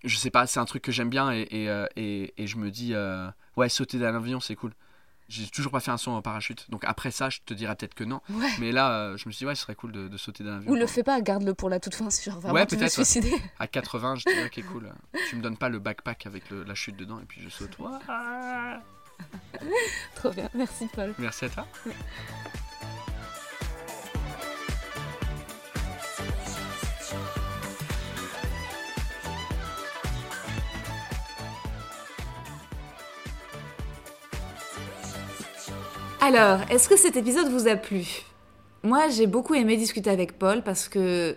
Je 0.04 0.16
sais 0.16 0.30
pas, 0.30 0.46
c'est 0.46 0.60
un 0.60 0.64
truc 0.64 0.82
que 0.82 0.92
j'aime 0.92 1.10
bien 1.10 1.32
et, 1.32 1.40
et, 1.50 1.68
et, 1.96 2.34
et 2.42 2.46
je 2.46 2.56
me 2.56 2.70
dis, 2.70 2.94
euh, 2.94 3.28
ouais, 3.60 3.68
sauter 3.68 3.98
d'un 3.98 4.16
avion, 4.16 4.40
c'est 4.40 4.56
cool. 4.56 4.72
J'ai 5.28 5.46
toujours 5.46 5.70
pas 5.70 5.78
fait 5.78 5.92
un 5.92 5.96
saut 5.96 6.10
en 6.10 6.20
parachute. 6.22 6.68
Donc 6.70 6.82
après 6.84 7.12
ça, 7.12 7.30
je 7.30 7.38
te 7.46 7.54
dirais 7.54 7.76
peut-être 7.76 7.94
que 7.94 8.02
non. 8.02 8.20
Ouais. 8.30 8.48
Mais 8.58 8.72
là, 8.72 8.90
euh, 8.90 9.16
je 9.16 9.28
me 9.28 9.32
suis 9.32 9.44
dit, 9.44 9.46
ouais, 9.46 9.54
ce 9.54 9.62
serait 9.62 9.76
cool 9.76 9.92
de, 9.92 10.08
de 10.08 10.16
sauter 10.16 10.42
d'un 10.42 10.56
avion. 10.56 10.72
Ou 10.72 10.74
le 10.74 10.88
fais 10.88 11.04
pas, 11.04 11.20
garde-le 11.20 11.54
pour 11.54 11.70
la 11.70 11.78
toute 11.78 11.94
fin 11.94 12.10
si 12.10 12.28
genre 12.28 12.40
vraiment 12.40 12.54
Ouais, 12.54 12.66
tu 12.66 12.74
veux 12.74 12.82
ouais. 12.82 12.88
suicider. 12.88 13.32
À 13.60 13.68
80, 13.68 14.16
je 14.16 14.24
dirais, 14.28 14.46
ok, 14.46 14.60
cool. 14.72 14.92
Tu 15.28 15.36
me 15.36 15.40
donnes 15.42 15.56
pas 15.56 15.68
le 15.68 15.78
backpack 15.78 16.26
avec 16.26 16.50
le- 16.50 16.64
la 16.64 16.74
chute 16.74 16.96
dedans 16.96 17.20
et 17.20 17.24
puis 17.26 17.40
je 17.42 17.48
saute. 17.48 17.76
Trop 20.16 20.30
bien, 20.30 20.48
merci 20.54 20.88
Paul. 20.92 21.14
Merci 21.18 21.44
à 21.44 21.48
toi. 21.50 21.66
Alors, 36.22 36.60
est-ce 36.70 36.88
que 36.88 36.98
cet 36.98 37.16
épisode 37.16 37.48
vous 37.48 37.66
a 37.66 37.76
plu? 37.76 38.04
Moi, 38.82 39.08
j'ai 39.08 39.26
beaucoup 39.26 39.54
aimé 39.54 39.78
discuter 39.78 40.10
avec 40.10 40.38
Paul 40.38 40.62
parce 40.62 40.86
que, 40.86 41.34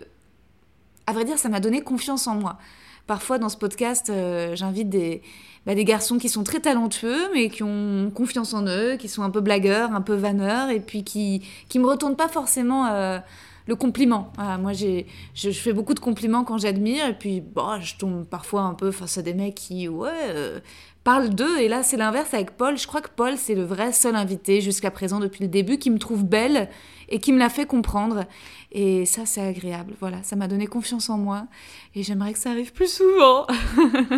à 1.06 1.12
vrai 1.14 1.24
dire, 1.24 1.38
ça 1.38 1.48
m'a 1.48 1.58
donné 1.58 1.80
confiance 1.80 2.26
en 2.26 2.34
moi. 2.34 2.58
Parfois, 3.06 3.38
dans 3.38 3.48
ce 3.48 3.56
podcast, 3.56 4.10
euh, 4.10 4.54
j'invite 4.54 4.90
des, 4.90 5.22
bah, 5.64 5.74
des 5.74 5.84
garçons 5.84 6.18
qui 6.18 6.28
sont 6.28 6.44
très 6.44 6.60
talentueux, 6.60 7.30
mais 7.32 7.48
qui 7.48 7.62
ont 7.62 8.10
confiance 8.14 8.52
en 8.52 8.66
eux, 8.66 8.96
qui 8.96 9.08
sont 9.08 9.22
un 9.22 9.30
peu 9.30 9.40
blagueurs, 9.40 9.94
un 9.94 10.02
peu 10.02 10.14
vanneurs, 10.14 10.68
et 10.68 10.80
puis 10.80 11.02
qui 11.02 11.42
qui 11.70 11.78
me 11.78 11.86
retournent 11.86 12.16
pas 12.16 12.28
forcément 12.28 12.86
euh, 12.86 13.18
le 13.66 13.76
compliment. 13.76 14.32
Moi, 14.60 14.74
j'ai, 14.74 15.06
je, 15.34 15.50
fais 15.50 15.72
beaucoup 15.72 15.94
de 15.94 16.00
compliments 16.00 16.44
quand 16.44 16.58
j'admire, 16.58 17.06
et 17.06 17.14
puis 17.14 17.40
bon, 17.40 17.80
je 17.80 17.96
tombe 17.96 18.26
parfois 18.26 18.62
un 18.62 18.74
peu 18.74 18.90
face 18.90 19.16
à 19.16 19.22
des 19.22 19.34
mecs 19.34 19.54
qui, 19.54 19.88
ouais, 19.88 20.10
euh, 20.28 20.60
parlent 21.04 21.30
d'eux. 21.30 21.58
Et 21.58 21.68
là, 21.68 21.82
c'est 21.82 21.96
l'inverse 21.96 22.32
avec 22.34 22.56
Paul. 22.56 22.76
Je 22.76 22.86
crois 22.86 23.02
que 23.02 23.10
Paul, 23.14 23.36
c'est 23.36 23.54
le 23.54 23.64
vrai 23.64 23.92
seul 23.92 24.16
invité 24.16 24.60
jusqu'à 24.60 24.90
présent 24.90 25.20
depuis 25.20 25.42
le 25.42 25.48
début 25.48 25.78
qui 25.78 25.90
me 25.90 25.98
trouve 25.98 26.24
belle 26.24 26.68
et 27.10 27.18
qui 27.18 27.32
me 27.32 27.38
l'a 27.38 27.50
fait 27.50 27.66
comprendre. 27.66 28.24
Et 28.72 29.04
ça, 29.04 29.26
c'est 29.26 29.40
agréable. 29.40 29.94
Voilà, 30.00 30.22
ça 30.22 30.34
m'a 30.34 30.48
donné 30.48 30.66
confiance 30.66 31.10
en 31.10 31.18
moi 31.18 31.46
et 31.94 32.02
j'aimerais 32.02 32.32
que 32.32 32.38
ça 32.38 32.50
arrive 32.50 32.72
plus 32.72 32.90
souvent. 32.92 33.46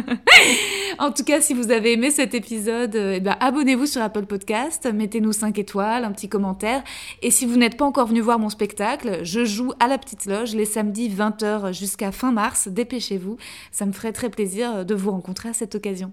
en 0.99 1.11
tout 1.11 1.25
cas, 1.25 1.41
si 1.41 1.53
vous 1.53 1.71
avez 1.71 1.93
aimé 1.93 2.11
cet 2.11 2.35
épisode, 2.35 2.97
euh, 2.97 3.15
eh 3.17 3.21
ben, 3.21 3.37
abonnez-vous 3.41 3.87
sur 3.87 4.01
Apple 4.01 4.25
Podcast, 4.25 4.89
mettez-nous 4.91 5.33
5 5.33 5.59
étoiles, 5.59 6.05
un 6.05 6.13
petit 6.13 6.29
commentaire. 6.29 6.83
Et 7.21 7.31
si 7.31 7.45
vous 7.45 7.57
n'êtes 7.57 7.77
pas 7.77 7.85
encore 7.85 8.07
venu 8.07 8.21
voir 8.21 8.39
mon 8.39 8.49
spectacle, 8.49 9.21
je 9.25 9.45
joue 9.45 9.73
à 9.81 9.89
la 9.89 9.99
petite 9.99 10.25
loge 10.25 10.55
les 10.55 10.65
samedis 10.65 11.11
20h 11.11 11.75
jusqu'à 11.75 12.13
fin 12.13 12.33
mars. 12.33 12.69
Dépêchez-vous, 12.69 13.37
ça 13.73 13.85
me 13.85 13.93
ferait 13.93 14.13
très 14.13 14.31
plaisir 14.31 14.87
de 14.87 14.95
vous 14.95 15.11
rencontrer 15.11 15.51
à 15.51 15.53
cette 15.53 15.75
occasion. 15.75 16.13